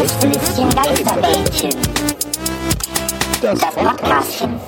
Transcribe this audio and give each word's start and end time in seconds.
Gästelistchen 0.00 0.70
Geisterbällchen. 0.70 1.70
Das 3.42 3.58
Podcastchen. 3.58 4.60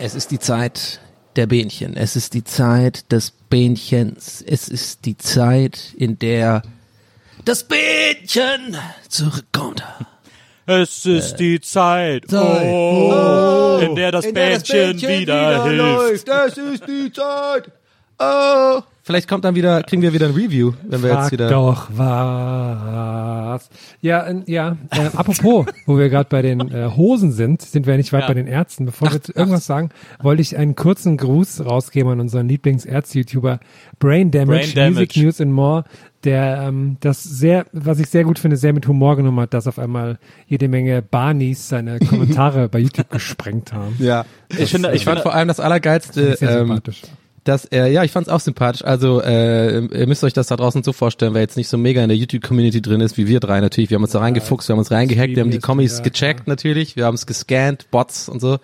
Es 0.00 0.16
ist 0.16 0.32
die 0.32 0.40
Zeit 0.40 0.98
der 1.36 1.46
Bähnchen. 1.46 1.96
Es 1.96 2.16
ist 2.16 2.34
die 2.34 2.42
Zeit 2.42 3.12
des 3.12 3.30
Bähnchens. 3.30 4.42
Es 4.44 4.68
ist 4.68 5.04
die 5.04 5.16
Zeit, 5.16 5.94
in 5.96 6.18
der 6.18 6.62
das 7.44 7.62
Bähnchen 7.62 8.76
zurückkommt. 9.08 9.84
Es 10.66 11.06
ist 11.06 11.36
die 11.36 11.60
Zeit, 11.60 12.28
Zeit. 12.28 12.66
oh, 12.66 13.78
in 13.80 13.94
der 13.94 14.10
das 14.10 14.24
In 14.24 14.34
der 14.34 14.58
Bändchen 14.58 15.00
wieder, 15.00 15.64
hilft. 15.64 16.28
Es 16.28 16.58
ist 16.58 16.88
die 16.88 17.12
Zeit. 17.12 17.70
Oh. 18.18 18.82
Vielleicht 19.06 19.28
kommt 19.28 19.44
dann 19.44 19.54
wieder, 19.54 19.84
kriegen 19.84 20.02
wir 20.02 20.12
wieder 20.12 20.26
ein 20.26 20.34
Review, 20.34 20.72
wenn 20.82 21.00
wir 21.00 21.10
jetzt 21.10 21.18
Frag 21.20 21.30
wieder. 21.32 21.48
doch 21.48 21.86
was. 21.92 23.68
Ja, 24.00 24.26
äh, 24.26 24.42
ja. 24.46 24.76
Äh, 24.90 25.16
apropos, 25.16 25.66
wo 25.86 25.96
wir 25.96 26.08
gerade 26.08 26.28
bei 26.28 26.42
den 26.42 26.72
äh, 26.72 26.90
Hosen 26.96 27.30
sind, 27.30 27.62
sind 27.62 27.86
wir 27.86 27.92
ja 27.92 27.98
nicht 27.98 28.12
weit 28.12 28.22
Ja. 28.22 28.26
bei 28.26 28.34
den 28.34 28.48
Ärzten. 28.48 28.84
Bevor 28.84 29.12
wir 29.12 29.20
irgendwas 29.32 29.64
sagen, 29.64 29.90
wollte 30.20 30.42
ich 30.42 30.56
einen 30.56 30.74
kurzen 30.74 31.18
Gruß 31.18 31.64
rausgeben 31.64 32.10
an 32.10 32.18
unseren 32.20 32.48
Lieblings-Ärzte-YouTuber 32.48 33.60
Brain 34.00 34.32
Damage, 34.32 34.58
Brain 34.58 34.74
Damage. 34.74 34.90
Music 34.94 35.16
News 35.22 35.40
and 35.40 35.52
More, 35.52 35.84
der 36.24 36.62
ähm, 36.62 36.96
das 36.98 37.22
sehr, 37.22 37.66
was 37.70 38.00
ich 38.00 38.08
sehr 38.08 38.24
gut 38.24 38.40
finde, 38.40 38.56
sehr 38.56 38.72
mit 38.72 38.88
Humor 38.88 39.14
genommen 39.14 39.38
hat, 39.38 39.54
dass 39.54 39.68
auf 39.68 39.78
einmal 39.78 40.18
jede 40.48 40.66
Menge 40.66 41.00
Barnies 41.00 41.68
seine 41.68 41.98
Kommentare 42.10 42.68
bei 42.68 42.80
YouTube 42.80 43.10
gesprengt 43.10 43.72
haben. 43.72 43.94
Ja. 44.00 44.24
Ich 44.58 44.72
finde, 44.72 44.92
ich 44.96 45.04
fand 45.04 45.20
vor 45.20 45.32
allem 45.32 45.46
das 45.46 45.60
Allergeilste, 45.60 46.34
Sehr 46.34 46.50
ähm, 46.50 46.66
sympathisch. 46.66 47.02
Dass 47.48 47.64
er, 47.64 47.86
ja, 47.88 48.04
ich 48.04 48.12
fand's 48.12 48.28
auch 48.28 48.40
sympathisch. 48.40 48.84
Also, 48.84 49.22
äh, 49.22 49.78
ihr 49.78 50.06
müsst 50.06 50.24
euch 50.24 50.32
das 50.32 50.48
da 50.48 50.56
draußen 50.56 50.82
so 50.82 50.92
vorstellen, 50.92 51.34
wer 51.34 51.42
jetzt 51.42 51.56
nicht 51.56 51.68
so 51.68 51.78
mega 51.78 52.02
in 52.02 52.08
der 52.08 52.16
YouTube-Community 52.16 52.82
drin 52.82 53.00
ist, 53.00 53.16
wie 53.16 53.26
wir 53.26 53.40
drei 53.40 53.60
natürlich. 53.60 53.90
Wir 53.90 53.96
haben 53.96 54.02
uns 54.02 54.12
da 54.12 54.20
reingefuchst, 54.20 54.68
wir 54.68 54.74
haben 54.74 54.80
uns 54.80 54.90
reingehackt, 54.90 55.36
wir 55.36 55.42
haben 55.42 55.50
die 55.50 55.58
Kommis 55.58 56.02
gecheckt 56.02 56.48
natürlich, 56.48 56.96
wir 56.96 57.04
haben 57.04 57.14
es 57.14 57.26
gescannt, 57.26 57.90
Bots 57.90 58.28
und 58.28 58.40
so. 58.40 58.58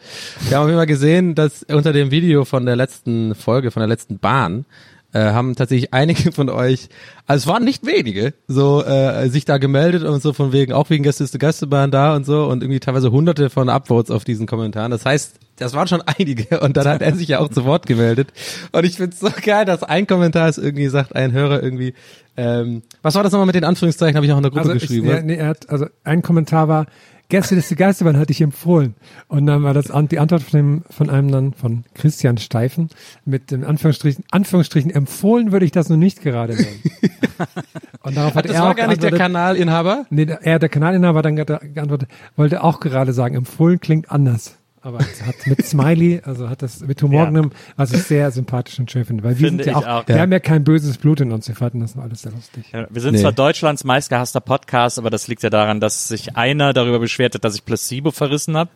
Wir 0.49 0.59
haben 0.59 0.69
immer 0.69 0.87
gesehen, 0.87 1.35
dass 1.35 1.63
unter 1.63 1.93
dem 1.93 2.11
Video 2.11 2.45
von 2.45 2.67
der 2.67 2.77
letzten 2.77 3.35
Folge, 3.35 3.71
von 3.71 3.81
der 3.81 3.89
letzten 3.89 4.19
Bahn, 4.19 4.65
äh, 5.13 5.21
haben 5.21 5.55
tatsächlich 5.55 5.93
einige 5.93 6.33
von 6.33 6.49
euch, 6.49 6.89
also 7.27 7.43
es 7.43 7.47
waren 7.47 7.65
nicht 7.65 7.87
wenige, 7.87 8.35
so 8.49 8.85
äh, 8.85 9.29
sich 9.29 9.45
da 9.45 9.59
gemeldet 9.59 10.03
und 10.05 10.23
so 10.23 10.33
von 10.33 10.53
wegen, 10.53 10.73
auch 10.73 10.91
wegen 10.91 11.03
Gäste 11.03 11.27
Gästebahn 11.39 11.91
da 11.91 12.15
und 12.17 12.25
so 12.27 12.47
und 12.47 12.63
irgendwie 12.63 12.81
teilweise 12.81 13.11
hunderte 13.13 13.51
von 13.51 13.69
Upvotes 13.69 14.11
auf 14.11 14.25
diesen 14.25 14.47
Kommentaren. 14.47 14.91
Das 14.91 15.05
heißt, 15.05 15.37
das 15.57 15.75
waren 15.75 15.87
schon 15.89 16.03
einige 16.07 16.61
und 16.61 16.77
dann 16.77 16.87
hat 16.87 17.03
er 17.03 17.15
sich 17.15 17.29
ja 17.29 17.39
auch 17.41 17.49
zu 17.49 17.65
Wort 17.65 17.87
gemeldet. 17.87 18.33
Und 18.73 18.85
ich 18.85 18.97
find's 18.97 19.21
so 19.21 19.29
geil, 19.45 19.65
dass 19.65 19.83
ein 19.83 20.07
Kommentar 20.07 20.49
ist 20.49 20.59
irgendwie 20.59 20.89
sagt, 20.89 21.15
ein 21.15 21.33
Hörer 21.33 21.63
irgendwie, 21.63 21.95
ähm, 22.37 22.83
was 23.03 23.15
war 23.15 23.23
das 23.23 23.33
nochmal 23.33 23.47
mit 23.47 23.55
den 23.55 23.65
Anführungszeichen, 23.65 24.17
habe 24.17 24.27
ich 24.27 24.33
auch 24.33 24.39
in 24.39 24.43
der 24.43 24.51
Gruppe 24.51 24.63
Also, 24.63 24.75
ich, 24.75 24.83
geschrieben. 24.83 25.09
ja, 25.09 25.17
ne? 25.17 25.23
nee, 25.25 25.37
er 25.37 25.49
hat, 25.49 25.69
also 25.69 25.87
ein 26.05 26.23
Kommentar 26.23 26.69
war, 26.69 26.87
Gäste 27.33 27.55
des 27.55 27.75
Geisterbahn 27.75 28.19
hatte 28.19 28.31
ich 28.31 28.43
empfohlen. 28.43 28.95
Und 29.27 29.47
dann 29.47 29.63
war 29.63 29.73
das 29.73 29.87
die 30.11 30.19
Antwort 30.19 30.43
von, 30.43 30.59
dem, 30.59 30.83
von 30.91 31.09
einem 31.09 31.31
dann, 31.33 31.53
von 31.55 31.85
Christian 31.95 32.37
Steifen, 32.37 32.91
mit 33.25 33.51
den 33.51 33.65
Anführungsstrichen, 33.65 34.23
Anführungsstrichen, 34.31 34.91
empfohlen 34.91 35.51
würde 35.51 35.65
ich 35.65 35.73
das 35.73 35.89
noch 35.89 35.97
nicht 35.97 36.21
gerade 36.21 36.55
nennen. 36.55 36.83
Und 38.03 38.17
darauf 38.19 38.35
hat 38.35 38.45
das 38.45 38.53
er 38.53 38.63
war 38.63 38.71
auch 38.73 38.77
gar 38.77 38.87
nicht 38.89 39.03
der 39.03 39.13
Kanalinhaber. 39.13 40.05
Nee, 40.11 40.27
er, 40.43 40.59
der 40.59 40.69
Kanalinhaber, 40.69 41.23
dann 41.23 41.37
ge- 41.37 41.47
geantwortet, 41.73 42.11
wollte 42.37 42.63
auch 42.63 42.81
gerade 42.81 43.15
sagen, 43.15 43.35
empfohlen 43.35 43.81
klingt 43.81 44.11
anders. 44.11 44.57
Aber 44.85 44.99
es 45.01 45.23
hat 45.25 45.37
mit 45.47 45.65
Smiley, 45.65 46.23
also 46.25 46.49
hat 46.49 46.61
das 46.61 46.81
mit 46.81 47.01
Humor 47.03 47.21
Ja. 47.21 47.27
genommen, 47.31 47.53
was 47.77 47.93
ich 47.93 48.03
sehr 48.03 48.31
sympathisch 48.33 48.79
und 48.81 48.91
schön 48.91 49.05
finde. 49.05 49.23
Weil 49.23 49.39
wir 49.39 49.47
Finde 49.49 49.63
sind 49.63 49.73
ja 49.73 49.79
auch, 49.79 49.87
auch. 50.03 50.09
wir 50.09 50.17
Ja. 50.17 50.23
haben 50.23 50.33
ja 50.33 50.41
kein 50.41 50.65
böses 50.65 50.99
Blut 50.99 51.21
in 51.21 51.31
uns, 51.31 51.47
wir 51.47 51.55
fanden 51.55 51.81
das 51.81 51.95
nur 51.95 52.05
alles 52.05 52.23
sehr 52.23 52.33
lustig. 52.33 52.65
Ja, 52.73 52.87
wir 52.91 53.01
sind 53.01 53.15
Nee. 53.15 53.21
zwar 53.21 53.31
Deutschlands 53.31 53.85
meistgehasster 53.85 54.41
Podcast, 54.41 54.99
aber 54.99 55.09
das 55.11 55.29
liegt 55.29 55.45
ja 55.45 55.51
daran, 55.51 55.79
dass 55.79 56.09
sich 56.09 56.37
einer 56.37 56.73
darüber 56.73 56.99
beschwert 56.99 57.35
hat, 57.37 57.45
dass 57.45 57.55
ich 57.55 57.65
Placebo 57.65 58.11
verrissen 58.11 58.57
habe 58.57 58.71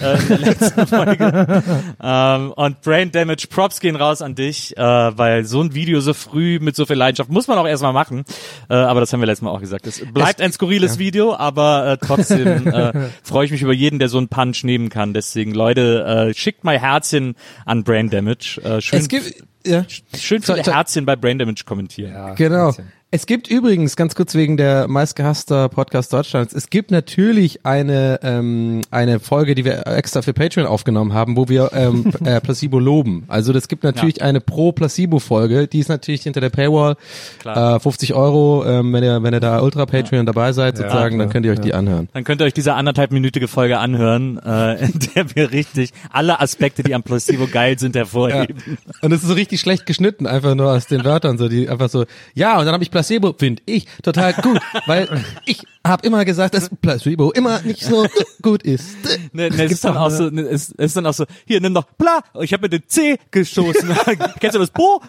äh, 0.00 0.18
in 0.20 0.28
der 0.28 0.38
letzten 0.50 0.86
Folge. 0.86 1.62
ähm, 2.02 2.52
und 2.52 2.80
Brain 2.82 3.12
Damage, 3.12 3.46
Props 3.48 3.78
gehen 3.78 3.94
raus 3.94 4.20
an 4.20 4.34
dich, 4.34 4.76
äh, 4.76 4.80
weil 4.82 5.44
so 5.44 5.60
ein 5.62 5.74
Video 5.74 6.00
so 6.00 6.12
früh 6.12 6.58
mit 6.60 6.74
so 6.74 6.86
viel 6.86 6.96
Leidenschaft 6.96 7.30
muss 7.30 7.46
man 7.46 7.58
auch 7.58 7.68
erstmal 7.68 7.92
machen. 7.92 8.24
Äh, 8.68 8.74
aber 8.74 8.98
das 9.00 9.12
haben 9.12 9.20
wir 9.20 9.26
letztes 9.26 9.42
Mal 9.42 9.50
auch 9.50 9.60
gesagt. 9.60 9.86
Es 9.86 10.04
bleibt 10.12 10.40
ein 10.40 10.52
skurriles 10.52 10.98
Video, 10.98 11.34
aber 11.36 11.86
äh, 11.92 12.04
trotzdem 12.04 12.66
äh, 12.66 12.92
freue 13.22 13.44
ich 13.46 13.52
mich 13.52 13.62
über 13.62 13.72
jeden, 13.72 14.00
der 14.00 14.08
so 14.08 14.18
einen 14.18 14.26
Punch 14.28 14.64
nehmen 14.64 14.88
kann. 14.88 15.14
Deswegen, 15.14 15.51
Leute, 15.52 16.28
äh, 16.30 16.34
schickt 16.34 16.64
mal 16.64 16.78
Herzchen 16.78 17.34
an 17.66 17.84
Brain 17.84 18.10
Damage. 18.10 18.60
Äh, 18.64 18.80
schön, 18.80 18.98
Es 18.98 19.08
gibt, 19.08 19.34
ja. 19.66 19.84
schön 20.18 20.42
So- 20.42 20.52
viele 20.54 20.64
so- 20.64 20.72
Herzchen 20.72 21.06
bei 21.06 21.16
Brain 21.16 21.38
Damage 21.38 21.62
kommentieren. 21.64 22.12
Ja, 22.12 22.34
Genau. 22.34 22.66
Christian. 22.66 22.92
Es 23.14 23.26
gibt 23.26 23.48
übrigens, 23.48 23.94
ganz 23.94 24.14
kurz 24.14 24.34
wegen 24.34 24.56
der 24.56 24.88
meistgehasster 24.88 25.68
Podcast 25.68 26.14
Deutschlands, 26.14 26.54
es 26.54 26.70
gibt 26.70 26.90
natürlich 26.90 27.66
eine, 27.66 28.18
ähm, 28.22 28.80
eine 28.90 29.20
Folge, 29.20 29.54
die 29.54 29.66
wir 29.66 29.86
extra 29.86 30.22
für 30.22 30.32
Patreon 30.32 30.66
aufgenommen 30.66 31.12
haben, 31.12 31.36
wo 31.36 31.46
wir 31.46 31.72
ähm, 31.74 32.10
äh, 32.24 32.40
Placebo 32.40 32.78
loben. 32.78 33.24
Also 33.28 33.52
das 33.52 33.68
gibt 33.68 33.84
natürlich 33.84 34.22
eine 34.22 34.40
Pro-Placebo-Folge, 34.40 35.68
die 35.68 35.80
ist 35.80 35.90
natürlich 35.90 36.22
hinter 36.22 36.40
der 36.40 36.48
Paywall. 36.48 36.96
Klar. 37.40 37.76
Äh, 37.76 37.80
50 37.80 38.14
Euro, 38.14 38.64
ähm, 38.64 38.94
wenn 38.94 39.04
ihr, 39.04 39.22
wenn 39.22 39.34
ihr 39.34 39.40
da 39.40 39.60
Ultra-Patreon 39.60 40.24
dabei 40.24 40.54
seid, 40.54 40.78
sozusagen, 40.78 41.18
dann 41.18 41.28
klar, 41.28 41.32
könnt 41.34 41.44
ihr 41.44 41.52
euch 41.52 41.60
die 41.60 41.74
anhören. 41.74 42.08
Dann 42.14 42.24
könnt 42.24 42.40
ihr 42.40 42.46
euch 42.46 42.54
diese 42.54 42.72
anderthalbminütige 42.72 43.46
Folge 43.46 43.76
anhören, 43.76 44.38
äh, 44.38 44.86
in 44.86 44.98
der 45.14 45.36
wir 45.36 45.50
richtig 45.52 45.92
alle 46.10 46.40
Aspekte, 46.40 46.82
die 46.82 46.94
am 46.94 47.02
Placebo 47.02 47.46
geil 47.46 47.78
sind, 47.78 47.94
hervorheben. 47.94 48.78
Und 49.02 49.12
es 49.12 49.20
ist 49.20 49.28
so 49.28 49.34
richtig 49.34 49.60
schlecht 49.60 49.84
geschnitten, 49.84 50.26
einfach 50.26 50.54
nur 50.54 50.72
aus 50.72 50.86
den 50.86 51.04
Wörtern, 51.04 51.36
so 51.36 51.50
die 51.50 51.68
einfach 51.68 51.90
so, 51.90 52.06
ja, 52.32 52.58
und 52.58 52.64
dann 52.64 52.72
habe 52.72 52.82
ich 52.82 52.90
Placebo, 52.90 53.01
finde 53.08 53.62
ich 53.66 53.86
total 54.02 54.34
gut, 54.34 54.60
weil 54.86 55.08
ich 55.46 55.62
habe 55.86 56.06
immer 56.06 56.24
gesagt, 56.24 56.54
dass 56.54 56.70
Placebo 56.80 57.30
immer 57.32 57.60
nicht 57.62 57.82
so 57.82 58.06
gut 58.42 58.62
ist. 58.62 58.96
Ne, 59.32 59.50
ne, 59.50 59.64
es 59.64 59.72
ist 59.72 59.84
dann 59.84 59.96
auch 59.96 60.10
so, 60.10 60.30
ne, 60.30 60.42
es 60.42 60.70
es 60.70 60.86
ist 60.86 60.96
dann 60.96 61.06
auch 61.06 61.14
so, 61.14 61.24
hier, 61.46 61.60
nimm 61.60 61.74
doch, 61.74 61.84
bla, 61.98 62.20
ich 62.40 62.52
habe 62.52 62.62
mir 62.62 62.68
den 62.70 62.82
C 62.86 63.18
gestoßen. 63.30 63.88
Kennst 64.40 64.54
du 64.54 64.60
das 64.60 64.70
Po? 64.70 65.02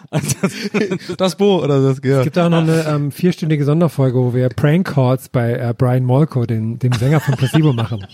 Das 1.16 1.36
Bo 1.36 1.62
oder 1.62 1.80
das, 1.82 2.00
ja. 2.02 2.18
Es 2.18 2.24
gibt 2.24 2.38
auch 2.38 2.48
noch 2.48 2.58
eine 2.58 2.84
ähm, 2.88 3.12
vierstündige 3.12 3.64
Sonderfolge, 3.64 4.18
wo 4.18 4.34
wir 4.34 4.48
Prank 4.48 4.94
Calls 4.94 5.28
bei 5.28 5.52
äh, 5.52 5.74
Brian 5.76 6.04
Molko, 6.04 6.46
den, 6.46 6.78
dem 6.78 6.92
Sänger 6.92 7.20
von 7.20 7.36
Placebo, 7.36 7.72
machen. 7.72 8.06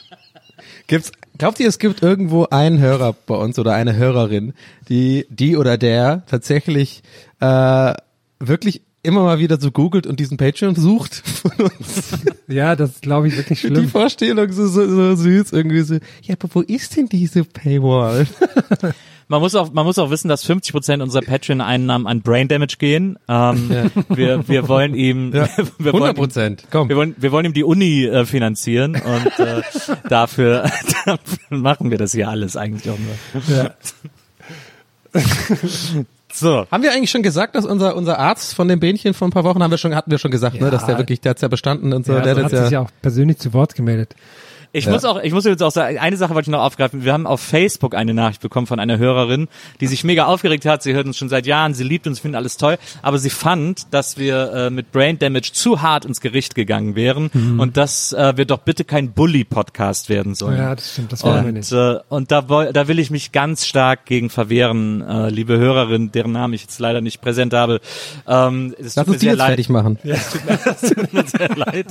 Gibt's, 0.87 1.13
glaubt 1.39 1.61
ihr, 1.61 1.69
es 1.69 1.79
gibt 1.79 2.03
irgendwo 2.03 2.47
einen 2.51 2.79
Hörer 2.79 3.15
bei 3.27 3.37
uns 3.37 3.59
oder 3.59 3.75
eine 3.75 3.97
Hörerin, 3.97 4.55
die, 4.89 5.27
die 5.31 5.57
oder 5.57 5.79
der 5.79 6.25
tatsächlich 6.27 7.03
äh, 7.41 7.95
wirklich 8.41 8.83
immer 9.03 9.23
mal 9.23 9.39
wieder 9.39 9.59
so 9.61 9.71
googelt 9.71 10.07
und 10.07 10.21
diesen 10.21 10.37
Patreon 10.37 10.75
sucht 10.75 11.15
von 11.15 11.53
uns? 11.53 12.19
Ja, 12.49 12.75
das 12.75 12.91
ist, 12.91 13.03
glaube 13.03 13.29
ich, 13.29 13.37
wirklich 13.37 13.61
Die 13.61 13.69
schlimm. 13.69 13.89
Vorstellung 13.89 14.51
so, 14.51 14.67
so, 14.67 14.85
so 14.89 15.15
süß 15.15 15.53
irgendwie 15.53 15.83
so, 15.83 15.95
ja, 16.23 16.35
aber 16.37 16.49
wo 16.53 16.61
ist 16.63 16.97
denn 16.97 17.07
diese 17.09 17.45
Paywall? 17.45 18.27
man 19.29 19.41
muss 19.41 19.55
auch, 19.55 19.73
man 19.73 19.87
muss 19.87 20.01
auch 20.01 20.11
wissen, 20.11 20.27
dass 20.27 20.45
50 20.45 20.73
Prozent 20.73 21.01
unserer 21.01 21.23
Patreon-Einnahmen 21.23 22.09
an 22.09 22.23
Brain 22.23 22.49
Damage 22.49 22.75
gehen. 22.81 23.17
Ähm, 23.29 23.93
wir, 24.09 24.49
wir 24.49 24.67
wollen 24.69 24.95
ihm, 24.97 25.33
wir 25.33 25.49
100 25.49 25.93
wollen, 25.93 26.15
Prozent. 26.17 26.65
Komm. 26.73 26.89
wir 26.89 26.97
wollen, 26.97 27.15
wir 27.19 27.31
wollen 27.31 27.47
ihm 27.47 27.53
die 27.53 27.63
Uni 27.63 28.05
äh, 28.05 28.27
finanzieren 28.27 28.97
und 28.97 29.39
äh, 29.39 29.63
dafür, 30.09 30.69
dafür 31.07 31.39
machen 31.51 31.93
wir 31.93 31.99
das 31.99 32.11
hier 32.11 32.29
alles 32.29 32.57
eigentlich 32.57 32.91
auch 32.91 32.99
nur. 32.99 33.57
Ja. 33.57 33.75
So. 36.33 36.67
Haben 36.71 36.83
wir 36.83 36.93
eigentlich 36.93 37.11
schon 37.11 37.23
gesagt, 37.23 37.55
dass 37.55 37.65
unser 37.65 37.97
unser 37.97 38.19
Arzt 38.19 38.55
von 38.55 38.69
dem 38.69 38.81
Bähnchen 38.81 39.15
vor 39.15 39.29
ein 39.29 39.31
paar 39.31 39.45
Wochen 39.45 39.63
haben 39.63 39.71
wir 39.71 39.79
schon 39.79 39.95
hatten 39.95 40.11
wir 40.11 40.19
schon 40.19 40.31
gesagt, 40.31 40.61
ne, 40.61 40.71
dass 40.71 40.87
der 40.87 40.99
wirklich 40.99 41.21
der 41.21 41.31
hat's 41.31 41.43
ja 41.43 41.49
bestanden 41.49 41.93
und 41.93 42.07
so, 42.07 42.13
Ja, 42.13 42.21
der 42.21 42.37
also 42.37 42.45
hat 42.45 42.51
sich 42.51 42.61
ja 42.61 42.71
ja 42.71 42.81
auch 42.81 42.91
persönlich 43.03 43.39
zu 43.39 43.53
Wort 43.53 43.75
gemeldet. 43.75 44.15
Ich 44.73 44.85
Ja. 44.85 44.93
muss 44.93 45.05
auch, 45.05 45.21
ich 45.21 45.33
muss 45.33 45.45
jetzt 45.47 45.63
auch 45.65 45.73
sagen, 45.73 45.99
eine 45.99 46.17
Sache 46.17 46.33
wollte 46.35 46.49
ich 46.49 46.53
noch 46.53 46.63
aufgreifen. 46.63 47.05
Wir 47.05 47.13
haben 47.13 47.27
auf 47.27 47.41
Facebook 47.41 47.95
eine 47.97 48.15
Nachricht 48.15 48.41
bekommen 48.41 48.69
von 48.69 48.79
einer 48.79 48.99
Hörerin, 48.99 49.49
die 49.81 49.89
sich 49.89 50.05
mega 50.05 50.27
aufgeregt 50.27 50.65
hat. 50.65 50.85
Sie 50.85 50.93
hört 50.95 51.07
uns 51.07 51.17
schon 51.19 51.29
seit 51.29 51.45
Jahren, 51.47 51.75
sie 51.75 51.83
liebt 51.83 52.07
uns, 52.07 52.21
findet 52.21 52.37
alles 52.39 52.57
toll, 52.57 52.79
aber 53.03 53.19
sie 53.19 53.31
fand, 53.31 53.93
dass 53.93 54.17
wir 54.17 54.53
äh, 54.53 54.71
mit 54.71 54.93
Brain 54.93 55.19
Damage 55.19 55.51
zu 55.53 55.83
hart 55.83 56.05
ins 56.05 56.21
Gericht 56.21 56.55
gegangen 56.55 56.95
wären 56.95 57.31
und 57.59 57.77
dass 57.77 58.13
äh, 58.13 58.37
wir 58.37 58.45
doch 58.45 58.59
bitte 58.59 58.85
kein 58.85 59.11
Bully-Podcast 59.13 60.09
werden 60.09 60.37
sollen. 60.37 60.59
Ja, 60.59 60.75
das 60.77 60.93
stimmt, 60.93 61.11
das 61.13 61.25
wollen 61.25 61.43
wir 61.43 61.49
Und, 61.49 61.55
nicht. 61.55 61.73
äh, 61.73 61.99
und 62.09 62.31
da, 62.31 62.43
da 62.43 62.87
will 62.89 63.01
ich 63.01 63.11
mich 63.11 63.33
ganz 63.33 63.67
stark 63.67 64.07
gegen 64.07 64.31
verwehren, 64.31 65.01
äh, 65.03 65.31
liebe 65.31 65.59
Hörerin, 65.59 66.13
deren 66.13 66.31
Namen 66.31 66.55
ich 66.55 66.63
jetzt 66.63 66.79
leider 66.79 67.01
nicht 67.01 67.21
präsent 67.21 67.55
habe. 67.55 67.81
Ähm, 68.29 68.75
es 68.79 68.95
Lass 68.95 69.05
tut 69.05 69.07
mir 69.09 69.13
uns 69.15 69.21
die 69.21 69.25
sehr 69.27 69.31
jetzt 69.33 69.39
leid. 69.39 69.49
fertig 69.49 69.69
machen. 69.69 69.99
Es 70.05 70.31
tut 70.31 70.45
mir, 70.47 70.59
es 70.65 70.81
tut 70.81 71.13
mir 71.13 71.25
sehr 71.27 71.57
leid. 71.57 71.87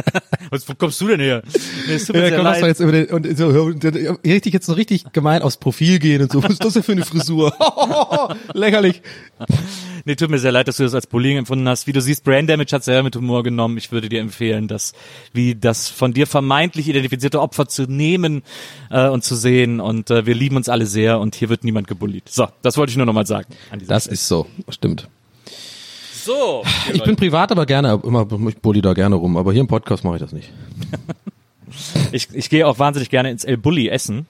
Was, 0.50 0.68
wo 0.68 0.74
kommst 0.74 1.00
du 1.00 1.08
denn 1.08 1.20
her? 1.20 1.42
Nee, 1.86 1.94
es 1.94 2.06
tut 2.06 2.16
mir 2.16 2.21
Ja, 2.21 2.21
sehr 2.28 2.36
komm, 2.36 2.44
leid. 2.44 2.62
jetzt 2.64 2.80
über 2.80 2.92
den, 2.92 3.06
und 3.06 3.36
so, 3.36 3.70
dann 3.72 3.94
richtig 4.24 4.52
jetzt 4.54 4.66
so 4.66 4.72
richtig 4.72 5.04
gemein 5.12 5.42
aufs 5.42 5.56
Profil 5.56 5.98
gehen 5.98 6.22
und 6.22 6.32
so. 6.32 6.42
Was 6.42 6.52
ist 6.52 6.64
das 6.64 6.74
denn 6.74 6.82
für 6.82 6.92
eine 6.92 7.04
Frisur? 7.04 7.52
Lächerlich. 8.54 9.02
Nee, 10.04 10.16
tut 10.16 10.30
mir 10.30 10.38
sehr 10.38 10.52
leid, 10.52 10.66
dass 10.68 10.78
du 10.78 10.82
das 10.82 10.94
als 10.94 11.06
Bullying 11.06 11.38
empfunden 11.38 11.68
hast. 11.68 11.86
Wie 11.86 11.92
du 11.92 12.00
siehst, 12.00 12.24
Brain 12.24 12.46
Damage 12.46 12.72
hat 12.72 12.82
selber 12.82 13.04
mit 13.04 13.16
Humor 13.16 13.42
genommen. 13.42 13.76
Ich 13.78 13.92
würde 13.92 14.08
dir 14.08 14.20
empfehlen, 14.20 14.66
das 14.66 14.94
wie 15.32 15.54
das 15.54 15.88
von 15.88 16.12
dir 16.12 16.26
vermeintlich 16.26 16.88
identifizierte 16.88 17.40
Opfer 17.40 17.68
zu 17.68 17.84
nehmen 17.84 18.42
äh, 18.90 19.08
und 19.08 19.22
zu 19.22 19.36
sehen. 19.36 19.80
Und 19.80 20.10
äh, 20.10 20.26
wir 20.26 20.34
lieben 20.34 20.56
uns 20.56 20.68
alle 20.68 20.86
sehr 20.86 21.20
und 21.20 21.34
hier 21.34 21.48
wird 21.48 21.64
niemand 21.64 21.86
gebullied. 21.86 22.28
So, 22.28 22.48
das 22.62 22.76
wollte 22.76 22.90
ich 22.90 22.96
nur 22.96 23.06
nochmal 23.06 23.26
sagen. 23.26 23.46
Das 23.86 24.04
Stelle. 24.04 24.14
ist 24.14 24.28
so, 24.28 24.46
stimmt. 24.68 25.08
so. 26.24 26.64
Ich 26.92 27.04
bin 27.04 27.16
privat 27.16 27.52
aber 27.52 27.66
gerne, 27.66 28.00
immer, 28.02 28.26
ich 28.48 28.58
bully 28.58 28.82
da 28.82 28.94
gerne 28.94 29.14
rum, 29.14 29.36
aber 29.36 29.52
hier 29.52 29.60
im 29.60 29.68
Podcast 29.68 30.04
mache 30.04 30.16
ich 30.16 30.22
das 30.22 30.32
nicht. 30.32 30.52
Ich, 32.12 32.28
ich 32.32 32.50
gehe 32.50 32.66
auch 32.66 32.78
wahnsinnig 32.78 33.10
gerne 33.10 33.30
ins 33.30 33.44
El 33.44 33.56
Bulli 33.56 33.88
essen. 33.88 34.26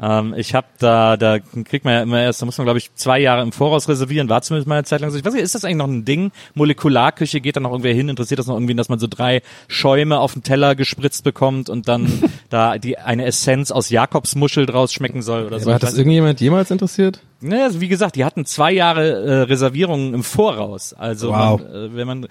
Ähm, 0.00 0.34
ich 0.36 0.54
habe 0.54 0.66
da, 0.78 1.16
da 1.16 1.38
kriegt 1.38 1.84
man 1.84 1.94
ja 1.94 2.02
immer 2.02 2.20
erst, 2.20 2.42
da 2.42 2.46
muss 2.46 2.58
man 2.58 2.66
glaube 2.66 2.78
ich 2.78 2.94
zwei 2.94 3.18
Jahre 3.18 3.42
im 3.42 3.52
Voraus 3.52 3.88
reservieren, 3.88 4.28
war 4.28 4.42
zumindest 4.42 4.68
mal 4.68 4.76
eine 4.76 4.84
Zeit 4.84 5.00
lang 5.00 5.10
so. 5.10 5.18
Ich 5.18 5.24
weiß 5.24 5.32
nicht, 5.32 5.42
ist 5.42 5.54
das 5.54 5.64
eigentlich 5.64 5.76
noch 5.76 5.88
ein 5.88 6.04
Ding? 6.04 6.32
Molekularküche 6.54 7.40
geht 7.40 7.56
da 7.56 7.60
noch 7.60 7.70
irgendwer 7.70 7.94
hin? 7.94 8.08
Interessiert 8.08 8.38
das 8.38 8.46
noch 8.46 8.56
irgendwie, 8.56 8.74
dass 8.74 8.88
man 8.88 8.98
so 8.98 9.06
drei 9.06 9.42
Schäume 9.68 10.18
auf 10.20 10.34
den 10.34 10.42
Teller 10.42 10.74
gespritzt 10.74 11.24
bekommt 11.24 11.70
und 11.70 11.88
dann 11.88 12.22
da 12.50 12.78
die 12.78 12.98
eine 12.98 13.24
Essenz 13.24 13.70
aus 13.70 13.88
Jakobsmuschel 13.88 14.66
draus 14.66 14.92
schmecken 14.92 15.22
soll 15.22 15.46
oder 15.46 15.58
so? 15.58 15.66
Aber 15.66 15.76
hat 15.76 15.82
das 15.82 15.96
irgendjemand 15.96 16.40
jemals 16.40 16.70
interessiert? 16.70 17.20
Naja, 17.40 17.64
also 17.64 17.80
wie 17.80 17.88
gesagt, 17.88 18.16
die 18.16 18.24
hatten 18.24 18.46
zwei 18.46 18.72
Jahre 18.72 19.24
äh, 19.24 19.32
Reservierungen 19.42 20.14
im 20.14 20.22
Voraus. 20.22 20.94
Also 20.94 21.30
Wow. 21.30 21.60
man, 21.60 21.72
äh, 21.72 21.96
wenn 21.96 22.06
man 22.06 22.28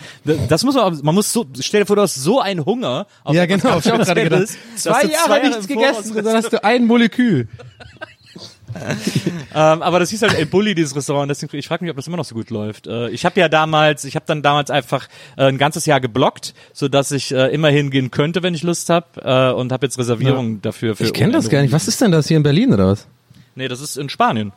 das 0.49 0.63
muss 0.63 0.75
man, 0.75 0.99
man 1.03 1.15
muss 1.15 1.31
so, 1.31 1.45
stell 1.59 1.81
dir 1.81 1.85
vor, 1.85 1.95
du 1.95 2.01
hast 2.01 2.15
so 2.15 2.39
einen 2.39 2.65
Hunger. 2.65 3.05
Auf 3.23 3.35
Ja, 3.35 3.45
genau, 3.45 3.77
ich 3.79 3.91
auch 3.91 3.99
gerade 3.99 4.23
gedacht. 4.23 4.49
Spezielles, 4.49 4.57
dass 4.77 5.67
du 5.67 5.73
im 5.73 5.79
Voraus 5.79 6.13
dann 6.13 6.35
hast 6.35 6.53
du 6.53 6.63
ein 6.63 6.85
Molekül. 6.85 7.47
Ähm, 9.53 9.81
aber 9.81 9.99
das 9.99 10.09
hieß 10.09 10.21
halt 10.23 10.33
El 10.33 10.47
Bulli, 10.47 10.75
dieses 10.75 10.93
Restaurant. 10.95 11.29
Deswegen, 11.29 11.55
ich 11.55 11.67
frage 11.67 11.83
mich, 11.83 11.91
ob 11.91 11.95
das 11.95 12.07
immer 12.07 12.17
noch 12.17 12.25
so 12.25 12.35
gut 12.35 12.49
läuft. 12.49 12.87
Äh, 12.87 13.09
ich 13.09 13.23
habe 13.23 13.39
ja 13.39 13.47
damals, 13.47 14.03
ich 14.03 14.15
habe 14.15 14.25
dann 14.27 14.41
damals 14.41 14.69
einfach 14.69 15.07
äh, 15.37 15.45
ein 15.45 15.57
ganzes 15.57 15.85
Jahr 15.85 16.01
geblockt, 16.01 16.53
so 16.73 16.89
dass 16.89 17.11
ich 17.11 17.33
äh, 17.33 17.53
immer 17.53 17.69
hingehen 17.69 18.11
könnte, 18.11 18.43
wenn 18.43 18.53
ich 18.53 18.63
Lust 18.63 18.89
habe, 18.89 19.05
äh, 19.23 19.53
und 19.57 19.71
habe 19.71 19.85
jetzt 19.85 19.97
Reservierungen 19.97 20.61
dafür. 20.61 20.95
Für 20.97 21.05
Ich 21.05 21.13
kenne 21.13 21.31
das 21.31 21.49
gar 21.49 21.61
nicht. 21.61 21.71
Was 21.71 21.87
ist 21.87 22.01
denn 22.01 22.11
das 22.11 22.27
hier 22.27 22.35
in 22.35 22.43
Berlin 22.43 22.73
oder 22.73 22.87
was? 22.87 23.07
Nee, 23.55 23.69
das 23.69 23.79
ist 23.79 23.97
in 23.97 24.09
Spanien. 24.09 24.51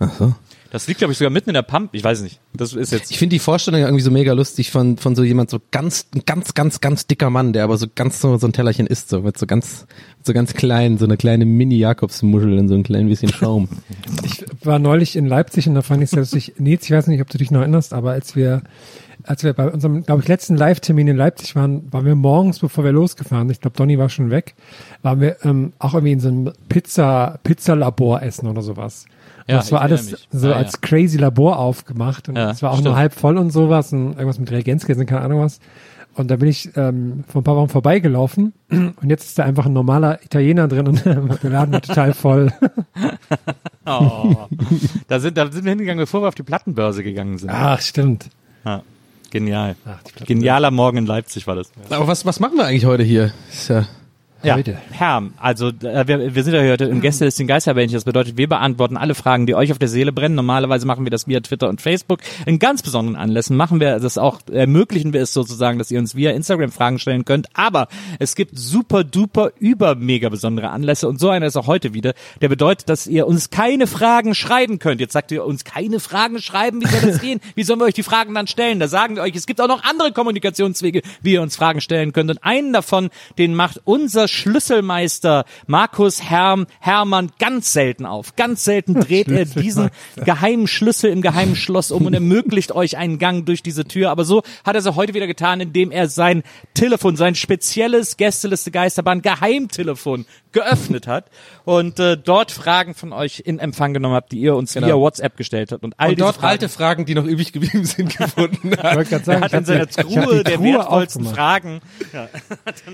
Ach 0.00 0.12
so. 0.18 0.34
Das 0.70 0.86
liegt, 0.86 0.98
glaube 0.98 1.12
ich, 1.12 1.18
sogar 1.18 1.30
mitten 1.30 1.50
in 1.50 1.54
der 1.54 1.62
Pamp. 1.62 1.90
Ich 1.94 2.04
weiß 2.04 2.22
nicht. 2.22 2.40
Das 2.54 2.72
ist 2.74 2.92
jetzt. 2.92 3.10
Ich 3.10 3.18
finde 3.18 3.34
die 3.34 3.40
Vorstellung 3.40 3.80
irgendwie 3.80 4.02
so 4.02 4.10
mega 4.12 4.32
lustig 4.32 4.70
von, 4.70 4.96
von 4.98 5.16
so 5.16 5.24
jemand, 5.24 5.50
so 5.50 5.58
ganz, 5.72 6.06
ein 6.14 6.22
ganz, 6.24 6.54
ganz, 6.54 6.80
ganz 6.80 7.08
dicker 7.08 7.28
Mann, 7.28 7.52
der 7.52 7.64
aber 7.64 7.76
so 7.76 7.86
ganz 7.92 8.20
so, 8.20 8.36
so 8.36 8.46
ein 8.46 8.52
Tellerchen 8.52 8.86
isst, 8.86 9.08
so 9.08 9.22
mit 9.22 9.36
so 9.36 9.46
ganz, 9.46 9.86
so 10.22 10.32
ganz 10.32 10.54
klein, 10.54 10.96
so 10.96 11.06
eine 11.06 11.16
kleine 11.16 11.44
Mini-Jakobsmuschel 11.44 12.56
in 12.56 12.68
so 12.68 12.76
ein 12.76 12.84
klein 12.84 13.08
bisschen 13.08 13.32
Schaum. 13.32 13.68
Ich 14.24 14.44
war 14.64 14.78
neulich 14.78 15.16
in 15.16 15.26
Leipzig 15.26 15.68
und 15.68 15.74
da 15.74 15.82
fand 15.82 16.02
ich 16.02 16.10
es 16.10 16.16
lustig. 16.16 16.54
Nils, 16.58 16.84
ich 16.84 16.90
weiß 16.90 17.06
nicht, 17.06 17.20
ob 17.20 17.30
du 17.30 17.38
dich 17.38 17.50
noch 17.50 17.60
erinnerst, 17.60 17.92
aber 17.92 18.12
als 18.12 18.36
wir, 18.36 18.62
als 19.24 19.42
wir 19.42 19.52
bei 19.54 19.68
unserem, 19.68 20.04
glaube 20.04 20.22
ich, 20.22 20.28
letzten 20.28 20.56
Live-Termin 20.56 21.08
in 21.08 21.16
Leipzig 21.16 21.56
waren, 21.56 21.90
waren 21.92 22.04
wir 22.04 22.14
morgens, 22.14 22.58
bevor 22.58 22.84
wir 22.84 22.92
losgefahren, 22.92 23.48
sind, 23.48 23.56
ich 23.56 23.60
glaube, 23.60 23.76
Donny 23.76 23.98
war 23.98 24.08
schon 24.08 24.30
weg, 24.30 24.54
waren 25.02 25.20
wir 25.20 25.36
ähm, 25.44 25.72
auch 25.78 25.94
irgendwie 25.94 26.12
in 26.12 26.20
so 26.20 26.28
einem 26.28 26.52
Pizza, 26.68 27.40
Pizzalabor 27.42 28.22
essen 28.22 28.46
oder 28.46 28.62
sowas. 28.62 29.06
Ja, 29.50 29.56
das 29.58 29.72
war 29.72 29.80
alles 29.82 30.10
mich. 30.12 30.28
so 30.30 30.48
Ja, 30.48 30.54
als 30.56 30.72
ja. 30.72 30.78
crazy 30.80 31.18
Labor 31.18 31.58
aufgemacht 31.58 32.28
und 32.28 32.36
Ja, 32.36 32.50
es 32.50 32.62
war 32.62 32.70
auch 32.70 32.74
stimmt. 32.76 32.86
nur 32.88 32.96
halb 32.96 33.12
voll 33.14 33.36
und 33.38 33.50
sowas 33.50 33.92
und 33.92 34.12
irgendwas 34.12 34.38
mit 34.38 34.50
Reagenzgläsern, 34.50 35.06
keine 35.06 35.22
Ahnung 35.22 35.40
was. 35.40 35.60
Und 36.14 36.28
da 36.28 36.36
bin 36.36 36.48
ich 36.48 36.70
ähm, 36.76 37.22
vor 37.28 37.40
ein 37.40 37.44
paar 37.44 37.54
Wochen 37.56 37.68
vorbeigelaufen 37.68 38.52
und 38.70 39.08
jetzt 39.10 39.26
ist 39.26 39.38
da 39.38 39.44
einfach 39.44 39.66
ein 39.66 39.72
normaler 39.72 40.22
Italiener 40.24 40.66
drin 40.68 40.88
und 40.88 41.04
der 41.42 41.50
Laden 41.50 41.72
war 41.72 41.80
total 41.82 42.14
voll. 42.14 42.52
Oh. 43.86 44.36
da 45.08 45.18
sind, 45.20 45.36
da 45.36 45.50
sind 45.50 45.64
wir 45.64 45.70
hingegangen, 45.70 45.98
bevor 46.00 46.22
wir 46.22 46.28
auf 46.28 46.34
die 46.34 46.42
Plattenbörse 46.42 47.02
gegangen 47.02 47.38
sind. 47.38 47.50
Ach, 47.50 47.80
stimmt. 47.80 48.28
Ja. 48.64 48.82
Genial. 49.30 49.74
Ach. 49.84 49.98
Genialer 50.26 50.70
Morgen 50.70 50.98
in 50.98 51.06
Leipzig 51.06 51.46
war 51.46 51.56
das. 51.56 51.72
Aber 51.88 52.06
was, 52.06 52.24
was 52.26 52.40
machen 52.40 52.56
wir 52.56 52.66
eigentlich 52.66 52.84
heute 52.84 53.02
hier? 53.02 53.32
Ist 53.50 53.68
ja, 53.68 53.86
Ja, 54.42 54.56
Heute. 54.56 54.78
Herr, 54.90 55.22
also 55.36 55.68
äh, 55.68 56.08
wir, 56.08 56.34
wir 56.34 56.44
sind 56.44 56.54
ja 56.54 56.62
heute 56.62 56.86
im 56.86 57.02
Gästelisten 57.02 57.46
Geisterbändchen. 57.46 57.96
Das 57.96 58.04
bedeutet, 58.04 58.38
wir 58.38 58.48
beantworten 58.48 58.96
alle 58.96 59.14
Fragen, 59.14 59.46
die 59.46 59.54
euch 59.54 59.70
auf 59.70 59.78
der 59.78 59.88
Seele 59.88 60.12
brennen. 60.12 60.34
Normalerweise 60.34 60.86
machen 60.86 61.04
wir 61.04 61.10
das 61.10 61.28
via 61.28 61.40
Twitter 61.40 61.68
und 61.68 61.82
Facebook. 61.82 62.20
In 62.46 62.58
ganz 62.58 62.82
besonderen 62.82 63.16
Anlässen 63.16 63.54
machen 63.54 63.80
wir 63.80 63.98
das 63.98 64.16
auch, 64.16 64.40
ermöglichen 64.50 65.12
wir 65.12 65.20
es 65.20 65.34
sozusagen, 65.34 65.78
dass 65.78 65.90
ihr 65.90 65.98
uns 65.98 66.14
via 66.14 66.30
Instagram 66.30 66.72
Fragen 66.72 66.98
stellen 66.98 67.26
könnt. 67.26 67.48
Aber 67.52 67.88
es 68.18 68.34
gibt 68.34 68.58
super 68.58 69.04
duper 69.04 69.52
über 69.58 69.94
mega 69.94 70.30
besondere 70.30 70.70
Anlässe 70.70 71.06
und 71.06 71.20
so 71.20 71.28
einer 71.28 71.44
ist 71.44 71.56
auch 71.56 71.66
heute 71.66 71.92
wieder. 71.92 72.14
Der 72.40 72.48
bedeutet, 72.48 72.88
dass 72.88 73.06
ihr 73.06 73.26
uns 73.26 73.50
keine 73.50 73.86
Fragen 73.86 74.34
schreiben 74.34 74.78
könnt. 74.78 75.02
Jetzt 75.02 75.12
sagt 75.12 75.32
ihr 75.32 75.44
uns 75.44 75.64
keine 75.64 76.00
Fragen 76.00 76.40
schreiben. 76.40 76.80
Wie 76.80 76.86
soll 76.86 77.10
das 77.10 77.20
gehen? 77.20 77.40
Wie 77.54 77.62
sollen 77.62 77.78
wir 77.78 77.84
euch 77.84 77.94
die 77.94 78.02
Fragen 78.02 78.34
dann 78.34 78.46
stellen? 78.46 78.80
Da 78.80 78.88
sagen 78.88 79.16
wir 79.16 79.22
euch, 79.22 79.36
es 79.36 79.46
gibt 79.46 79.60
auch 79.60 79.68
noch 79.68 79.84
andere 79.84 80.12
Kommunikationswege, 80.12 81.02
wie 81.20 81.34
ihr 81.34 81.42
uns 81.42 81.56
Fragen 81.56 81.82
stellen 81.82 82.14
könnt. 82.14 82.30
Und 82.30 82.42
einen 82.42 82.72
davon, 82.72 83.10
den 83.36 83.54
macht 83.54 83.82
unser 83.84 84.29
Schlüsselmeister 84.30 85.44
Markus 85.66 86.22
Herm 86.22 86.66
Hermann 86.80 87.32
ganz 87.38 87.72
selten 87.72 88.06
auf. 88.06 88.36
Ganz 88.36 88.64
selten 88.64 88.94
dreht 88.94 89.28
er 89.28 89.44
diesen 89.44 89.90
geheimen 90.24 90.66
Schlüssel 90.66 91.10
im 91.10 91.22
geheimen 91.22 91.56
Schloss 91.56 91.90
um 91.90 92.06
und 92.06 92.14
ermöglicht 92.14 92.72
euch 92.72 92.96
einen 92.96 93.18
Gang 93.18 93.44
durch 93.44 93.62
diese 93.62 93.84
Tür. 93.84 94.10
Aber 94.10 94.24
so 94.24 94.42
hat 94.64 94.74
er 94.74 94.80
es 94.80 94.86
auch 94.86 94.96
heute 94.96 95.14
wieder 95.14 95.26
getan, 95.26 95.60
indem 95.60 95.90
er 95.90 96.08
sein 96.08 96.42
Telefon, 96.74 97.16
sein 97.16 97.34
spezielles 97.34 98.16
Gästeliste 98.16 98.70
Geisterbahn 98.70 99.22
Geheimtelefon 99.22 100.26
geöffnet 100.52 101.06
hat 101.06 101.26
und 101.64 101.98
äh, 102.00 102.16
dort 102.16 102.50
Fragen 102.50 102.94
von 102.94 103.12
euch 103.12 103.42
in 103.44 103.58
Empfang 103.58 103.94
genommen 103.94 104.14
habt, 104.14 104.32
die 104.32 104.38
ihr 104.40 104.54
uns 104.56 104.72
Genau. 104.74 104.86
via 104.88 104.96
WhatsApp 104.96 105.36
gestellt 105.36 105.72
habt. 105.72 105.84
Und 105.84 105.94
all 105.98 106.10
und 106.10 106.16
diese 106.18 106.24
dort 106.24 106.36
Fragen, 106.36 106.48
alte 106.48 106.68
Fragen, 106.68 107.04
die 107.06 107.14
noch 107.14 107.24
übrig 107.24 107.52
geblieben 107.52 107.84
sind, 107.84 108.16
gefunden 108.18 108.72
Ich 108.72 108.78
hat. 108.78 108.96
wollte 108.96 109.10
gerade 109.10 109.22
er 109.22 109.24
sagen, 109.24 109.40
hat 109.42 109.52
ich 109.52 109.58
in 109.58 109.64
seiner 109.64 109.88
ich 109.88 109.96
Truhe 109.96 110.44
der 110.44 110.54
Truhe 110.56 110.74
wertvollsten. 110.74 111.24
Fragen. 111.26 111.80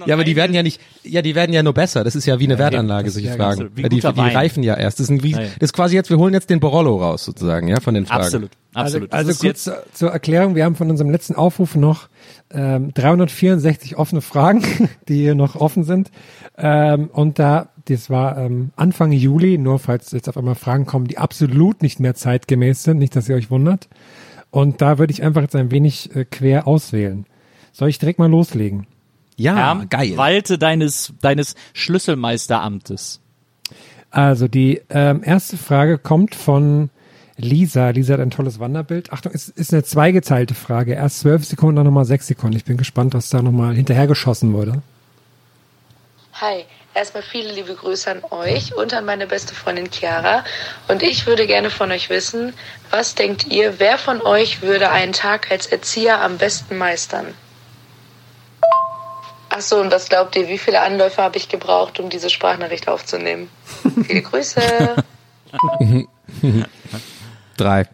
Ja, 0.07 0.15
aber 0.15 0.25
die 0.25 0.37
werden 0.37 0.55
ja 0.55 0.63
nicht, 0.63 0.81
ja, 1.03 1.23
die 1.23 1.35
werden 1.35 1.53
ja 1.53 1.63
nur 1.63 1.73
besser. 1.75 2.05
Das 2.05 2.15
ist 2.15 2.27
ja 2.27 2.39
wie 2.39 2.45
eine 2.45 2.59
Wertanlage, 2.59 3.07
das 3.07 3.15
solche 3.15 3.29
ist 3.29 3.37
ja 3.39 3.45
Fragen. 3.45 3.71
Wie 3.75 3.83
Ja, 3.83 3.89
die, 3.89 4.01
die 4.01 4.21
reifen 4.21 4.63
ja 4.63 4.75
erst. 4.75 5.01
Das, 5.01 5.07
sind 5.07 5.23
wie, 5.23 5.33
Ja, 5.33 5.41
ja. 5.41 5.47
das 5.59 5.69
ist 5.71 5.73
quasi 5.73 5.95
jetzt, 5.97 6.11
wir 6.11 6.19
holen 6.19 6.35
jetzt 6.35 6.51
den 6.51 6.61
Borollo 6.61 6.97
raus, 6.97 7.25
sozusagen, 7.25 7.69
ja, 7.69 7.81
von 7.81 7.95
den 7.95 8.07
Fragen. 8.07 8.23
Absolut, 8.25 8.51
absolut. 8.77 9.13
Also, 9.13 9.29
Das 9.29 9.29
also 9.29 9.31
ist 9.31 9.41
kurz 9.41 9.65
zur, 9.65 9.93
zur 9.93 10.11
Erklärung, 10.11 10.55
wir 10.55 10.65
haben 10.65 10.77
von 10.77 10.91
unserem 10.91 11.11
letzten 11.11 11.35
Aufruf 11.35 11.75
noch 11.75 12.09
ähm, 12.51 12.93
364 12.95 13.97
offene 13.97 14.21
Fragen, 14.21 14.63
die 15.09 15.17
hier 15.17 15.35
noch 15.35 15.57
offen 15.57 15.85
sind. 15.85 16.11
Ähm, 16.57 17.11
und 17.13 17.39
da, 17.39 17.71
das 17.87 18.11
war 18.11 18.39
ähm, 18.39 18.71
Anfang 18.77 19.13
Juli, 19.13 19.59
nur 19.59 19.79
falls 19.79 20.13
jetzt 20.13 20.29
auf 20.29 20.37
einmal 20.37 20.55
Fragen 20.55 20.87
kommen, 20.87 21.07
die 21.07 21.19
absolut 21.19 21.83
nicht 21.83 22.01
mehr 22.01 22.15
zeitgemäß 22.15 22.83
sind, 22.83 22.99
nicht, 22.99 23.17
dass 23.17 23.29
ihr 23.29 23.37
euch 23.37 23.51
wundert. 23.51 23.89
Und 24.51 24.81
da 24.81 24.99
würde 24.99 25.13
ich 25.13 25.23
einfach 25.23 25.43
jetzt 25.43 25.57
ein 25.57 25.71
wenig 25.71 26.15
äh, 26.15 26.25
quer 26.25 26.67
auswählen. 26.67 27.27
Soll 27.73 27.89
ich 27.89 27.99
direkt 27.99 28.19
mal 28.19 28.31
loslegen? 28.31 28.87
Ja, 29.37 29.55
Herm, 29.55 29.89
geil. 29.91 30.17
Walte 30.17 30.57
deines, 30.57 31.13
deines 31.21 31.57
Schlüsselmeisteramtes. 31.75 33.21
Also 34.11 34.49
die 34.49 34.81
ähm, 34.89 35.23
erste 35.23 35.59
Frage 35.59 35.99
kommt 35.99 36.35
von 36.35 36.89
Lisa. 37.37 37.91
Lisa 37.91 38.15
hat 38.15 38.21
ein 38.21 38.31
tolles 38.31 38.59
Wanderbild. 38.59 39.13
Achtung, 39.13 39.33
es 39.35 39.49
ist 39.49 39.73
eine 39.73 39.85
zweigeteilte 39.85 40.55
Frage. 40.55 40.95
Erst 40.95 41.21
zwölf 41.21 41.45
Sekunden, 41.45 41.77
dann 41.77 41.87
nochmal 41.87 42.05
sechs 42.05 42.27
Sekunden. 42.27 42.57
Ich 42.57 42.65
bin 42.65 42.77
gespannt, 42.77 43.15
was 43.15 43.29
da 43.29 43.43
nochmal 43.43 43.75
hinterhergeschossen 43.75 44.53
wurde. 44.53 44.83
Hi, 46.41 46.65
erstmal 46.95 47.23
viele 47.23 47.53
liebe 47.53 47.75
Grüße 47.75 48.11
an 48.11 48.23
euch 48.31 48.75
und 48.75 48.93
an 48.95 49.05
meine 49.05 49.27
beste 49.27 49.55
Freundin 49.55 49.91
Chiara. 49.91 50.45
Und 50.89 51.03
ich 51.03 51.27
würde 51.27 51.47
gerne 51.47 51.71
von 51.71 51.91
euch 51.91 52.11
wissen, 52.11 52.53
was 52.91 53.15
denkt 53.15 53.47
ihr, 53.49 53.79
wer 53.79 53.99
von 53.99 54.21
euch 54.23 54.63
würde 54.63 54.91
einen 54.91 55.13
Tag 55.13 55.51
als 55.51 55.67
Erzieher 55.67 56.21
am 56.21 56.39
besten 56.39 56.77
meistern? 56.77 57.35
Achso, 59.49 59.81
und 59.81 59.91
was 59.91 60.09
glaubt 60.09 60.37
ihr, 60.37 60.49
wie 60.49 60.59
viele 60.59 60.83
Anläufe 60.83 61.23
habe 61.23 61.39
ich 61.39 61.49
gebraucht, 61.49 61.99
um 62.01 62.11
diese 62.11 62.29
Sprachnachricht 62.29 62.89
aufzunehmen? 62.89 63.49
Viele 64.07 64.21
Grüße. 64.21 64.61
Drei. 67.57 67.87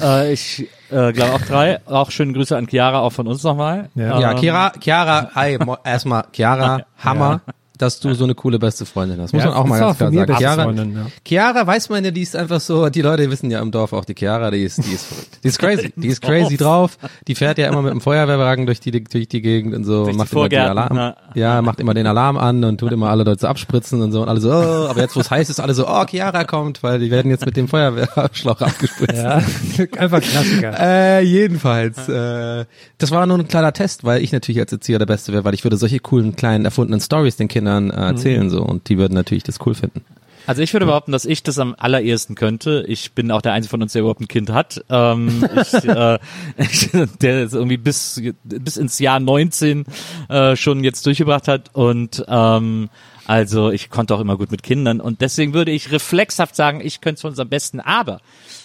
Äh, 0.00 0.32
ich 0.32 0.68
äh, 0.90 1.12
glaube 1.12 1.34
auch 1.34 1.40
drei. 1.42 1.80
Auch 1.86 2.10
schöne 2.10 2.32
Grüße 2.32 2.56
an 2.56 2.66
Chiara, 2.66 3.00
auch 3.00 3.12
von 3.12 3.26
uns 3.28 3.42
nochmal. 3.42 3.90
Ja. 3.94 4.18
Ja, 4.18 4.30
Ähm, 4.32 4.38
Chiara, 4.38 4.72
Chiara, 4.80 5.30
hi, 5.34 5.58
erstmal, 5.84 6.24
Chiara, 6.32 6.84
Hammer, 7.04 7.40
dass 7.76 7.98
du 7.98 8.14
so 8.14 8.22
eine 8.24 8.34
coole 8.36 8.58
beste 8.60 8.86
Freundin 8.86 9.20
hast. 9.20 9.32
Muss 9.32 9.42
Ja, 9.42 9.50
man 9.50 9.58
auch 9.58 9.66
mal 9.66 9.80
ganz 9.80 9.98
klar 9.98 10.12
sagen. 10.12 10.36
Chiara, 10.36 10.72
ja. 10.72 11.06
Chiara 11.24 11.66
weiß 11.66 11.88
man 11.88 12.04
ja, 12.04 12.12
die 12.12 12.22
ist 12.22 12.36
einfach 12.36 12.60
so, 12.60 12.88
die 12.88 13.02
Leute 13.02 13.28
wissen 13.30 13.50
ja 13.50 13.60
im 13.60 13.72
Dorf 13.72 13.92
auch, 13.92 14.04
die 14.04 14.14
Chiara, 14.14 14.52
die 14.52 14.62
ist, 14.62 14.78
die 14.78 14.92
ist 14.92 15.06
verrückt. 15.06 15.38
Die 15.42 15.48
ist 15.48 15.58
crazy. 15.58 15.92
Die 15.96 16.06
ist 16.08 16.22
crazy 16.22 16.56
drauf. 16.56 16.98
Die 17.26 17.34
fährt 17.34 17.58
ja 17.58 17.66
immer 17.68 17.82
mit 17.82 17.90
dem 17.92 18.00
Feuerwehrwagen 18.00 18.66
durch 18.66 18.78
die, 18.78 18.92
durch 19.02 19.26
die 19.26 19.42
Gegend 19.42 19.74
und 19.74 19.82
so, 19.82 20.04
Durch 20.04 20.16
macht 20.16 20.32
immer 20.32 20.48
den 20.48 20.60
Alarm. 20.60 20.96
ja. 20.96 21.16
Ja, 21.34 21.62
macht 21.62 21.80
immer 21.80 21.94
den 21.94 22.06
Alarm 22.06 22.36
an 22.36 22.62
und 22.62 22.78
tut 22.78 22.92
immer 22.92 23.10
alle 23.10 23.24
Leute 23.24 23.40
so 23.40 23.48
abspritzen 23.48 24.00
und 24.02 24.12
so 24.12 24.22
und 24.22 24.28
alle 24.28 24.40
so, 24.40 24.50
oh, 24.52 24.86
aber 24.88 25.00
jetzt, 25.00 25.16
wo 25.16 25.20
es 25.20 25.30
heiß 25.32 25.50
ist, 25.50 25.58
alle 25.58 25.74
so, 25.74 25.88
oh, 25.88 26.04
Chiara 26.06 26.44
kommt, 26.44 26.84
weil 26.84 27.00
die 27.00 27.10
werden 27.10 27.28
jetzt 27.32 27.44
mit 27.44 27.56
dem 27.56 27.66
Feuerwehrschlauch 27.66 28.60
abgespritzt. 28.60 29.20
Ja, 29.20 29.42
einfach 29.98 30.20
Klassiker. 30.20 30.74
Äh, 30.78 31.22
jedenfalls. 31.24 32.08
Äh, 32.08 32.66
das 32.98 33.10
war 33.10 33.26
nur 33.26 33.36
ein 33.38 33.48
kleiner 33.48 33.72
Test, 33.72 34.04
weil 34.04 34.22
ich 34.22 34.30
natürlich 34.30 34.60
als 34.60 34.70
Erzieher 34.72 35.00
der 35.00 35.06
Beste 35.06 35.32
wäre, 35.32 35.44
weil 35.44 35.54
ich 35.54 35.64
würde 35.64 35.76
solche 35.76 35.98
coolen, 35.98 36.36
kleinen, 36.36 36.64
erfundenen 36.64 37.00
Stories 37.00 37.36
den 37.36 37.48
Kindern 37.48 37.63
äh, 37.66 37.94
erzählen 37.94 38.50
so 38.50 38.62
und 38.62 38.88
die 38.88 38.98
würden 38.98 39.14
natürlich 39.14 39.44
das 39.44 39.58
cool 39.66 39.74
finden. 39.74 40.04
Also 40.46 40.60
ich 40.60 40.72
würde 40.74 40.86
behaupten, 40.86 41.12
dass 41.12 41.24
ich 41.24 41.42
das 41.42 41.58
am 41.58 41.74
allerersten 41.78 42.34
könnte. 42.34 42.84
Ich 42.86 43.12
bin 43.12 43.30
auch 43.30 43.40
der 43.40 43.54
Einzige 43.54 43.70
von 43.70 43.82
uns, 43.82 43.92
der 43.92 44.00
überhaupt 44.00 44.20
ein 44.20 44.28
Kind 44.28 44.50
hat. 44.50 44.84
Ähm, 44.90 45.44
ich, 45.62 45.74
äh, 45.84 46.18
ich, 46.58 46.90
der 47.22 47.44
es 47.44 47.54
irgendwie 47.54 47.78
bis, 47.78 48.20
bis 48.44 48.76
ins 48.76 48.98
Jahr 48.98 49.20
19 49.20 49.84
äh, 50.28 50.54
schon 50.56 50.84
jetzt 50.84 51.06
durchgebracht 51.06 51.48
hat. 51.48 51.70
Und 51.72 52.24
ähm, 52.28 52.90
also 53.26 53.70
ich 53.70 53.88
konnte 53.88 54.14
auch 54.14 54.20
immer 54.20 54.36
gut 54.36 54.50
mit 54.50 54.62
Kindern. 54.62 55.00
Und 55.00 55.22
deswegen 55.22 55.54
würde 55.54 55.70
ich 55.70 55.90
reflexhaft 55.92 56.54
sagen, 56.54 56.82
ich 56.82 57.00
könnte 57.00 57.16
es 57.16 57.20
von 57.22 57.30
uns 57.30 57.38
am 57.38 57.48
besten. 57.48 57.80
Aber 57.80 58.20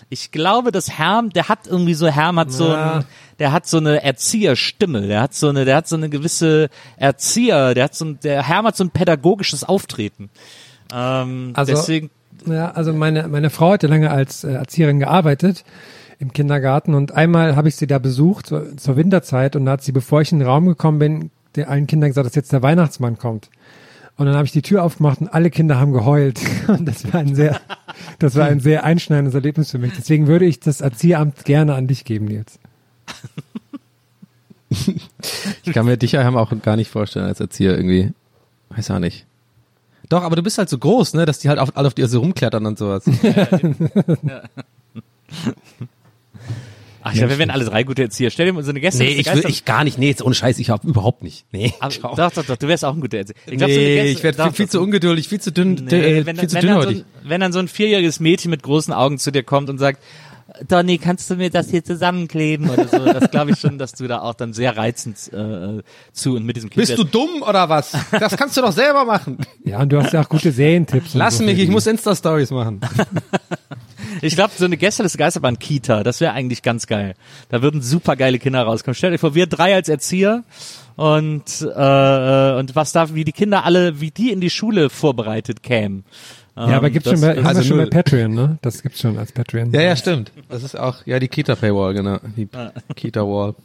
ich 0.10 0.32
glaube, 0.32 0.72
dass 0.72 0.89
Herm, 0.98 1.30
der 1.30 1.50
hat 1.50 1.68
irgendwie 1.68 1.94
so, 1.94 2.08
Herm 2.08 2.39
hat 2.39 2.51
so, 2.51 2.68
Ja. 2.70 2.96
ein, 3.00 3.06
der 3.38 3.51
hat 3.51 3.68
so 3.68 3.78
eine 3.78 4.04
Erzieherstimme, 4.04 5.01
der 5.08 5.22
hat 5.22 5.34
so 5.34 5.50
eine, 5.50 5.66
der 5.66 5.75
hat 5.78 5.88
so 5.88 5.96
eine 5.96 6.10
gewisse 6.10 6.70
Erzieher, 6.98 7.74
der 7.74 7.86
hat 7.86 7.96
so 7.96 8.06
ein, 8.06 8.20
der 8.24 8.44
Herm 8.48 8.66
hat 8.66 8.75
so 8.75 8.84
ein 8.84 8.89
pädagogisches 8.89 9.63
Auftreten. 9.63 10.30
Ähm, 10.94 11.51
Also- 11.56 11.74
deswegen 11.74 12.10
Ja, 12.48 12.72
also 12.72 12.94
meine, 12.94 13.28
meine 13.28 13.50
Frau 13.50 13.72
hatte 13.74 13.88
lange 13.88 14.10
als 14.12 14.44
äh, 14.46 14.51
Erzieherin 14.54 15.00
gearbeitet 15.00 15.66
im 16.20 16.32
Kindergarten 16.34 16.94
und 16.96 17.12
einmal 17.12 17.56
habe 17.56 17.68
ich 17.68 17.75
sie 17.75 17.86
da 17.88 18.00
besucht 18.00 18.48
zur, 18.48 18.78
zur 18.78 18.96
Winterzeit 18.96 19.56
und 19.58 19.66
da 19.66 19.74
hat 19.74 19.84
sie, 19.84 19.92
bevor 19.92 20.22
ich 20.22 20.32
in 20.32 20.39
den 20.39 20.48
Raum 20.48 20.66
gekommen 20.66 21.00
bin, 21.00 21.32
der 21.56 21.70
allen 21.70 21.86
Kindern 21.88 22.10
gesagt, 22.10 22.25
dass 22.28 22.36
jetzt 22.36 22.51
der 22.54 22.62
Weihnachtsmann 22.63 23.18
kommt. 23.18 23.50
Und 24.19 24.25
dann 24.25 24.35
habe 24.35 24.45
ich 24.45 24.51
die 24.51 24.61
Tür 24.61 24.83
aufgemacht 24.83 25.21
und 25.21 25.29
alle 25.29 25.49
Kinder 25.49 25.79
haben 25.79 25.93
geheult. 25.93 26.41
Und 26.67 26.85
das 26.85 27.05
war 27.05 27.21
ein 27.21 27.35
sehr, 27.35 27.61
das 28.19 28.35
war 28.35 28.47
ein 28.47 28.59
sehr 28.59 28.83
einschneidendes 28.83 29.33
Erlebnis 29.33 29.71
für 29.71 29.77
mich. 29.77 29.93
Deswegen 29.95 30.27
würde 30.27 30.43
ich 30.43 30.59
das 30.59 30.81
Erzieheramt 30.81 31.45
gerne 31.45 31.73
an 31.73 31.88
dich 31.88 32.03
geben, 32.03 32.25
Nils. 32.25 32.59
Ich 35.63 35.73
kann 35.73 35.88
mir 35.88 35.97
dich 35.97 36.11
ja 36.11 36.29
auch 36.29 36.53
gar 36.61 36.75
nicht 36.75 36.91
vorstellen 36.91 37.25
als 37.25 37.39
Erzieher 37.39 37.75
irgendwie. 37.75 38.13
Weiß 38.69 38.91
auch 38.91 38.99
nicht. 38.99 39.25
Doch, 40.09 40.21
aber 40.21 40.35
du 40.35 40.43
bist 40.43 40.59
halt 40.59 40.69
so 40.69 40.77
groß, 40.77 41.15
ne, 41.15 41.25
dass 41.25 41.39
die 41.39 41.49
halt 41.49 41.57
auf, 41.57 41.75
alle 41.75 41.88
auf 41.88 41.95
dir 41.95 42.07
so 42.07 42.19
rumklettern 42.19 42.67
und 42.67 42.77
sowas. 42.77 43.03
Ach, 47.01 47.12
ich 47.13 47.18
glaube, 47.20 47.32
wir 47.32 47.38
wären 47.39 47.50
alle 47.50 47.65
drei 47.65 47.84
gute 47.84 48.01
Erzieher. 48.03 48.29
Stell 48.29 48.46
dir 48.48 48.53
mal 48.53 48.63
so 48.63 48.72
eine 48.72 48.79
Gäste. 48.82 49.03
nee, 49.03 49.12
ich 49.12 49.34
will, 49.34 49.44
ich 49.48 49.65
gar 49.65 49.84
nicht. 49.84 49.98
Nee, 49.98 50.10
jetzt 50.10 50.22
ohne 50.22 50.36
Scheiß, 50.36 50.60
ich 50.60 50.70
hab 50.70 50.84
überhaupt 50.84 51.24
nicht. 51.24 51.46
Nee, 51.51 51.74
Aber, 51.79 51.94
doch, 52.15 52.32
doch, 52.32 52.46
doch, 52.46 52.58
du 52.58 52.68
wärst 52.68 52.84
auch 52.86 52.94
ein 52.94 53.01
guter 53.01 53.18
Erzieher. 53.20 53.36
Ich 53.48 53.58
glaub, 53.58 53.70
so 53.70 53.77
nee, 53.77 53.96
Gäste- 53.96 54.10
ich 54.12 54.24
werde 54.24 54.44
viel, 54.44 54.51
viel 54.53 54.70
zu 54.70 54.82
ungeduldig, 54.82 55.27
viel 55.29 55.39
zu 55.41 55.51
dünn, 55.51 55.75
Nee, 55.89 55.96
äh, 56.20 56.25
wenn, 56.25 56.36
viel 56.38 56.50
zu 56.50 56.56
wenn, 56.56 56.68
dann 56.68 56.82
so 56.82 56.88
dünnhäutig. 56.89 57.06
ein, 57.24 57.29
wenn 57.29 57.41
dann 57.41 57.53
so 57.53 57.60
ein 57.60 57.68
vierjähriges 57.68 58.20
Mädchen 58.20 58.51
mit 58.51 58.63
großen 58.63 58.94
Augen 58.94 59.18
zu 59.18 59.32
dir 59.32 59.44
kommt 59.44 59.70
und 59.70 59.77
sagt, 59.77 60.01
Donny, 60.68 60.98
kannst 60.98 61.29
du 61.29 61.36
mir 61.36 61.50
das 61.51 61.70
hier 61.70 61.84
zusammenkleben 61.86 62.70
oder 62.72 62.88
so? 62.88 62.98
Das 63.06 63.29
glaube 63.32 63.51
ich 63.51 63.60
schon, 63.60 63.77
dass 63.77 63.94
du 63.94 64.08
da 64.08 64.22
auch 64.22 64.34
dann 64.34 64.51
sehr 64.51 64.75
reizend 64.75 65.15
äh, 65.32 65.84
zu 66.12 66.36
und 66.36 66.44
mit 66.44 66.56
diesem 66.58 66.70
Kind 66.72 66.86
Bist 66.86 66.98
du 66.98 67.03
dumm 67.06 67.44
oder 67.48 67.70
was? 67.70 67.91
Das 68.12 68.36
kannst 68.36 68.58
du 68.58 68.62
doch 68.62 68.72
selber 68.74 69.06
machen. 69.06 69.38
Ja, 69.63 69.79
und 69.82 69.89
du 69.91 70.01
hast 70.01 70.12
ja 70.12 70.22
auch 70.22 70.27
gute 70.27 70.51
Serientipps. 70.51 71.13
Lass 71.13 71.38
so 71.38 71.44
mich, 71.44 71.60
ich 71.60 71.70
muss 71.70 71.86
Insta-Stories 71.88 72.50
machen. 72.51 72.82
Ich 74.21 74.35
glaube, 74.35 74.53
so 74.57 74.65
eine 74.65 74.77
Gästeliste 74.77 75.17
Geisterbahn 75.17 75.59
Kita, 75.59 76.03
das 76.03 76.21
wäre 76.21 76.33
eigentlich 76.33 76.61
ganz 76.61 76.88
geil. 76.88 77.15
Da 77.49 77.61
würden 77.61 77.81
super 77.81 78.15
geile 78.15 78.39
Kinder 78.39 78.63
rauskommen. 78.63 78.95
Stell 78.95 79.11
dir 79.11 79.17
vor, 79.17 79.35
wir 79.35 79.47
drei 79.47 79.73
als 79.75 79.89
Erzieher 79.89 80.43
und 80.95 81.61
äh, 81.61 82.53
und 82.59 82.75
was 82.75 82.91
da, 82.91 83.13
wie 83.13 83.23
die 83.23 83.31
Kinder 83.31 83.63
alle, 83.65 84.01
wie 84.01 84.11
die 84.11 84.31
in 84.31 84.41
die 84.41 84.49
Schule 84.49 84.89
vorbereitet 84.89 85.63
kämen. 85.63 86.03
Ja, 86.55 86.63
aber 86.77 86.88
Ähm, 86.88 86.93
gibt's 86.93 87.09
das- 87.09 87.19
schon 87.19 87.29
bei, 87.29 87.38
haben 87.38 87.45
also 87.47 87.63
schon 87.63 87.77
bei. 87.77 87.85
Patreon, 87.85 88.33
ne? 88.33 88.57
Das 88.61 88.81
gibt's 88.83 88.99
schon 88.99 89.17
als 89.17 89.31
Patreon. 89.31 89.71
Ja, 89.71 89.81
ja, 89.81 89.95
stimmt. 89.95 90.31
Das 90.49 90.63
ist 90.63 90.77
auch, 90.77 91.05
ja, 91.05 91.17
die 91.19 91.29
Kita-Paywall, 91.29 91.93
genau. 91.93 92.17
Die 92.35 92.49
Kita-Wall. 92.95 93.55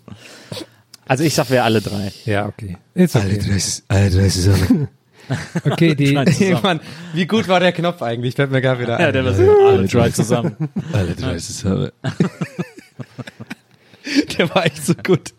Also 1.06 1.25
ich 1.25 1.34
sag, 1.34 1.50
wir 1.50 1.64
alle 1.64 1.80
drei. 1.80 2.12
Ja, 2.25 2.46
okay. 2.46 2.76
Ist 2.94 3.16
okay. 3.16 3.40
alle 3.88 4.11
drei 4.11 4.28
zusammen. 4.28 4.88
Okay, 5.64 5.95
die. 5.95 6.12
Mann, 6.62 6.81
wie 7.12 7.26
gut 7.26 7.49
war 7.49 7.61
der 7.61 7.73
Knopf 7.73 8.02
eigentlich? 8.02 8.35
Fällt 8.35 8.50
mir 8.50 8.61
gerade 8.61 8.81
wieder 8.81 8.97
ein. 8.97 9.02
Ja, 9.02 9.12
der 9.12 9.25
war 9.25 9.35
so 9.35 9.50
alle 9.50 9.87
drei 9.87 10.11
zusammen. 10.11 10.57
Alle 10.93 11.14
drei 11.14 11.37
zusammen. 11.38 11.90
der 14.38 14.54
war 14.54 14.66
echt 14.66 14.85
so 14.85 14.95
gut. 14.95 15.33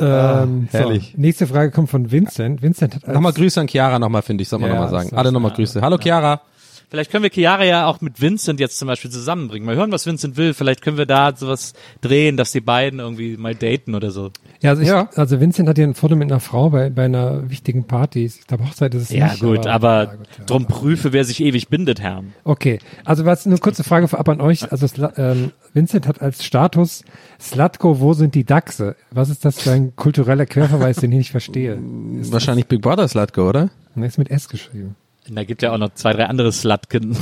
ähm, 0.00 0.68
herrlich. 0.70 1.12
So, 1.14 1.20
nächste 1.20 1.46
Frage 1.46 1.70
kommt 1.70 1.90
von 1.90 2.10
Vincent. 2.10 2.62
Vincent 2.62 2.94
hat 2.94 3.08
Nochmal 3.08 3.32
Grüße 3.32 3.60
an 3.60 3.68
Chiara 3.68 3.98
nochmal, 3.98 4.22
finde 4.22 4.42
ich, 4.42 4.48
soll 4.48 4.60
man 4.60 4.70
Ja, 4.70 4.76
nochmal 4.76 4.90
sagen. 4.90 5.16
Alle 5.16 5.30
nochmal 5.32 5.52
Grüße. 5.52 5.82
Hallo 5.82 5.98
Chiara. 5.98 6.40
Vielleicht 6.88 7.10
können 7.10 7.24
wir 7.24 7.30
Chiara 7.30 7.64
ja 7.64 7.86
auch 7.86 8.00
mit 8.00 8.20
Vincent 8.20 8.60
jetzt 8.60 8.78
zum 8.78 8.86
Beispiel 8.86 9.10
zusammenbringen. 9.10 9.66
Mal 9.66 9.74
hören, 9.74 9.90
was 9.90 10.06
Vincent 10.06 10.36
will. 10.36 10.54
Vielleicht 10.54 10.82
können 10.82 10.96
wir 10.96 11.06
da 11.06 11.34
sowas 11.36 11.74
drehen, 12.00 12.36
dass 12.36 12.52
die 12.52 12.60
beiden 12.60 13.00
irgendwie 13.00 13.36
mal 13.36 13.54
daten 13.56 13.94
oder 13.94 14.10
so. 14.12 14.30
Ja, 14.60 14.70
also, 14.70 14.82
ich, 14.82 14.88
Ja. 14.88 15.08
also 15.16 15.40
Vincent 15.40 15.68
hat 15.68 15.76
hier 15.76 15.86
ein 15.86 15.94
Foto 15.94 16.16
mit 16.16 16.30
einer 16.30 16.40
Frau 16.40 16.70
bei, 16.70 16.90
bei 16.90 17.04
einer 17.04 17.48
wichtigen 17.50 17.84
Party. 17.84 18.24
Ich 18.24 18.46
glaube, 18.46 18.64
Hochzeit 18.66 18.94
ist 18.94 19.02
es 19.04 19.10
Ja 19.10 19.28
nicht. 19.28 19.40
gut, 19.40 19.66
aber, 19.66 20.04
ja, 20.04 20.14
gut, 20.14 20.26
ja. 20.38 20.44
drum 20.44 20.66
prüfe, 20.66 21.12
wer 21.12 21.24
sich 21.24 21.42
ewig 21.42 21.68
bindet, 21.68 22.00
Herrn. 22.00 22.32
Okay, 22.44 22.78
also 23.04 23.24
was 23.24 23.46
eine 23.46 23.58
kurze 23.58 23.84
Frage 23.84 24.08
vorab 24.08 24.28
an 24.28 24.40
euch. 24.40 24.70
Also 24.72 24.86
ähm, 25.16 25.52
Vincent 25.72 26.06
hat 26.06 26.22
als 26.22 26.44
Status 26.44 27.04
Slatko, 27.40 28.00
wo 28.00 28.12
sind 28.14 28.34
die 28.34 28.44
Dachse? 28.44 28.96
Was 29.10 29.28
ist 29.28 29.44
das 29.44 29.60
für 29.60 29.72
ein 29.72 29.94
kultureller 29.96 30.46
Querverweis, 30.46 30.96
den 30.96 31.12
ich 31.12 31.18
nicht 31.18 31.30
verstehe? 31.30 31.78
Wahrscheinlich 31.80 32.66
Big 32.66 32.82
Brother 32.82 33.08
Slatko, 33.08 33.48
oder? 33.48 33.70
Er 33.94 34.04
ist 34.04 34.18
mit 34.18 34.30
S 34.30 34.48
geschrieben. 34.48 34.96
Und 35.28 35.34
da 35.36 35.42
gibt 35.44 35.60
ja 35.62 35.72
auch 35.72 35.78
noch 35.78 35.92
zwei, 35.94 36.12
drei 36.12 36.26
andere 36.26 36.52
Slutken. 36.52 37.16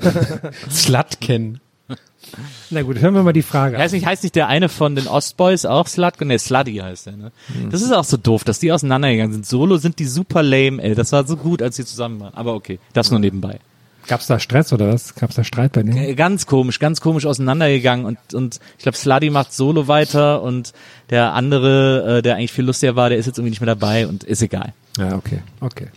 Slutken. 0.70 1.60
Na 2.70 2.82
gut, 2.82 2.98
hören 2.98 3.14
wir 3.14 3.22
mal 3.22 3.32
die 3.32 3.42
Frage. 3.42 3.76
an. 3.76 3.82
Heißt 3.82 3.92
nicht, 3.94 4.06
heißt 4.06 4.22
nicht 4.22 4.36
der 4.36 4.46
eine 4.48 4.68
von 4.68 4.94
den 4.94 5.06
Ostboys 5.08 5.64
auch 5.64 5.86
Slutken? 5.88 6.28
Ne, 6.28 6.38
Sluddy 6.38 6.76
heißt 6.76 7.06
der, 7.06 7.16
ne? 7.16 7.32
Das 7.70 7.82
ist 7.82 7.92
auch 7.92 8.04
so 8.04 8.16
doof, 8.16 8.44
dass 8.44 8.58
die 8.58 8.70
auseinandergegangen 8.72 9.32
sind. 9.32 9.46
Solo 9.46 9.76
sind 9.78 9.98
die 9.98 10.04
super 10.06 10.42
lame, 10.42 10.82
ey. 10.82 10.94
Das 10.94 11.12
war 11.12 11.26
so 11.26 11.36
gut, 11.36 11.62
als 11.62 11.76
sie 11.76 11.84
zusammen 11.84 12.20
waren. 12.20 12.34
Aber 12.34 12.54
okay, 12.54 12.78
das 12.92 13.10
nur 13.10 13.18
nebenbei. 13.20 13.58
Gab's 14.06 14.26
da 14.26 14.38
Stress 14.40 14.72
oder 14.72 14.92
was? 14.92 15.14
Gab's 15.14 15.34
da 15.34 15.44
Streit 15.44 15.72
bei 15.72 15.82
denen? 15.82 15.96
Äh, 15.96 16.14
Ganz 16.14 16.46
komisch, 16.46 16.78
ganz 16.78 17.00
komisch 17.00 17.26
auseinandergegangen 17.26 18.06
und, 18.06 18.18
und 18.34 18.58
ich 18.78 18.82
glaube, 18.82 18.96
Sluddy 18.96 19.30
macht 19.30 19.52
Solo 19.52 19.88
weiter 19.88 20.42
und 20.42 20.72
der 21.10 21.32
andere, 21.34 22.18
äh, 22.18 22.22
der 22.22 22.36
eigentlich 22.36 22.52
viel 22.52 22.64
lustiger 22.64 22.96
war, 22.96 23.08
der 23.08 23.18
ist 23.18 23.26
jetzt 23.26 23.38
irgendwie 23.38 23.50
nicht 23.50 23.60
mehr 23.60 23.66
dabei 23.74 24.06
und 24.06 24.24
ist 24.24 24.42
egal. 24.42 24.72
Ja, 24.98 25.14
okay, 25.16 25.42
okay. 25.60 25.88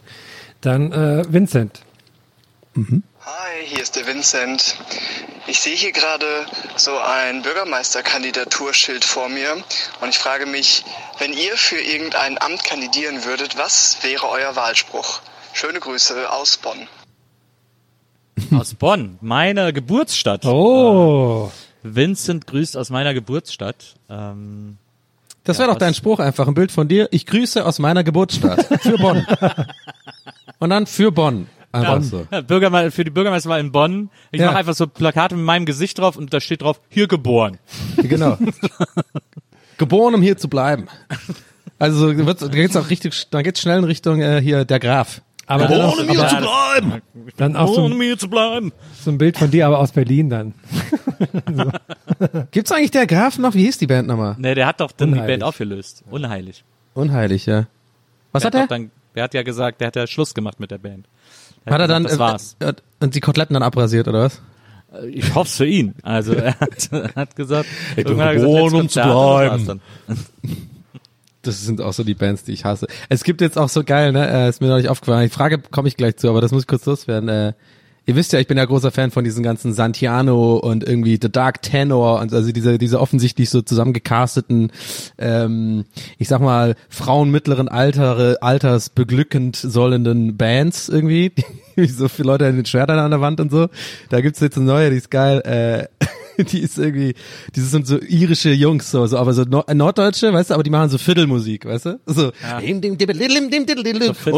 Dann 0.61 0.91
äh, 0.91 1.23
Vincent. 1.29 1.81
Hi, 2.75 2.83
hier 3.65 3.81
ist 3.81 3.95
der 3.95 4.05
Vincent. 4.05 4.75
Ich 5.45 5.59
sehe 5.59 5.75
hier 5.75 5.91
gerade 5.91 6.45
so 6.77 6.97
ein 6.97 7.41
Bürgermeisterkandidaturschild 7.41 9.03
vor 9.03 9.27
mir 9.27 9.57
und 9.99 10.09
ich 10.09 10.17
frage 10.17 10.45
mich, 10.45 10.85
wenn 11.19 11.33
ihr 11.33 11.57
für 11.57 11.79
irgendein 11.79 12.41
Amt 12.41 12.63
kandidieren 12.63 13.25
würdet, 13.25 13.57
was 13.57 13.97
wäre 14.03 14.29
euer 14.29 14.55
Wahlspruch? 14.55 15.19
Schöne 15.51 15.79
Grüße 15.79 16.31
aus 16.31 16.57
Bonn. 16.57 16.87
Aus 18.57 18.73
Bonn, 18.73 19.19
meiner 19.21 19.71
Geburtsstadt. 19.71 20.43
Oh, 20.45 21.51
Vincent 21.83 22.47
grüßt 22.47 22.75
aus 22.77 22.89
meiner 22.89 23.13
Geburtsstadt. 23.13 23.95
Ähm, 24.09 24.77
Das 25.43 25.57
Ja, 25.57 25.63
wäre 25.63 25.73
doch 25.73 25.77
dein 25.79 25.93
Spruch, 25.93 26.19
einfach 26.19 26.47
ein 26.47 26.53
Bild 26.55 26.71
von 26.71 26.87
dir. 26.87 27.07
Ich 27.11 27.25
grüße 27.27 27.63
aus 27.63 27.77
meiner 27.77 28.03
Geburtsstadt. 28.03 28.65
Für 28.81 28.97
Bonn. 28.97 29.25
Und 30.59 30.69
dann 30.71 30.87
für 30.87 31.11
Bonn. 31.11 31.47
Einfach 31.73 32.01
so. 32.01 32.25
Ja, 32.31 32.41
Bürgerme 32.41 32.91
für 32.91 33.03
die 33.03 33.09
Bürgermeisterwahl 33.11 33.59
in 33.59 33.71
Bonn. 33.71 34.09
Ich 34.31 34.39
Ja. 34.39 34.47
mache 34.47 34.57
einfach 34.57 34.73
so 34.75 34.87
Plakate 34.87 35.35
mit 35.35 35.43
meinem 35.45 35.65
Gesicht 35.65 35.97
drauf 35.99 36.15
und 36.15 36.33
da 36.33 36.39
steht 36.39 36.61
drauf, 36.61 36.79
hier 36.89 37.07
geboren. 37.07 37.57
Genau. 37.97 38.37
Geboren, 39.77 40.13
um 40.15 40.21
hier 40.21 40.37
zu 40.37 40.47
bleiben. 40.47 40.87
Also 41.79 42.15
wird's, 42.15 42.41
da 42.41 42.47
geht's 42.47 42.75
auch 42.77 42.89
richtig, 42.89 43.29
da 43.31 43.41
geht's 43.41 43.59
schnell 43.61 43.79
in 43.79 43.83
Richtung 43.85 44.21
äh, 44.21 44.39
hier 44.41 44.65
der 44.65 44.79
Graf. 44.79 45.21
Aber 45.45 45.65
auch, 45.69 45.97
Ohne 45.97 46.05
mir 46.07 46.27
zu 46.27 46.37
bleiben. 46.37 47.01
dann 47.35 47.55
auch 47.57 47.73
so, 47.73 47.81
Ohne 47.83 47.95
ein- 47.95 47.97
mir 47.97 48.17
zu 48.17 48.29
bleiben. 48.29 48.71
so 49.03 49.11
ein 49.11 49.17
Bild 49.17 49.37
von 49.37 49.51
dir, 49.51 49.67
aber 49.67 49.79
aus 49.79 49.91
Berlin 49.91 50.29
dann. 50.29 50.53
Gibt's 52.51 52.71
eigentlich 52.71 52.91
der 52.91 53.07
Graf 53.07 53.37
noch? 53.39 53.53
Wie 53.53 53.63
hieß 53.65 53.77
die 53.77 53.87
Band 53.87 54.07
nochmal? 54.07 54.35
Ne, 54.37 54.55
der 54.55 54.67
hat 54.67 54.79
doch 54.79 54.91
dann 54.93 55.09
die 55.09 55.13
Unheilig. 55.15 55.33
Band 55.33 55.43
aufgelöst. 55.43 56.03
Unheilig. 56.09 56.63
Unheilig, 56.93 57.45
ja. 57.45 57.65
Was 58.31 58.45
hat 58.45 58.53
der 58.53 58.61
er? 58.61 58.67
doch 58.67 58.75
Dann, 58.75 58.91
der 59.15 59.23
hat 59.23 59.33
ja 59.33 59.43
gesagt, 59.43 59.81
der 59.81 59.87
hat 59.87 59.95
ja 59.95 60.07
Schluss 60.07 60.33
gemacht 60.33 60.59
mit 60.59 60.71
der 60.71 60.77
Band. 60.77 61.07
Hat 61.65 61.79
er 61.79 61.87
dann 61.87 62.03
Das 62.03 62.19
war's. 62.19 62.55
Äh, 62.59 62.69
äh, 62.69 62.73
und 62.99 63.15
die 63.15 63.19
Koteletten 63.19 63.53
dann 63.53 63.63
abrasiert 63.63 64.07
oder 64.07 64.23
was? 64.23 64.41
Ich 65.09 65.33
hoffe 65.33 65.49
für 65.49 65.65
ihn. 65.65 65.95
Also 66.03 66.33
er 66.33 66.59
hat, 66.59 66.89
er 66.91 67.15
hat 67.15 67.35
gesagt, 67.35 67.67
Ich 67.95 68.05
bin 68.05 68.19
er 68.19 68.35
geboren, 68.35 68.75
um 68.75 68.89
zu 68.89 69.01
bleiben. 69.01 69.81
Das 71.45 71.61
sind 71.61 71.81
auch 71.81 71.91
so 71.91 72.05
die 72.05 72.13
Bands, 72.13 72.45
die 72.45 72.53
ich 72.53 72.63
hasse. 72.63 72.87
Es 73.09 73.25
gibt 73.25 73.41
jetzt 73.41 73.57
auch 73.57 73.67
so 73.67 73.83
geil, 73.83 74.13
ne? 74.13 74.45
Äh, 74.45 74.47
ist 74.47 74.61
mir 74.61 74.69
noch 74.69 74.77
nicht 74.77 74.87
aufgefallen. 74.87 75.23
Die 75.23 75.29
Frage 75.29 75.57
komme 75.59 75.89
ich 75.89 75.97
gleich 75.97 76.15
zu, 76.15 76.29
aber 76.29 76.39
das 76.39 76.53
muss 76.53 76.61
ich 76.63 76.67
kurz 76.67 76.85
loswerden. 76.85 77.27
Äh, 77.27 77.53
ihr 78.05 78.15
wisst 78.15 78.33
ja, 78.33 78.39
ich 78.39 78.47
bin 78.47 78.57
ja 78.57 78.65
großer 78.65 78.91
Fan 78.91 79.11
von 79.11 79.23
diesen 79.23 79.43
ganzen 79.43 79.73
Santiano 79.73 80.55
und 80.57 80.83
irgendwie 80.83 81.17
The 81.21 81.31
Dark 81.31 81.61
Tenor 81.61 82.19
und 82.19 82.33
also 82.33 82.51
diese 82.51 82.77
diese 82.77 82.99
offensichtlich 82.99 83.49
so 83.49 83.61
zusammengecasteten, 83.61 84.71
ähm, 85.17 85.85
ich 86.17 86.27
sag 86.27 86.41
mal 86.41 86.75
Frauen 86.89 87.31
mittleren 87.31 87.67
Alter, 87.67 88.37
Alters 88.41 88.89
beglückend 88.89 89.55
sollenden 89.55 90.37
Bands 90.37 90.89
irgendwie, 90.89 91.31
wie 91.75 91.87
so 91.87 92.07
viele 92.07 92.27
Leute 92.27 92.45
in 92.45 92.57
den 92.57 92.65
Schwertern 92.65 92.99
an 92.99 93.11
der 93.11 93.21
Wand 93.21 93.39
und 93.39 93.51
so. 93.51 93.69
Da 94.09 94.21
gibt's 94.21 94.39
jetzt 94.39 94.57
eine 94.57 94.65
neue, 94.65 94.89
die 94.89 94.97
ist 94.97 95.11
geil. 95.11 95.41
Äh, 95.41 96.05
die 96.51 96.59
ist 96.59 96.77
irgendwie, 96.77 97.13
die 97.55 97.61
sind 97.61 97.87
so 97.87 97.99
irische 97.99 98.51
Jungs, 98.51 98.89
so, 98.91 99.05
so 99.05 99.17
aber 99.17 99.33
so 99.33 99.43
äh, 99.43 99.73
Norddeutsche, 99.73 100.33
weißt 100.33 100.49
du, 100.49 100.53
aber 100.53 100.63
die 100.63 100.69
machen 100.69 100.89
so 100.89 100.97
Viertelmusik, 100.97 101.65
weißt 101.65 101.85
du? 101.85 101.99
So, 102.05 102.31
ja. 102.41 102.59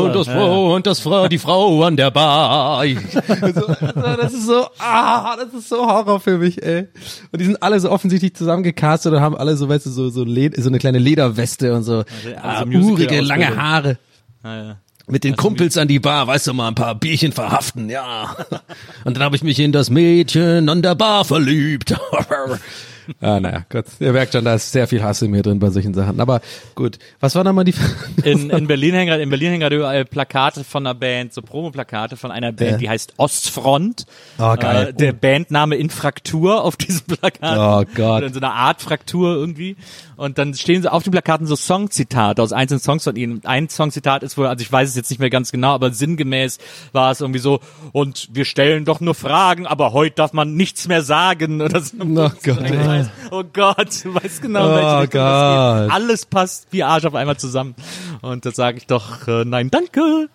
und 0.04 0.16
das 0.16 0.28
Frau, 0.28 0.76
und 0.76 0.88
das 0.88 1.00
Frau, 1.00 1.28
die 1.28 1.38
Frau 1.38 1.84
an 1.84 1.96
der 1.96 2.12
Bar. 2.12 2.86
so, 3.14 3.20
also, 3.42 3.74
das 4.22 4.34
ist 4.34 4.48
so, 4.48 4.66
ah, 4.80 5.36
das 5.38 5.54
ist 5.54 5.70
so 5.70 5.86
Horror 5.86 6.20
für 6.20 6.38
mich, 6.38 6.62
ey. 6.64 6.88
Und 7.32 7.40
die 7.40 7.46
sind 7.46 7.62
alle 7.62 7.80
so 7.80 7.92
offensichtlich 7.92 8.36
zusammengecastet 8.36 9.14
und 9.14 9.22
haben 9.22 9.36
alle 9.36 9.56
so, 9.58 9.70
weißt 9.70 9.86
du, 9.86 9.90
so, 9.90 10.10
so, 10.10 10.26
so 10.26 10.70
eine 10.70 10.80
kleine 10.80 11.00
Lederweste 11.00 11.74
und 11.74 11.84
so, 11.84 12.04
also, 12.42 12.66
also 12.66 12.92
urige, 12.92 13.22
lange 13.22 13.56
Haare. 13.56 13.98
Ah, 14.44 14.56
ja. 14.56 14.78
Mit 15.08 15.24
den 15.24 15.36
Kumpels 15.36 15.78
an 15.78 15.88
die 15.88 16.00
Bar, 16.00 16.26
weißt 16.28 16.48
du 16.48 16.54
mal, 16.54 16.70
ein 16.70 16.76
paar 16.76 16.96
Bierchen 16.96 17.32
verhaften, 17.32 17.90
ja. 17.90 18.36
Und 19.06 19.16
dann 19.16 19.24
habe 19.24 19.36
ich 19.36 19.44
mich 19.44 19.60
in 19.60 19.72
das 19.72 19.90
Mädchen 19.92 20.68
an 20.68 20.82
der 20.82 20.96
Bar 20.96 21.26
verliebt. 21.26 21.94
ah, 23.22 23.40
naja, 23.40 23.66
Gott, 23.70 23.86
ihr 24.00 24.14
merkt 24.14 24.34
schon, 24.34 24.44
da 24.46 24.56
ist 24.56 24.72
sehr 24.72 24.88
viel 24.88 25.04
Hass 25.04 25.22
in 25.22 25.30
mir 25.30 25.44
drin 25.44 25.60
bei 25.60 25.70
solchen 25.70 25.94
Sachen. 25.94 26.20
Aber 26.20 26.42
gut, 26.74 26.98
was 27.20 27.36
war 27.36 27.44
nochmal 27.44 27.66
die 27.66 27.76
In, 28.24 28.50
in 28.50 28.66
Berlin 28.66 28.96
hängen 28.96 29.08
gerade- 29.10 29.22
in 29.22 29.30
Berlin 29.30 29.50
hängen 29.50 29.60
gerade 29.62 29.76
überall 29.76 30.06
Plakate 30.06 30.64
von 30.64 30.86
einer 30.88 30.96
Band, 30.96 31.34
so 31.34 31.44
Promoplakate 31.44 32.18
von 32.18 32.32
einer 32.32 32.52
Band, 32.52 32.72
Ja. 32.72 32.78
die 32.78 32.90
heißt 32.90 33.14
Ostfront. 33.18 34.06
Oh, 34.40 34.56
geil. 34.56 34.88
Äh, 34.88 34.94
der 34.94 35.14
Bandname 35.14 35.76
in 35.76 35.92
Fraktur 35.92 36.64
auf 36.64 36.78
diesem 36.78 37.06
Plakat. 37.06 37.58
Oh 37.58 37.86
Gott. 37.96 38.18
Oder 38.18 38.28
in 38.28 38.34
so 38.34 38.40
einer 38.40 38.54
Art 38.54 38.82
Fraktur 38.82 39.36
irgendwie. 39.36 39.76
Und 40.18 40.38
dann 40.38 40.54
stehen 40.54 40.82
so 40.82 40.90
auf 40.90 41.04
den 41.04 41.12
Plakaten 41.12 41.48
so 41.48 41.56
Songzitate 41.56 42.42
aus 42.42 42.54
einzelnen 42.54 42.80
Songs 42.80 43.04
von 43.04 43.16
ihnen. 43.16 43.42
Ein 43.46 43.70
Songzitat 43.70 44.24
ist 44.24 44.38
wohl, 44.38 44.48
also 44.48 44.62
ich 44.62 44.72
weiß 44.72 44.90
es 44.90 44.96
jetzt 44.96 45.10
nicht 45.10 45.20
mehr 45.20 45.30
ganz 45.30 45.52
genau, 45.52 45.74
aber 45.74 45.92
sinngemäß 45.92 46.58
war 46.94 47.12
es 47.12 47.22
irgendwie 47.22 47.40
so, 47.40 47.60
und 47.92 48.30
wir 48.32 48.46
stellen 48.46 48.86
doch 48.86 49.00
nur 49.00 49.16
Fragen, 49.16 49.68
aber 49.68 49.94
heute 49.94 50.16
darf 50.16 50.34
man 50.34 50.56
nichts 50.56 50.88
mehr 50.88 51.02
sagen 51.02 51.62
oder 51.62 51.82
so. 51.82 51.98
Oh 52.00 52.32
Gott, 52.44 52.62
ey. 52.62 52.86
weiß, 52.86 53.10
oh 53.32 53.44
Gott, 53.52 54.04
du 54.04 54.14
weißt 54.16 54.42
genau, 54.42 54.66
Oh 54.66 54.76
welche 54.76 55.02
Richtung 55.02 55.22
das 55.22 55.82
geht. 55.82 55.90
Gott. 55.90 55.92
Alles 55.92 56.26
passt 56.26 56.68
wie 56.72 56.84
Arsch 56.84 57.06
auf 57.06 57.16
einmal 57.16 57.38
zusammen. 57.38 57.76
Und 58.22 58.46
da 58.46 58.52
sage 58.52 58.78
ich 58.78 58.88
doch, 58.88 59.28
äh, 59.28 59.46
nein, 59.46 59.70
danke. 59.70 60.30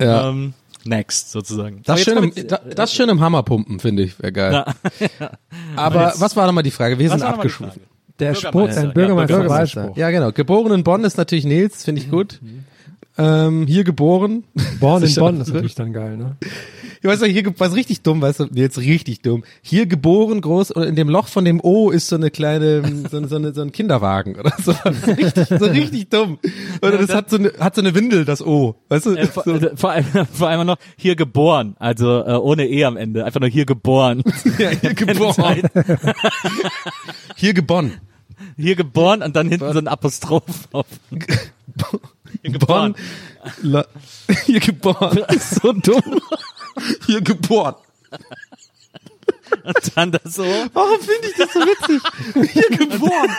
Ja. 0.00 0.28
Ähm, 0.28 0.54
next, 0.84 1.30
sozusagen. 1.30 1.82
Das 1.84 2.02
schön, 2.02 2.22
jetzt 2.24 2.38
im, 2.38 2.48
kommen 2.48 2.64
da, 2.66 2.74
das 2.74 2.92
schön 2.92 3.08
im 3.08 3.20
Hammerpumpen, 3.20 3.80
finde 3.80 4.04
ich, 4.04 4.18
wäre 4.18 4.32
geil. 4.32 4.64
Ja. 5.20 5.30
Aber 5.76 6.14
was 6.16 6.36
war 6.36 6.46
nochmal 6.46 6.62
die 6.62 6.70
Frage? 6.70 6.98
Wir 6.98 7.10
sind 7.10 7.20
war 7.20 7.38
Der 8.18 8.32
Bürgermeister, 8.32 8.82
ja, 8.82 8.88
ein 8.88 8.94
Bürgermeister, 8.94 9.36
Bürgermeister. 9.36 9.80
Wahlspruch. 9.82 9.96
Ja, 9.96 10.10
genau. 10.10 10.32
Geboren 10.32 10.72
in 10.72 10.84
Bonn 10.84 11.04
ist 11.04 11.18
natürlich 11.18 11.44
Nils, 11.44 11.84
finde 11.84 12.00
ich 12.00 12.10
gut. 12.10 12.40
Ähm, 13.18 13.66
hier 13.66 13.84
geboren. 13.84 14.44
Born 14.80 15.02
in. 15.02 15.14
Bonn 15.16 15.40
ist 15.40 15.48
natürlich 15.48 15.74
dann 15.74 15.92
geil, 15.92 16.16
ne? 16.16 16.36
Ich 17.06 17.12
weiß 17.12 17.20
nicht, 17.20 17.34
hier 17.34 17.54
was 17.58 17.76
richtig 17.76 18.02
dumm, 18.02 18.20
weißt 18.20 18.40
du, 18.40 18.48
jetzt 18.54 18.78
richtig 18.78 19.20
dumm. 19.20 19.44
Hier 19.62 19.86
geboren 19.86 20.40
groß 20.40 20.72
und 20.72 20.82
in 20.82 20.96
dem 20.96 21.08
Loch 21.08 21.28
von 21.28 21.44
dem 21.44 21.60
O 21.62 21.90
ist 21.90 22.08
so 22.08 22.16
eine 22.16 22.32
kleine, 22.32 22.82
so, 23.08 23.24
so, 23.28 23.36
eine, 23.36 23.54
so 23.54 23.62
ein 23.62 23.70
Kinderwagen 23.70 24.34
oder 24.34 24.52
so. 24.60 24.72
Richtig, 25.06 25.46
so 25.46 25.66
richtig 25.66 26.08
dumm. 26.08 26.40
Oder 26.82 26.98
das 26.98 27.14
hat 27.14 27.30
so 27.30 27.36
eine, 27.36 27.52
hat 27.60 27.76
so 27.76 27.80
eine 27.80 27.94
Windel, 27.94 28.24
das 28.24 28.42
O. 28.42 28.74
Weißt 28.88 29.06
du? 29.06 29.14
Äh, 29.14 29.26
vor, 29.26 29.44
so. 29.44 29.56
vor, 29.76 29.92
allem, 29.92 30.04
vor 30.32 30.48
allem 30.48 30.66
noch 30.66 30.78
hier 30.96 31.14
geboren, 31.14 31.76
also 31.78 32.24
äh, 32.26 32.32
ohne 32.32 32.66
E 32.66 32.84
am 32.84 32.96
Ende, 32.96 33.24
einfach 33.24 33.38
nur 33.38 33.50
hier 33.50 33.66
geboren. 33.66 34.24
Ja, 34.58 34.70
hier 34.70 34.94
geboren. 34.94 35.62
Hier 37.36 37.54
geboren. 37.54 37.92
Hier 38.56 38.74
geboren 38.74 39.22
und 39.22 39.36
dann 39.36 39.48
hinten 39.48 39.72
so 39.72 39.78
ein 39.78 39.86
Apostroph 39.86 40.68
auf. 40.72 40.86
Hier 42.42 42.50
geboren. 42.50 42.94
Bonn. 42.94 43.70
La, 43.70 43.86
hier 44.44 44.60
geboren. 44.60 45.22
so 45.38 45.72
dumm. 45.72 46.20
Hier 47.06 47.20
geboren. 47.20 47.74
Und 49.64 49.96
dann 49.96 50.12
das 50.12 50.34
so. 50.34 50.44
Warum 50.72 51.00
finde 51.00 51.28
ich 51.28 51.34
das 51.36 51.52
so 51.52 51.60
witzig? 51.60 52.52
Hier 52.52 52.76
geboren. 52.78 53.36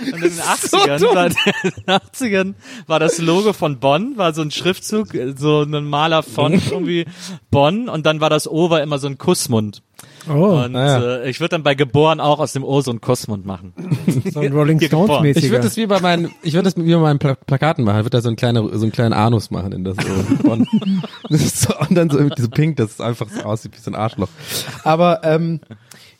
Und 0.00 0.14
in 0.14 0.20
den 0.20 0.32
80ern, 0.40 0.98
dumm. 0.98 1.14
war, 1.14 1.26
in 1.26 1.32
den 1.32 1.84
80ern 1.86 2.54
war 2.86 3.00
das 3.00 3.18
Logo 3.18 3.52
von 3.52 3.80
Bonn, 3.80 4.16
war 4.16 4.32
so 4.32 4.42
ein 4.42 4.50
Schriftzug, 4.50 5.08
so 5.36 5.62
ein 5.62 5.84
Maler 5.84 6.22
von 6.22 6.52
irgendwie 6.70 7.06
Bonn 7.50 7.88
und 7.88 8.06
dann 8.06 8.20
war 8.20 8.30
das 8.30 8.48
O 8.48 8.70
war 8.70 8.82
immer 8.82 8.98
so 8.98 9.08
ein 9.08 9.18
Kussmund. 9.18 9.82
Oh, 10.28 10.62
Und 10.64 10.76
ah 10.76 10.86
ja. 10.86 11.16
äh, 11.16 11.30
ich 11.30 11.40
würde 11.40 11.50
dann 11.50 11.62
bei 11.62 11.74
geboren 11.74 12.20
auch 12.20 12.38
aus 12.38 12.52
dem 12.52 12.62
O 12.62 12.80
so 12.80 12.90
einen 12.90 13.00
Kussmund 13.00 13.46
machen. 13.46 13.72
so 14.32 14.40
ein 14.40 14.52
Rolling 14.52 14.80
Stones 14.80 15.20
mäßiger. 15.22 15.46
Ich 15.46 15.50
würde 15.52 15.64
das 15.64 15.76
wie 15.76 15.86
bei 15.86 16.00
meinen, 16.00 16.30
ich 16.42 16.54
würde 16.54 16.70
das 16.70 16.76
wie 16.76 16.92
bei 16.92 17.00
meinen 17.00 17.18
Pla 17.18 17.34
Plakaten 17.34 17.84
machen. 17.84 17.98
Ich 17.98 18.04
würde 18.04 18.16
da 18.16 18.20
so 18.20 18.28
einen 18.28 18.36
kleinen, 18.36 18.78
so 18.78 18.84
einen 18.84 18.92
kleinen 18.92 19.14
Anus 19.14 19.50
machen 19.50 19.72
in 19.72 19.84
das 19.84 19.96
so. 19.96 20.50
Und, 20.50 20.68
das 21.30 21.40
ist 21.40 21.60
so, 21.62 21.78
und 21.78 21.94
dann 21.94 22.10
so 22.10 22.18
so 22.36 22.48
pink, 22.48 22.76
dass 22.76 22.92
es 22.92 23.00
einfach 23.00 23.28
so 23.28 23.42
aussieht 23.42 23.72
wie 23.74 23.80
so 23.80 23.90
ein 23.90 23.94
Arschloch. 23.94 24.28
Aber 24.84 25.20
ähm, 25.24 25.60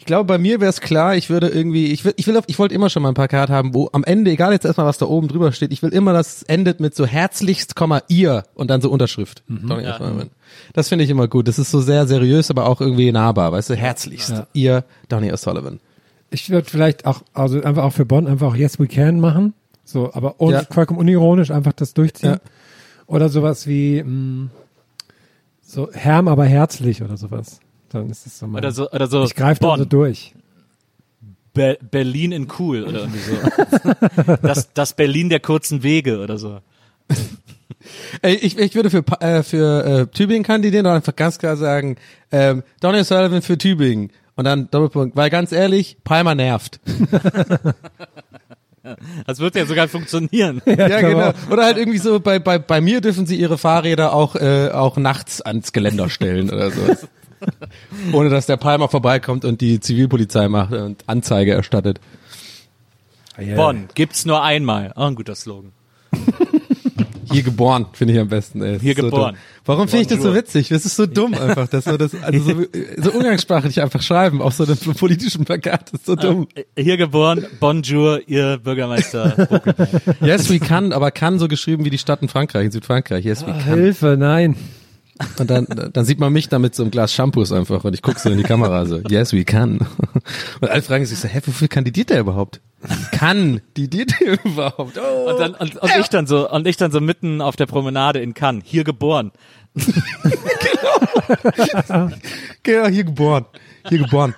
glaube, 0.09 0.25
bei 0.25 0.39
mir 0.39 0.61
wäre 0.61 0.69
es 0.71 0.81
klar, 0.81 1.15
ich 1.15 1.31
würde 1.31 1.47
irgendwie, 1.49 1.87
ich 1.93 2.05
will, 2.05 2.13
ich 2.17 2.27
will, 2.27 2.37
auf- 2.37 2.45
ich 2.49 2.59
wollte 2.59 2.75
immer 2.75 2.91
schon 2.91 3.03
mal 3.05 3.11
ein 3.11 3.15
Plakat 3.15 3.49
haben, 3.49 3.73
wo 3.75 3.89
am 3.93 4.03
Ende, 4.03 4.33
egal 4.33 4.53
jetzt 4.53 4.65
erstmal, 4.65 4.87
was 4.87 4.99
da 4.99 5.07
oben 5.07 5.29
drüber 5.29 5.53
steht, 5.53 5.73
ich 5.73 5.83
will 5.83 5.91
immer, 5.91 6.13
dass 6.13 6.39
es 6.39 6.43
endet 6.43 6.81
mit 6.81 6.97
so 6.97 7.07
herzlichst, 7.07 7.77
Komma, 7.77 8.03
ihr 8.09 8.43
und 8.55 8.69
dann 8.71 8.81
so 8.81 8.91
Unterschrift. 8.91 9.45
Donny 9.49 9.85
O'Sullivan. 9.87 10.31
Das 10.73 10.89
finde 10.89 11.05
ich 11.05 11.11
immer 11.11 11.29
gut. 11.29 11.47
Das 11.47 11.61
ist 11.61 11.71
so 11.71 11.81
sehr 11.81 12.07
seriös, 12.09 12.51
aber 12.51 12.67
auch 12.67 12.81
irgendwie 12.81 13.13
nahbar, 13.13 13.53
weißt 13.53 13.71
du, 13.71 13.75
herzlichst, 13.77 14.43
ihr, 14.53 14.85
Donny 15.09 15.31
O'Sullivan. 15.33 15.79
Ich 16.31 16.51
würde 16.51 16.69
vielleicht 16.69 17.07
auch, 17.07 17.23
also 17.33 17.63
einfach 17.63 17.85
auch 17.85 17.93
für 17.93 18.05
Bonn 18.05 18.27
einfach 18.27 18.49
auch 18.49 18.57
Yes 18.57 18.79
We 18.81 18.89
Can 18.89 19.21
machen. 19.21 19.55
So, 19.85 20.13
aber 20.13 20.35
ohne, 20.39 20.57
Ja. 20.57 20.63
vollkommen 20.71 20.99
unironisch 20.99 21.51
einfach 21.51 21.73
das 21.73 21.95
durchziehen. 21.95 22.33
Ja. 22.33 22.39
Oder 23.07 23.31
sowas 23.31 23.67
wie, 23.67 24.03
mh, 24.03 24.49
so 25.63 25.89
Herm, 25.93 26.29
aber 26.29 26.45
herzlich 26.45 27.03
oder 27.03 27.17
sowas. 27.17 27.61
Dann 27.91 28.11
ist 28.11 28.27
es 28.27 28.39
so 28.39 28.47
mal. 28.47 28.59
Oder 28.59 28.73
so, 28.73 28.91
oder 28.91 29.07
so 29.07 29.25
ich 29.25 29.35
greife 29.35 29.61
da 29.61 29.69
Bonn, 29.69 29.79
so 29.81 29.85
durch. 29.85 30.35
Be 31.55 31.79
Berlin 31.91 32.33
in 32.33 32.49
cool 32.59 32.85
oder 32.85 33.01
irgendwie 33.01 33.19
so. 33.19 34.37
das, 34.43 34.73
das 34.73 34.93
Berlin 34.93 35.29
der 35.29 35.41
kurzen 35.41 35.83
Wege 35.83 36.21
oder 36.21 36.39
so. 36.39 36.61
Ey, 38.23 38.35
ich, 38.35 38.59
ich 38.59 38.75
würde 38.75 38.91
für, 38.91 39.05
äh, 39.21 39.43
für 39.43 39.85
äh, 39.85 40.07
Tübingen 40.07 40.43
kandidieren 40.43 40.87
und 40.87 40.93
einfach 40.93 41.17
ganz 41.17 41.39
klar 41.39 41.57
sagen, 41.57 41.97
ähm, 42.31 42.63
Donny 42.81 43.05
Sullivan 43.05 43.43
für 43.43 43.57
Tübingen. 43.57 44.11
Und 44.37 44.45
dann 44.45 44.71
Doppelpunkt, 44.71 45.17
weil 45.17 45.31
ganz 45.31 45.51
ehrlich, 45.51 45.97
Palmer 46.05 46.35
nervt. 46.35 46.81
Das 49.27 49.39
wird 49.39 49.55
ja 49.55 49.67
sogar 49.67 49.87
funktionieren. 49.89 50.63
Ja, 50.65 51.01
genau. 51.01 51.33
Oder 51.51 51.65
halt 51.65 51.77
irgendwie 51.77 51.99
so, 51.99 52.21
bei, 52.21 52.39
bei, 52.39 52.59
bei 52.59 52.81
mir 52.81 53.03
dürfen 53.03 53.27
sie 53.27 53.37
ihre 53.37 53.59
Fahrräder 53.59 54.15
auch, 54.15 54.35
äh, 54.35 54.71
auch 54.71 54.97
nachts 54.97 55.43
ans 55.43 55.73
Geländer 55.73 56.09
stellen 56.09 56.51
oder 56.51 56.71
so. 56.71 56.81
Ohne 58.13 58.29
dass 58.31 58.47
der 58.47 58.57
Palmer 58.57 58.89
vorbeikommt 58.89 59.45
und 59.45 59.61
die 59.61 59.81
Zivilpolizei 59.81 60.49
macht 60.49 60.73
und 60.73 61.05
Anzeige 61.07 61.53
erstattet. 61.53 62.01
Bonn 63.57 63.89
gibt's 63.95 64.25
nur 64.27 64.43
einmal. 64.43 64.93
Oh, 64.97 65.03
ein 65.03 65.15
guter 65.15 65.35
Slogan. 65.35 65.73
Hier 67.31 67.43
geboren, 67.43 67.87
finde 67.93 68.15
ich 68.15 68.21
am 68.21 68.29
besten. 68.29 68.63
Ey. 68.63 68.81
Hier 68.81 68.95
so 68.95 69.03
geboren. 69.03 69.35
dumm. 69.35 69.43
Warum 69.67 69.89
finde 69.89 70.03
ich 70.03 70.09
das 70.09 70.23
so 70.23 70.35
witzig? 70.35 70.69
Das 70.69 70.87
ist 70.87 70.97
so 70.97 71.05
dumm 71.05 71.35
einfach, 71.35 71.69
dass 71.69 71.85
wir 71.85 71.99
das 71.99 72.15
also 72.23 72.39
so, 72.39 72.65
so 72.97 73.13
umgangssprachlich 73.13 73.83
einfach 73.83 74.01
schreiben 74.01 74.41
auf 74.41 74.55
so 74.55 74.65
einem 74.65 74.77
politischen 74.77 75.45
Plakat. 75.45 75.93
Das 75.93 76.01
ist 76.01 76.07
so 76.07 76.17
dumm. 76.17 76.49
Äh, 76.55 76.83
Hier 76.83 76.97
geboren, 76.97 77.45
Bonjour, 77.61 78.21
ihr 78.27 78.57
Bürgermeister. 78.57 79.37
Yes, 80.21 80.49
we 80.51 80.59
can, 80.59 80.93
aber 80.93 81.11
kann 81.11 81.39
so 81.39 81.49
geschrieben 81.49 81.85
wie 81.85 81.91
die 81.91 81.99
Stadt 81.99 82.23
in 82.23 82.29
Frankreich, 82.29 82.67
in 82.67 82.71
Südfrankreich. 82.71 83.25
Yes, 83.25 83.43
we 83.47 83.53
can. 83.53 83.63
Hilfe, 83.63 84.17
nein. 84.19 84.57
Und 85.39 85.51
dann, 85.51 85.67
dann 85.93 86.05
sieht 86.05 86.21
man 86.21 86.33
mich 86.33 86.49
da 86.49 86.59
mit 86.59 86.75
so 86.75 86.83
einem 86.83 86.91
Glas 86.91 87.13
Shampoos 87.13 87.53
einfach 87.53 87.85
und 87.85 87.95
ich 87.95 88.03
gucke 88.03 88.21
so 88.21 88.31
in 88.31 88.39
die 88.39 88.45
Kamera 88.45 88.87
so, 88.87 89.01
yes, 89.09 89.33
we 89.33 89.45
can. 89.45 89.79
Und 90.61 90.71
alle 90.71 90.83
fragen 90.83 91.05
sich 91.07 91.19
so, 91.19 91.29
hä, 91.29 91.41
wofür 91.45 91.69
kandidiert 91.69 92.11
der 92.11 92.21
überhaupt? 92.21 92.61
Kann 93.11 93.61
didiert 93.77 94.13
der 94.21 94.45
überhaupt? 94.45 94.99
Oh. 94.99 95.31
Und 95.31 95.41
dann 95.41 95.55
und, 95.55 95.77
und 95.77 95.91
ich 95.99 96.09
dann 96.09 96.27
so 96.27 96.49
und 96.49 96.67
ich 96.67 96.77
dann 96.77 96.93
so 96.93 97.01
mitten 97.01 97.41
auf 97.41 97.57
der 97.57 97.67
Promenade 97.67 98.21
in 98.21 98.35
Cannes, 98.35 98.63
hier 98.65 98.85
geboren. 98.85 99.33
Genau, 102.63 102.87
hier 102.89 103.05
geboren. 103.05 103.47
Hier 103.89 103.99
geboren. 103.99 104.35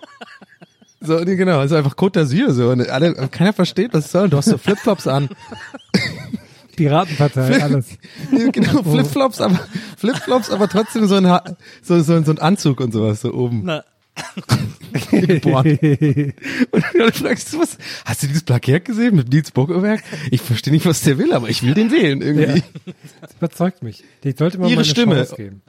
So, 1.01 1.19
nee, 1.21 1.37
genau, 1.37 1.61
also 1.61 1.77
einfach 1.77 1.97
Côte 1.97 2.21
d'Azur 2.21 2.53
so. 2.53 2.71
Und 2.71 2.89
alle, 2.89 3.15
keiner 3.29 3.53
versteht, 3.53 3.95
was 3.95 4.07
es 4.07 4.13
soll. 4.13 4.29
Du 4.29 4.37
hast 4.37 4.49
so 4.49 4.59
Flipflops 4.59 5.07
an. 5.07 5.31
Piratenpartei, 6.77 7.63
alles. 7.63 7.87
Ja, 8.33 8.51
genau, 8.51 8.83
Flipflops, 8.83 9.41
aber 9.41 9.61
Flipflops, 9.97 10.51
aber 10.51 10.69
trotzdem 10.69 11.07
so 11.07 11.17
ein, 11.17 11.27
Ha- 11.27 11.45
so, 11.83 12.01
so, 12.03 12.23
so 12.23 12.31
ein 12.31 12.39
Anzug 12.39 12.81
und 12.81 12.93
sowas 12.93 13.21
so 13.21 13.33
oben. 13.33 13.63
Na, 13.65 13.85
geboren. 15.11 15.79
Und 16.71 16.85
dann 16.99 17.13
fragst 17.13 17.53
du, 17.53 17.61
was, 17.61 17.79
hast 18.05 18.23
du 18.23 18.27
dieses 18.27 18.43
Plakat 18.43 18.85
gesehen 18.85 19.17
mit 19.17 19.29
Nils 19.33 19.51
Bockwerk? 19.51 20.03
Ich 20.31 20.41
verstehe 20.43 20.73
nicht, 20.73 20.87
was 20.87 21.03
der 21.03 21.19
will, 21.19 21.33
aber 21.33 21.49
ich 21.49 21.63
will 21.63 21.75
den 21.75 21.91
wählen 21.91 22.21
irgendwie. 22.21 22.63
Das 23.21 23.33
überzeugt 23.37 23.83
mich. 23.83 24.05
Die 24.25 24.33
sollte 24.33 24.59
man 24.59 24.69
Ihre 24.69 24.77
mal 24.81 24.83
eine 24.85 24.91
Stimme. 24.91 25.15
Chance 25.17 25.37
geben. 25.37 25.63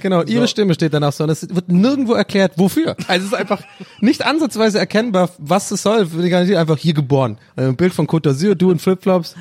Genau, 0.00 0.22
ihre 0.22 0.48
Stimme 0.48 0.74
steht 0.74 0.94
danach 0.94 1.12
so 1.12 1.24
und 1.24 1.30
es 1.30 1.48
wird 1.54 1.68
nirgendwo 1.68 2.14
erklärt, 2.14 2.52
wofür. 2.56 2.96
Also 3.08 3.26
es 3.26 3.32
ist 3.32 3.34
einfach 3.34 3.62
nicht 4.00 4.24
ansatzweise 4.24 4.78
erkennbar, 4.78 5.30
was 5.38 5.70
es 5.70 5.82
soll. 5.82 6.06
Für 6.06 6.22
die 6.22 6.30
Garantie 6.30 6.56
einfach 6.56 6.78
hier 6.78 6.94
geboren. 6.94 7.38
Also 7.56 7.70
ein 7.70 7.76
Bild 7.76 7.92
von 7.92 8.06
Côte 8.06 8.30
d'Azur, 8.30 8.54
du 8.54 8.70
in 8.70 8.78
Flipflops, 8.78 9.34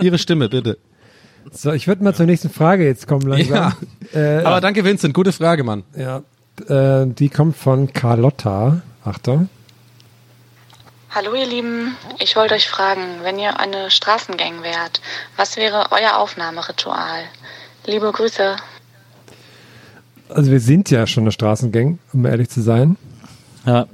ihre 0.00 0.18
Stimme, 0.18 0.48
bitte. 0.48 0.78
So, 1.50 1.72
ich 1.72 1.88
würde 1.88 2.04
mal 2.04 2.14
zur 2.14 2.26
nächsten 2.26 2.50
Frage 2.50 2.84
jetzt 2.86 3.06
kommen 3.08 3.26
langsam. 3.26 3.72
Äh, 4.14 4.42
Aber 4.44 4.60
danke 4.60 4.84
Vincent, 4.84 5.12
gute 5.14 5.32
Frage, 5.32 5.64
Mann. 5.64 5.84
ja, 5.96 6.22
äh, 6.68 7.06
die 7.06 7.28
kommt 7.28 7.56
von 7.56 7.92
Carlotta. 7.92 8.82
Achtung. 9.04 9.48
Hallo 11.10 11.34
ihr 11.34 11.46
Lieben, 11.46 11.94
ich 12.20 12.36
wollte 12.36 12.54
euch 12.54 12.68
fragen, 12.68 13.02
wenn 13.22 13.38
ihr 13.38 13.58
eine 13.60 13.90
Straßengang 13.90 14.62
wärt, 14.62 15.02
was 15.36 15.56
wäre 15.56 15.88
euer 15.90 16.16
Aufnahmeritual? 16.16 17.24
Liebe 17.84 18.10
Grüße. 18.12 18.56
Also 20.34 20.50
wir 20.50 20.60
sind 20.60 20.90
ja 20.90 21.06
schon 21.06 21.24
eine 21.24 21.32
Straßengang, 21.32 21.98
um 22.12 22.26
ehrlich 22.26 22.48
zu 22.48 22.62
sein. 22.62 22.96
ja. 23.66 23.86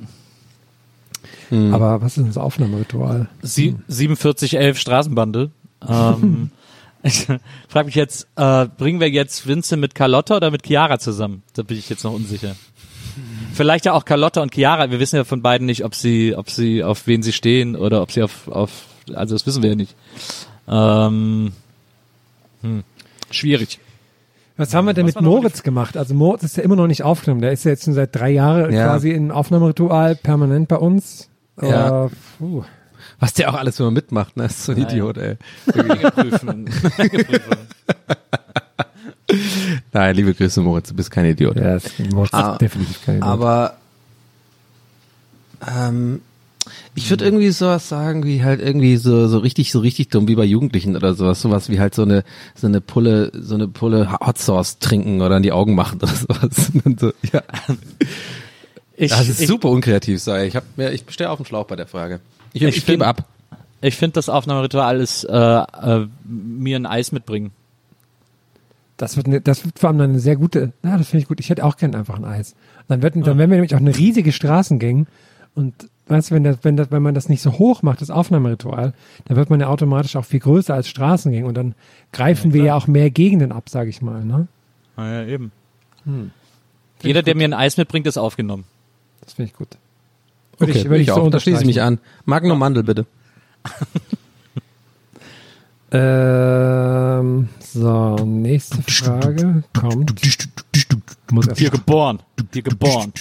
Aber 1.50 2.02
was 2.02 2.18
ist 2.18 2.28
das 2.28 2.36
Aufnahmeritual? 2.36 3.28
Sie, 3.42 3.74
4711 3.88 4.78
Straßenbande. 4.78 5.50
Ähm, 5.88 6.50
ich 7.02 7.26
frage 7.68 7.86
mich 7.86 7.94
jetzt, 7.94 8.28
äh, 8.36 8.66
bringen 8.66 9.00
wir 9.00 9.08
jetzt 9.08 9.46
Vincent 9.46 9.80
mit 9.80 9.94
Carlotta 9.94 10.36
oder 10.36 10.50
mit 10.50 10.66
Chiara 10.66 10.98
zusammen? 10.98 11.42
Da 11.54 11.62
bin 11.62 11.78
ich 11.78 11.88
jetzt 11.88 12.04
noch 12.04 12.12
unsicher. 12.12 12.54
Vielleicht 13.54 13.86
ja 13.86 13.94
auch 13.94 14.04
Carlotta 14.04 14.42
und 14.42 14.54
Chiara. 14.54 14.90
Wir 14.90 15.00
wissen 15.00 15.16
ja 15.16 15.24
von 15.24 15.42
beiden 15.42 15.66
nicht, 15.66 15.84
ob 15.84 15.94
sie, 15.94 16.34
ob 16.36 16.50
sie 16.50 16.84
auf 16.84 17.06
wen 17.06 17.22
sie 17.22 17.32
stehen 17.32 17.76
oder 17.76 18.02
ob 18.02 18.12
sie 18.12 18.22
auf, 18.22 18.48
auf 18.48 18.70
also 19.14 19.34
das 19.34 19.46
wissen 19.46 19.62
wir 19.62 19.70
ja 19.70 19.76
nicht. 19.76 19.94
Ähm, 20.68 21.52
hm, 22.60 22.84
schwierig. 23.30 23.80
Was 24.58 24.74
haben 24.74 24.86
wir 24.86 24.92
denn 24.92 25.06
Was 25.06 25.14
mit 25.14 25.24
Moritz 25.24 25.62
gemacht? 25.62 25.96
Also 25.96 26.14
Moritz 26.14 26.42
ist 26.42 26.56
ja 26.56 26.62
immer 26.64 26.76
noch 26.76 26.88
nicht 26.88 27.02
aufgenommen. 27.04 27.40
Der 27.40 27.52
ist 27.52 27.64
ja 27.64 27.70
jetzt 27.70 27.84
schon 27.84 27.94
seit 27.94 28.14
drei 28.14 28.30
Jahren 28.30 28.72
Ja. 28.72 28.86
quasi 28.88 29.10
im 29.12 29.30
Aufnahmeritual 29.30 30.16
permanent 30.16 30.68
bei 30.68 30.76
uns. 30.76 31.28
Ja. 31.62 32.10
Puh. 32.38 32.64
Was 33.20 33.32
der 33.34 33.50
auch 33.50 33.54
alles 33.54 33.80
immer 33.80 33.90
mitmacht, 33.90 34.36
ne? 34.36 34.44
Ist 34.44 34.64
so 34.64 34.72
ein 34.72 34.78
Idiot, 34.78 35.16
ey. 35.18 35.36
Prüfen. 35.66 36.68
Nein, 39.92 40.14
liebe 40.16 40.34
Grüße, 40.34 40.60
Moritz, 40.60 40.88
du 40.88 40.94
bist 40.94 41.10
kein 41.10 41.24
Idiot. 41.26 41.56
Ja, 41.56 41.78
Moritz 42.12 42.32
Ah, 42.34 42.52
ist 42.52 42.60
definitiv 42.60 43.04
kein 43.04 43.16
Idiot. 43.18 43.28
Aber 43.28 43.74
ähm, 45.66 46.20
ich 46.98 47.10
würde 47.10 47.24
irgendwie 47.24 47.50
sowas 47.50 47.88
sagen, 47.88 48.24
wie 48.24 48.42
halt 48.42 48.60
irgendwie 48.60 48.96
so 48.96 49.28
so 49.28 49.38
richtig 49.38 49.72
so 49.72 49.80
richtig 49.80 50.08
dumm 50.08 50.28
wie 50.28 50.34
bei 50.34 50.44
Jugendlichen 50.44 50.96
oder 50.96 51.14
sowas, 51.14 51.40
sowas 51.40 51.70
wie 51.70 51.80
halt 51.80 51.94
so 51.94 52.02
eine 52.02 52.24
so 52.54 52.66
eine 52.66 52.80
Pulle 52.80 53.32
so 53.34 53.54
eine 53.54 53.68
Pulle 53.68 54.12
Hot 54.20 54.38
Sauce 54.38 54.78
trinken 54.78 55.22
oder 55.22 55.36
in 55.38 55.42
die 55.42 55.52
Augen 55.52 55.74
machen 55.74 55.98
oder 56.02 56.08
sowas. 56.14 56.72
So, 56.98 57.12
ja. 57.32 57.42
Ich, 58.96 59.10
Das 59.10 59.28
ist 59.28 59.40
ich, 59.40 59.46
super 59.46 59.70
unkreativ, 59.70 60.20
sei. 60.20 60.46
Ich 60.46 60.56
habe 60.56 60.66
mir 60.76 60.92
ich 60.92 61.04
stehe 61.08 61.30
auf 61.30 61.38
dem 61.38 61.46
Schlauch 61.46 61.66
bei 61.66 61.76
der 61.76 61.86
Frage. 61.86 62.20
Ich, 62.52 62.62
ich, 62.62 62.76
Ich 62.78 62.86
gebe 62.86 63.06
ab. 63.06 63.24
Ich 63.80 63.96
finde, 63.96 64.14
das 64.14 64.28
Aufnahmeritual 64.28 65.00
ist 65.00 65.24
äh, 65.24 65.32
äh, 65.32 66.06
mir 66.24 66.76
ein 66.76 66.86
Eis 66.86 67.12
mitbringen. 67.12 67.52
Das 68.96 69.16
wird, 69.16 69.28
eine, 69.28 69.40
das 69.40 69.64
wird 69.64 69.78
vor 69.78 69.90
allem 69.90 70.00
eine 70.00 70.18
sehr 70.18 70.34
gute, 70.34 70.72
na, 70.82 70.98
das 70.98 71.08
finde 71.08 71.22
ich 71.22 71.28
gut. 71.28 71.38
Ich 71.38 71.50
hätte 71.50 71.64
auch 71.64 71.76
gern 71.76 71.94
einfach 71.94 72.16
ein 72.16 72.24
Eis. 72.24 72.56
Dann, 72.88 73.02
wird, 73.02 73.14
dann 73.14 73.38
wären 73.38 73.50
wir 73.50 73.56
nämlich 73.56 73.74
auch 73.76 73.80
eine 73.80 73.96
riesige 73.96 74.32
Straßengang. 74.32 75.06
Und 75.54 75.74
weißt 76.08 76.30
du, 76.30 76.34
wenn, 76.34 76.44
das, 76.44 76.58
wenn, 76.62 76.76
das, 76.76 76.90
wenn 76.90 77.02
man 77.02 77.14
das 77.14 77.28
nicht 77.28 77.42
so 77.42 77.52
hoch 77.58 77.82
macht, 77.82 78.00
das 78.00 78.10
Aufnahmeritual, 78.10 78.94
dann 79.26 79.36
wird 79.36 79.50
man 79.50 79.60
ja 79.60 79.68
automatisch 79.68 80.16
auch 80.16 80.24
viel 80.24 80.40
größer 80.40 80.74
als 80.74 80.88
Straßengang. 80.88 81.44
Und 81.44 81.54
dann 81.54 81.74
greifen 82.12 82.52
wir 82.52 82.62
ja 82.64 82.74
auch 82.74 82.86
mehr 82.86 83.10
Gegenden 83.10 83.52
ab, 83.52 83.68
sage 83.68 83.90
ich 83.90 84.02
mal. 84.02 84.24
Ne? 84.24 84.48
Ah, 84.96 85.06
ja, 85.06 85.24
eben. 85.26 85.52
Jeder, 87.02 87.22
der 87.22 87.34
mir 87.36 87.44
ein 87.48 87.54
Eis 87.54 87.76
mitbringt, 87.76 88.06
ist 88.06 88.16
aufgenommen. 88.18 88.64
Das 89.20 89.34
finde 89.34 89.50
ich 89.50 89.56
gut. 89.56 89.68
Würde 90.58 90.72
Okay, 90.72 90.80
ich, 90.82 90.88
würde 90.88 91.02
ich 91.02 91.08
so 91.08 91.14
auch. 91.14 91.30
Da 91.30 91.38
schließe 91.38 91.60
ich 91.60 91.66
mich 91.66 91.82
an. 91.82 91.98
Magnum 92.24 92.58
Mandel 92.58 92.82
bitte. 92.82 93.06
Ähm, 95.90 97.48
so, 97.60 98.16
nächste 98.24 98.82
Frage 98.82 99.62
kommt. 99.78 100.14
Muss 101.30 101.46
erst- 101.46 101.58
Hier 101.60 101.70
geboren. 101.70 102.20
Hier 102.52 102.62
geboren. 102.62 103.12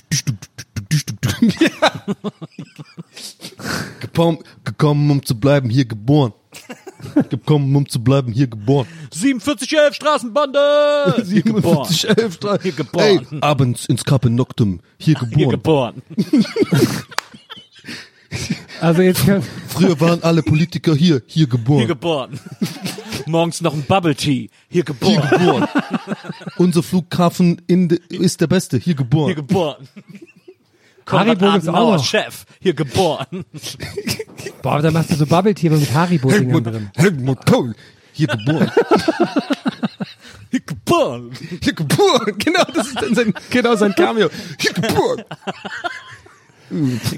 Gekommen, 4.00 4.40
gekommen 4.64 5.12
um 5.12 5.24
zu 5.26 5.40
bleiben, 5.40 5.70
hier 5.70 5.86
geboren. 5.86 6.34
gekommen 7.30 7.76
um 7.76 7.88
zu 7.88 8.04
bleiben, 8.04 8.32
hier 8.32 8.48
geboren. 8.48 8.88
4711 9.14 9.96
Straßenbande! 9.96 11.24
Hier 11.28 11.42
geboren. 11.44 11.88
47, 11.88 12.34
Stra- 12.36 12.62
Hier 12.62 12.72
geboren. 12.72 13.26
Ey, 13.32 13.38
abends 13.42 13.86
ins 13.86 14.04
Carpe 14.04 14.30
Noctum, 14.30 14.80
hier 15.00 15.16
geboren. 15.16 15.38
Hier 15.38 15.48
geboren. 15.50 16.02
Also 18.82 19.02
jetzt 19.02 19.26
kann, 19.26 19.42
Früher 19.70 20.00
waren 20.00 20.22
alle 20.22 20.44
Politiker 20.44 20.94
hier, 20.94 21.24
hier 21.26 21.48
geboren. 21.48 21.80
Hier 21.80 21.88
geboren. 21.88 22.40
Morgens 23.26 23.62
noch 23.62 23.74
ein 23.74 23.84
Bubble 23.84 24.16
Tea. 24.16 24.50
Hier 24.70 24.72
Hier 24.84 24.84
geboren. 24.84 25.30
geboren. 25.32 25.68
Unser 26.58 26.84
Flughafen 26.84 27.60
in 27.68 27.88
de, 27.88 28.00
ist 28.10 28.42
der 28.42 28.48
beste, 28.48 28.78
hier 28.78 28.94
geboren. 28.96 29.28
Hier 29.28 29.36
geboren. 29.36 29.88
Konrad 31.08 31.40
Haribo 31.42 31.52
gibt's 31.54 31.68
auch 31.70 31.94
noch. 31.96 32.04
Chef. 32.04 32.46
Hier 32.60 32.74
geboren. 32.74 33.46
boah, 34.62 34.82
da 34.82 34.92
machst 34.92 35.12
du 35.12 35.16
so 35.16 35.26
Bubble 35.26 35.54
Tea 35.56 35.70
mit 35.70 35.92
Haribo-Dingern 35.94 36.46
Helmut, 36.46 36.66
drin. 36.66 36.90
Helmut 36.96 37.46
Kohl, 37.46 37.76
hier 38.14 38.28
geboren. 38.28 38.72
Hier 40.50 40.62
geboren. 40.62 41.32
Hier 41.62 41.74
geboren. 41.74 42.34
Genau, 42.38 42.64
das 42.74 42.88
ist 42.88 43.02
dann 43.02 43.14
sein, 43.14 43.34
genau 43.50 43.76
sein 43.76 43.94
Cameo. 43.96 44.30
Hier 44.58 44.72
geboren. 44.72 45.24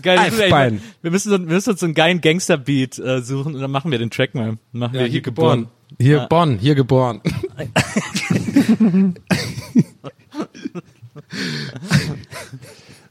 Geil, 0.02 0.18
Eisbein. 0.18 0.74
ey, 0.78 0.82
wir, 1.04 1.12
müssen, 1.12 1.30
so- 1.30 1.38
wir 1.40 1.46
müssen 1.46 1.70
uns 1.70 1.80
so 1.80 1.86
einen 1.86 1.94
geilen 1.94 2.22
Gangster-Beat 2.22 2.98
äh, 2.98 3.22
suchen 3.22 3.54
und 3.54 3.62
dann 3.62 3.70
machen 3.70 3.92
wir 3.92 4.00
den 4.00 4.10
Track 4.10 4.34
mal. 4.34 4.58
Machen 4.72 4.94
wir 4.94 5.06
hier 5.06 5.22
geboren. 5.22 5.68
Hier 6.00 6.18
Ja. 6.18 6.26
Bonn, 6.28 6.58
hier 6.58 6.74
geboren. 6.74 7.22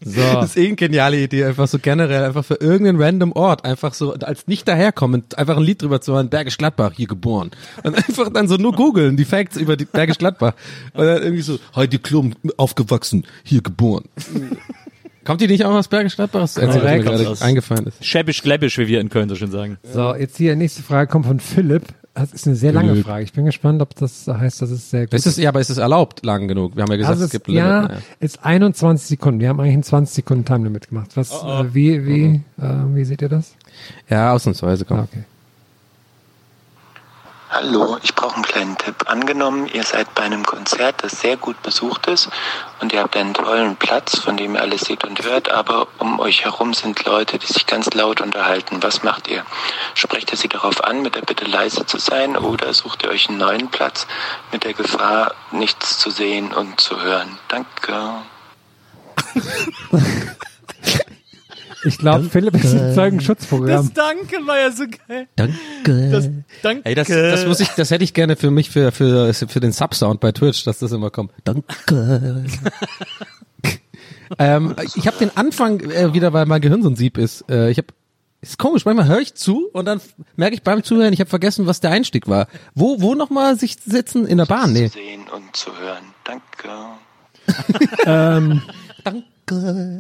So. 0.04 0.20
Das 0.20 0.50
ist 0.50 0.56
eh 0.56 0.66
eine 0.66 0.76
geniale 0.76 1.18
Idee, 1.18 1.44
einfach 1.44 1.66
so 1.66 1.78
generell, 1.78 2.24
einfach 2.24 2.44
für 2.44 2.54
irgendeinen 2.54 3.00
random 3.00 3.32
Ort, 3.32 3.64
einfach 3.64 3.94
so 3.94 4.14
als 4.14 4.46
nicht 4.46 4.68
daherkommend, 4.68 5.36
einfach 5.36 5.56
ein 5.56 5.62
Lied 5.62 5.82
drüber 5.82 6.00
zu 6.00 6.12
hören, 6.12 6.28
Bergisch 6.28 6.56
Gladbach, 6.56 6.92
hier 6.94 7.08
geboren. 7.08 7.50
Und 7.82 7.96
einfach 7.96 8.32
dann 8.32 8.46
so 8.46 8.56
nur 8.56 8.72
googeln, 8.72 9.16
die 9.16 9.24
Facts 9.24 9.56
über 9.56 9.76
die 9.76 9.86
Bergisch 9.86 10.18
Gladbach. 10.18 10.54
Und 10.94 11.04
dann 11.04 11.22
irgendwie 11.22 11.42
so, 11.42 11.58
Heidi 11.74 11.98
Klum, 11.98 12.34
aufgewachsen, 12.56 13.26
hier 13.42 13.60
geboren. 13.60 14.04
Kommt 15.24 15.40
die 15.40 15.48
nicht 15.48 15.64
auch 15.64 15.74
aus 15.74 15.88
Bergisch 15.88 16.16
Gladbach? 16.16 16.40
Das 16.40 16.56
was 16.56 16.74
mir 16.74 17.00
gerade 17.00 17.36
eingefallen 17.40 17.86
ist. 17.86 18.04
Schäbisch-gläbisch, 18.04 18.78
wie 18.78 18.86
wir 18.86 19.00
in 19.00 19.08
Köln 19.08 19.28
so 19.28 19.34
schön 19.34 19.50
sagen. 19.50 19.78
So, 19.82 20.14
jetzt 20.14 20.36
hier 20.36 20.54
nächste 20.56 20.82
Frage 20.82 21.10
kommt 21.10 21.26
von 21.26 21.40
Philipp. 21.40 21.82
Das 22.18 22.32
ist 22.32 22.46
eine 22.46 22.56
sehr 22.56 22.72
lange 22.72 22.90
Philipp. 22.90 23.04
Frage. 23.06 23.24
Ich 23.24 23.32
bin 23.32 23.44
gespannt, 23.44 23.80
ob 23.82 23.94
das 23.94 24.26
heißt, 24.26 24.60
dass 24.62 24.70
es 24.70 24.90
sehr 24.90 25.06
gut 25.06 25.14
Ist 25.14 25.26
es, 25.26 25.36
ja, 25.36 25.48
aber 25.50 25.60
ist 25.60 25.70
es 25.70 25.78
erlaubt 25.78 26.24
lang 26.24 26.48
genug? 26.48 26.74
Wir 26.76 26.82
haben 26.82 26.90
ja 26.90 26.96
gesagt, 26.96 27.12
Also 27.12 27.24
es 27.24 27.28
es, 27.28 27.32
gibt 27.32 27.48
ein 27.48 27.52
ja, 27.54 27.76
Limit. 27.76 27.90
Naja. 27.90 28.02
ist 28.20 28.44
21 28.44 29.06
Sekunden. 29.08 29.40
Wir 29.40 29.48
haben 29.48 29.60
eigentlich 29.60 29.74
ein 29.74 29.82
20 29.82 30.14
Sekunden 30.14 30.44
Time 30.44 30.64
Limit 30.64 30.88
gemacht. 30.88 31.10
Was, 31.16 31.30
Äh, 31.32 31.74
wie, 31.74 32.04
wie, 32.06 32.24
äh, 32.60 32.66
wie 32.94 33.04
seht 33.04 33.22
ihr 33.22 33.28
das? 33.28 33.54
Ja, 34.08 34.32
ausnahmsweise, 34.32 34.84
komm. 34.84 34.98
Ah, 35.00 35.02
okay. 35.10 35.24
Hallo, 37.60 37.98
ich 38.04 38.14
brauche 38.14 38.36
einen 38.36 38.44
kleinen 38.44 38.78
Tipp. 38.78 38.94
Angenommen, 39.06 39.66
ihr 39.66 39.82
seid 39.82 40.14
bei 40.14 40.22
einem 40.22 40.46
Konzert, 40.46 41.02
das 41.02 41.20
sehr 41.20 41.36
gut 41.36 41.60
besucht 41.64 42.06
ist 42.06 42.28
und 42.80 42.92
ihr 42.92 43.00
habt 43.00 43.16
einen 43.16 43.34
tollen 43.34 43.74
Platz, 43.74 44.20
von 44.20 44.36
dem 44.36 44.54
ihr 44.54 44.60
alles 44.60 44.82
seht 44.82 45.02
und 45.02 45.24
hört, 45.24 45.50
aber 45.50 45.88
um 45.98 46.20
euch 46.20 46.44
herum 46.44 46.72
sind 46.72 47.04
Leute, 47.04 47.36
die 47.36 47.48
sich 47.48 47.66
ganz 47.66 47.92
laut 47.94 48.20
unterhalten. 48.20 48.80
Was 48.84 49.02
macht 49.02 49.26
ihr? 49.26 49.44
Sprecht 49.94 50.30
ihr 50.30 50.38
sie 50.38 50.46
darauf 50.46 50.84
an, 50.84 51.02
mit 51.02 51.16
der 51.16 51.22
Bitte 51.22 51.46
leise 51.46 51.84
zu 51.84 51.98
sein 51.98 52.36
oder 52.36 52.72
sucht 52.72 53.02
ihr 53.02 53.10
euch 53.10 53.28
einen 53.28 53.38
neuen 53.38 53.68
Platz 53.72 54.06
mit 54.52 54.62
der 54.62 54.74
Gefahr, 54.74 55.34
nichts 55.50 55.98
zu 55.98 56.12
sehen 56.12 56.52
und 56.52 56.80
zu 56.80 57.02
hören? 57.02 57.40
Danke. 57.48 58.22
Ich 61.84 61.98
glaube, 61.98 62.24
Philipp 62.24 62.54
ist 62.54 62.74
ein 62.74 62.94
Zeugenschutzprogramm. 62.94 63.68
Das 63.68 63.92
Danke 63.92 64.46
war 64.46 64.58
ja 64.58 64.72
so 64.72 64.84
geil. 65.08 65.28
Danke. 65.36 66.10
Das 66.10 66.30
Danke. 66.62 66.82
Ey, 66.84 66.94
das, 66.94 67.08
das 67.08 67.46
muss 67.46 67.60
ich, 67.60 67.68
das 67.68 67.90
hätte 67.90 68.04
ich 68.04 68.14
gerne 68.14 68.36
für 68.36 68.50
mich, 68.50 68.70
für, 68.70 68.92
für, 68.92 69.32
für 69.32 69.60
den 69.60 69.72
Subsound 69.72 70.20
bei 70.20 70.32
Twitch, 70.32 70.64
dass 70.64 70.78
das 70.78 70.92
immer 70.92 71.10
kommt. 71.10 71.32
Danke. 71.44 71.64
ähm, 74.38 74.74
ich 74.96 75.06
habe 75.06 75.18
den 75.18 75.36
Anfang 75.36 75.80
äh, 75.80 76.12
wieder, 76.12 76.32
weil 76.32 76.46
mein 76.46 76.60
Gehirn 76.60 76.82
so 76.82 76.90
ein 76.90 76.96
Sieb 76.96 77.18
ist. 77.18 77.44
Äh, 77.48 77.70
ich 77.70 77.78
habe 77.78 77.88
ist 78.40 78.56
komisch, 78.56 78.84
manchmal 78.84 79.08
höre 79.08 79.18
ich 79.18 79.34
zu 79.34 79.68
und 79.72 79.84
dann 79.84 80.00
merke 80.36 80.54
ich 80.54 80.62
beim 80.62 80.84
Zuhören, 80.84 81.12
ich 81.12 81.18
habe 81.18 81.28
vergessen, 81.28 81.66
was 81.66 81.80
der 81.80 81.90
Einstieg 81.90 82.28
war. 82.28 82.46
Wo, 82.74 83.00
wo 83.00 83.16
nochmal 83.16 83.58
sich 83.58 83.76
sitzen? 83.84 84.26
In 84.26 84.38
der 84.38 84.46
Bahn? 84.46 84.72
Nee. 84.72 84.90
Zu 84.90 84.98
sehen 84.98 85.22
und 85.34 85.56
zu 85.56 85.70
hören. 85.76 86.04
Danke. 86.22 86.68
ähm, 88.06 88.62
Danke. 89.02 89.24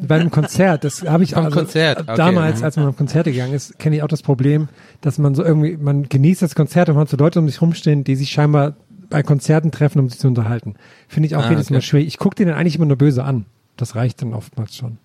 Bei 0.06 0.16
einem 0.16 0.30
Konzert, 0.30 0.84
das 0.84 1.02
habe 1.02 1.24
ich 1.24 1.32
Beim 1.34 1.46
also, 1.46 1.58
Konzert, 1.58 2.00
okay. 2.00 2.14
damals, 2.16 2.62
als 2.62 2.76
man 2.76 2.86
auf 2.86 2.96
Konzerte 2.96 3.32
gegangen 3.32 3.54
ist, 3.54 3.78
kenne 3.78 3.96
ich 3.96 4.02
auch 4.02 4.08
das 4.08 4.22
Problem, 4.22 4.68
dass 5.00 5.18
man 5.18 5.34
so 5.34 5.44
irgendwie, 5.44 5.76
man 5.76 6.08
genießt 6.08 6.42
das 6.42 6.54
Konzert 6.54 6.88
und 6.88 6.94
man 6.96 7.02
hat 7.02 7.08
so 7.10 7.16
Leute 7.16 7.38
um 7.38 7.48
sich 7.48 7.60
rumstehen, 7.60 8.04
die 8.04 8.16
sich 8.16 8.30
scheinbar 8.30 8.74
bei 9.10 9.22
Konzerten 9.22 9.70
treffen, 9.70 10.00
um 10.00 10.08
sich 10.08 10.18
zu 10.18 10.28
unterhalten. 10.28 10.74
Finde 11.08 11.26
ich 11.28 11.36
auch 11.36 11.44
Ah, 11.44 11.50
jedes 11.50 11.70
Mal 11.70 11.78
okay. 11.78 11.86
schwierig. 11.86 12.06
Ich 12.08 12.18
gucke 12.18 12.36
denen 12.36 12.52
eigentlich 12.52 12.76
immer 12.76 12.86
nur 12.86 12.96
böse 12.98 13.24
an. 13.24 13.46
Das 13.76 13.94
reicht 13.94 14.20
dann 14.22 14.34
oftmals 14.34 14.76
schon. 14.76 14.98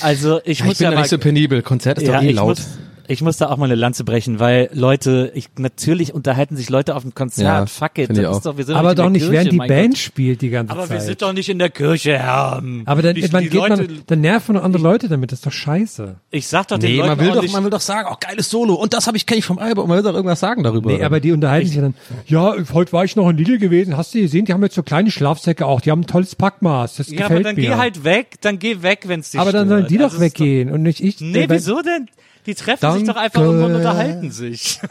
Also 0.00 0.40
ich 0.44 0.60
Ich, 0.60 0.64
muss 0.64 0.78
bin 0.78 0.84
ja 0.84 0.90
da 0.90 0.96
mal, 0.96 1.02
nicht 1.02 1.10
so 1.10 1.18
penibel. 1.18 1.62
Konzert 1.62 1.98
ist 1.98 2.06
ja, 2.08 2.14
doch 2.16 2.22
eh 2.22 2.30
ich 2.30 2.36
laut. 2.36 2.48
muss, 2.58 2.78
ich 3.08 3.22
muss 3.22 3.36
da 3.36 3.48
auch 3.50 3.56
mal 3.56 3.66
eine 3.66 3.74
Lanze 3.74 4.04
brechen, 4.04 4.38
weil 4.38 4.70
Leute, 4.72 5.30
ich 5.34 5.48
natürlich 5.58 6.14
unterhalten 6.14 6.56
sich 6.56 6.70
Leute 6.70 6.94
auf 6.96 7.02
dem 7.02 7.14
Konzert. 7.14 7.46
Ja, 7.46 7.66
Fuck 7.66 7.98
it, 7.98 8.10
ich 8.10 8.16
das 8.16 8.26
auch. 8.26 8.36
ist 8.36 8.46
doch, 8.46 8.56
wir 8.56 8.64
sind 8.64 8.76
Aber 8.76 8.94
doch 8.94 9.08
nicht, 9.10 9.22
Kirche, 9.22 9.32
während 9.32 9.52
die 9.52 9.58
Band 9.58 9.94
Gott. 9.94 9.98
spielt 9.98 10.42
die 10.42 10.50
ganze 10.50 10.72
Aber 10.72 10.82
Zeit. 10.82 10.90
wir 10.92 11.00
sind 11.00 11.22
doch 11.22 11.32
nicht 11.32 11.48
in 11.48 11.58
der 11.58 11.70
Kirche, 11.70 12.18
Herr. 12.18 12.62
aber 12.86 13.02
dann, 13.02 13.14
die, 13.14 13.28
man 13.28 13.42
die 13.42 13.48
geht 13.50 13.60
Leute, 13.60 13.76
man, 13.82 14.02
dann 14.06 14.20
nervt 14.20 14.48
man 14.48 14.56
andere 14.58 14.82
Leute 14.82 15.08
damit, 15.08 15.32
das 15.32 15.40
ist 15.40 15.46
doch 15.46 15.52
scheiße. 15.52 16.16
ich 16.30 16.46
sag 16.46 16.68
doch 16.68 16.78
den 16.78 16.90
Nee, 16.90 16.96
Leuten 16.98 17.08
man 17.10 17.18
will 17.20 17.30
auch 17.30 17.34
doch, 17.36 17.42
nicht, 17.42 17.52
man 17.54 17.64
will 17.64 17.70
doch 17.70 17.80
sagen, 17.80 18.08
oh, 18.12 18.16
geiles 18.20 18.50
Solo. 18.50 18.74
Und 18.74 18.94
das 18.94 19.06
habe 19.06 19.16
ich, 19.16 19.26
kenne 19.26 19.38
ich 19.38 19.44
vom 19.44 19.58
Album. 19.58 19.88
Man 19.88 19.96
will 19.98 20.04
doch 20.04 20.14
irgendwas 20.14 20.40
sagen 20.40 20.62
darüber. 20.62 20.90
Nee, 20.92 21.02
aber 21.02 21.20
die 21.20 21.32
unterhalten 21.32 21.66
sich 21.68 21.78
dann, 21.80 21.94
ja, 22.26 22.54
heute 22.72 22.92
war 22.92 23.04
ich 23.04 23.16
noch 23.16 23.28
in 23.28 23.36
Lidl 23.36 23.58
gewesen, 23.58 23.96
hast 23.96 24.14
du 24.14 24.20
gesehen, 24.20 24.44
die 24.44 24.52
haben 24.52 24.62
jetzt 24.62 24.74
so 24.74 24.82
kleine 24.82 25.10
Schlafsäcke 25.10 25.66
auch, 25.66 25.80
die 25.80 25.90
haben 25.90 26.00
ein 26.00 26.06
tolles 26.06 26.34
Packmaß, 26.34 26.96
das 26.96 27.08
ja, 27.10 27.18
gefällt 27.22 27.30
aber 27.30 27.42
dann 27.44 27.56
mir. 27.56 27.62
geh 27.70 27.74
halt 27.74 28.04
weg, 28.04 28.36
dann 28.40 28.58
geh 28.58 28.82
weg, 28.82 29.00
wenn's 29.06 29.30
dich 29.30 29.40
aber 29.40 29.52
dann 29.52 29.66
stört. 29.66 29.80
sollen 29.80 29.88
die 29.88 29.98
doch 29.98 30.04
Also 30.04 30.16
ist 30.16 30.22
weggehen 30.22 30.70
und 30.70 30.82
nicht 30.82 31.00
ich. 31.02 31.20
Nee, 31.20 31.48
Weil- 31.48 31.56
wieso 31.56 31.80
denn? 31.82 32.08
Die 32.46 32.54
treffen 32.54 32.92
sich 32.98 33.04
doch 33.04 33.16
einfach 33.16 33.40
Danke. 33.40 33.64
und 33.64 33.74
unterhalten 33.74 34.30
sich. 34.30 34.80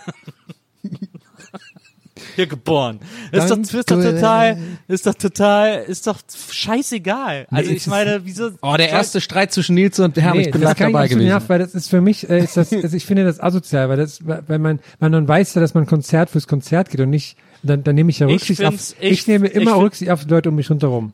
Hier 2.36 2.46
geboren. 2.46 3.00
Ist 3.32 3.50
doch, 3.50 3.58
ist 3.58 3.74
doch 3.74 3.84
Danke. 3.84 4.14
total, 4.16 4.58
ist 4.88 5.06
doch 5.08 5.16
total, 5.16 5.84
ist 5.84 6.06
doch 6.08 6.20
scheißegal. 6.52 7.48
Also 7.50 7.72
Nee, 7.72 7.78
ich 7.78 7.88
meine, 7.88 8.22
wieso? 8.24 8.52
Oh, 8.62 8.76
der 8.78 8.90
erste 8.90 9.20
Streit 9.22 9.52
zwischen 9.52 9.76
Nils 9.76 10.00
und 10.00 10.16
Herm, 10.18 10.38
Nee, 10.38 10.44
ich 10.44 10.52
bin 10.52 10.62
das 10.62 10.76
kann 10.76 10.90
ich 10.90 10.94
dabei 10.94 11.06
absolut 11.06 11.10
gewesen. 11.10 11.28
nerven, 11.28 11.50
weil 11.50 11.60
das 11.60 11.74
ist 11.74 11.90
für 11.90 12.00
mich, 12.00 12.30
äh, 12.30 12.44
ist 12.44 12.56
das, 12.58 12.72
also 12.72 12.96
ich 12.96 13.06
finde 13.06 13.24
das 13.26 13.40
asozial, 13.40 13.90
weil 13.90 13.98
das, 13.98 14.20
weil 14.26 14.60
man, 14.60 14.80
man 15.00 15.12
dann 15.12 15.28
weiß 15.28 15.56
ja, 15.56 15.62
dass 15.62 15.74
man 15.74 15.86
Konzert 15.88 16.30
fürs 16.30 16.48
Konzert 16.48 16.90
geht 16.90 17.02
und 17.02 17.10
nicht, 17.10 17.38
dann, 17.64 17.84
dann 17.84 17.96
nehme 17.96 18.12
ich 18.12 18.20
ja 18.20 18.28
Ich 18.28 18.36
Rücksicht 18.36 18.62
find's- 18.62 18.94
auf, 18.94 19.04
ich, 19.04 19.12
ich- 19.12 19.28
nehme 19.28 19.48
ich 19.48 19.56
immer 19.56 19.72
find- 19.72 19.84
Rücksicht 19.84 20.12
auf 20.12 20.24
die 20.24 20.30
Leute 20.30 20.50
um 20.50 20.56
mich 20.56 20.70
rundherum. 20.70 21.14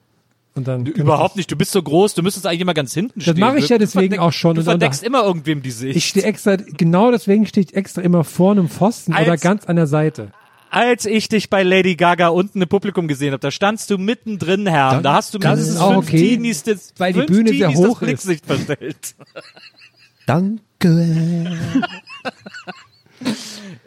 Und 0.58 0.68
dann 0.68 0.86
Überhaupt 0.88 1.36
nicht. 1.36 1.52
Du 1.52 1.56
bist 1.56 1.72
so 1.72 1.82
groß, 1.84 2.16
du 2.16 2.24
müsstest 2.24 2.46
eigentlich 2.48 2.62
immer 2.62 2.74
ganz 2.74 2.94
hinten 2.94 3.22
stehen. 3.22 3.40
mache 3.40 3.60
ich 3.60 3.70
ja 3.70 3.78
deswegen 3.78 4.16
verdeck- 4.16 4.20
auch 4.20 4.34
schon. 4.34 4.56
Du 4.56 4.64
dann- 4.64 4.80
verdeckst 4.80 5.04
immer 5.04 5.24
irgendwem 5.24 5.62
die 5.62 5.70
Sicht. 5.72 5.96
Ich 5.96 6.08
stehe 6.08 6.26
extra, 6.26 6.56
genau 6.56 7.12
deswegen 7.12 7.46
stehe 7.46 7.64
ich 7.66 7.76
extra 7.76 8.02
immer 8.02 8.24
vorne 8.24 8.62
im 8.62 8.70
Pfosten 8.70 9.14
Als- 9.14 9.28
oder 9.28 9.38
ganz 9.38 9.66
an 9.66 9.76
der 9.76 9.86
Seite. 9.88 10.32
Als 10.70 11.06
ich 11.06 11.30
dich 11.30 11.50
bei 11.50 11.64
Lady 11.64 11.96
Gaga 11.96 12.28
unten 12.28 12.62
im 12.62 12.68
Publikum 12.68 13.08
gesehen 13.08 13.32
habe, 13.32 13.40
da 13.40 13.52
standst 13.52 13.90
du 13.90 13.98
mittendrin, 13.98 14.68
Herr. 14.68 15.00
Da 15.02 15.14
hast 15.14 15.34
du 15.34 15.38
das 15.38 15.52
mindestens 15.52 15.76
ist 15.76 15.82
auch 15.82 15.94
fünf 15.94 16.08
okay, 16.10 16.18
Teenies, 16.18 16.64
das, 16.64 16.94
weil 16.98 17.14
die 17.14 17.22
Bühne 17.22 17.50
sehr 17.52 17.70
Teenies 17.70 17.80
das 17.82 17.90
hoch 17.90 18.02
ist. 18.02 18.06
Blicksicht 18.26 18.46
verstellt. 18.46 19.16
Danke. 20.26 21.56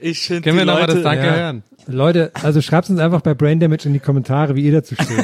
Ich 0.00 0.20
finde 0.22 0.40
Können 0.42 0.56
wir 0.58 0.64
nochmal 0.64 0.82
Leute, 0.82 0.94
das 0.94 1.02
Danke 1.02 1.26
ja. 1.26 1.34
hören? 1.34 1.62
Leute, 1.86 2.30
also 2.42 2.60
schreibt 2.62 2.88
uns 2.88 2.98
einfach 3.00 3.20
bei 3.20 3.34
Brain 3.34 3.60
Damage 3.60 3.86
in 3.88 3.92
die 3.92 4.00
Kommentare, 4.00 4.54
wie 4.54 4.62
ihr 4.64 4.72
dazu 4.72 4.94
steht. 4.94 5.08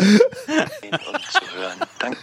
Sehen 0.00 0.98
und 1.12 1.22
zu 1.30 1.40
hören. 1.54 1.78
Danke. 2.00 2.18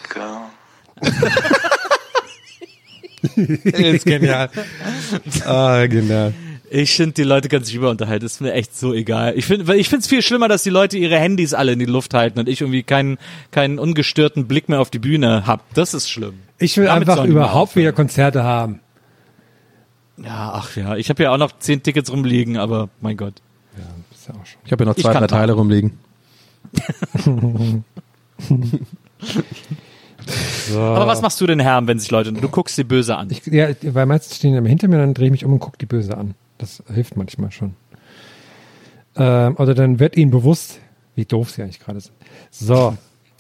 ist 3.64 4.06
genial. 4.06 4.50
Ah, 5.46 5.86
genial. 5.88 6.34
Ich 6.70 6.96
finde, 6.96 7.14
die 7.14 7.24
Leute 7.24 7.48
können 7.48 7.64
sich 7.64 7.76
über 7.76 7.90
unterhalten. 7.90 8.26
Ist 8.26 8.42
mir 8.42 8.54
echt 8.54 8.76
so 8.76 8.94
egal. 8.94 9.34
Ich 9.38 9.46
finde, 9.46 9.76
ich 9.76 9.88
finde 9.88 10.02
es 10.02 10.08
viel 10.08 10.22
schlimmer, 10.22 10.48
dass 10.48 10.64
die 10.64 10.70
Leute 10.70 10.98
ihre 10.98 11.18
Handys 11.18 11.54
alle 11.54 11.74
in 11.74 11.80
die 11.80 11.86
Luft 11.86 12.14
halten 12.14 12.40
und 12.40 12.50
ich 12.50 12.62
irgendwie 12.62 12.84
keinen 12.84 13.18
keinen 13.52 13.80
ungestörten 13.80 14.48
Blick 14.48 14.68
mehr 14.68 14.82
auf 14.82 14.90
die 14.90 15.00
Bühne 15.00 15.46
hab. 15.46 15.74
Das 15.74 15.94
ist 15.94 16.10
schlimm. 16.10 16.40
Ich 16.58 16.76
will 16.78 16.86
Damit 16.86 17.08
einfach 17.08 17.26
überhaupt 17.26 17.76
wieder 17.76 17.92
Konzerte 17.92 18.44
haben. 18.44 18.80
Ja, 20.18 20.54
ach 20.54 20.76
ja. 20.76 20.96
Ich 20.96 21.10
habe 21.10 21.24
ja 21.24 21.32
auch 21.32 21.38
noch 21.38 21.58
zehn 21.60 21.84
Tickets 21.84 22.12
rumliegen, 22.12 22.58
aber 22.58 22.90
mein 23.02 23.18
Gott. 23.18 23.36
Ist 24.12 24.28
ja 24.28 24.34
auch 24.34 24.46
schon. 24.46 24.60
Ich 24.66 24.72
habe 24.72 24.84
hier 24.84 24.90
noch 24.92 24.96
zwei, 24.96 25.14
drei 25.14 25.28
Teile 25.28 25.54
rumliegen. 25.54 26.00
Aber 30.74 31.08
was 31.08 31.22
machst 31.22 31.40
du 31.40 31.48
denn, 31.48 31.60
Herr, 31.60 31.86
wenn 31.88 32.00
sich 32.00 32.10
Leute, 32.12 32.34
du 32.34 32.50
guckst 32.50 32.76
sie 32.76 32.84
böse 32.84 33.16
an? 33.16 33.30
Ich, 33.30 33.46
ja, 33.46 33.70
weil 33.82 34.06
meistens 34.06 34.38
stehen 34.38 34.52
die 34.52 34.58
immer 34.58 34.70
hinter 34.70 34.88
mir, 34.88 34.98
dann 34.98 35.14
drehe 35.14 35.28
ich 35.28 35.32
mich 35.32 35.46
um 35.46 35.54
und 35.54 35.60
gucke 35.60 35.78
die 35.78 35.86
böse 35.86 36.18
an. 36.18 36.34
Das 36.58 36.84
hilft 36.92 37.16
manchmal 37.18 37.52
schon. 37.52 37.76
Ähm, 39.16 39.56
oder 39.58 39.74
dann 39.76 40.00
wird 40.00 40.18
ihnen 40.18 40.32
bewusst, 40.32 40.80
wie 41.16 41.26
doof 41.26 41.52
sie 41.52 41.62
eigentlich 41.62 41.80
gerade 41.80 42.00
sind. 42.00 42.16
So, 42.50 42.98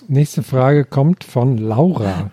nächste 0.07 0.43
Frage 0.43 0.85
kommt 0.85 1.23
von 1.23 1.57
Laura. 1.57 2.31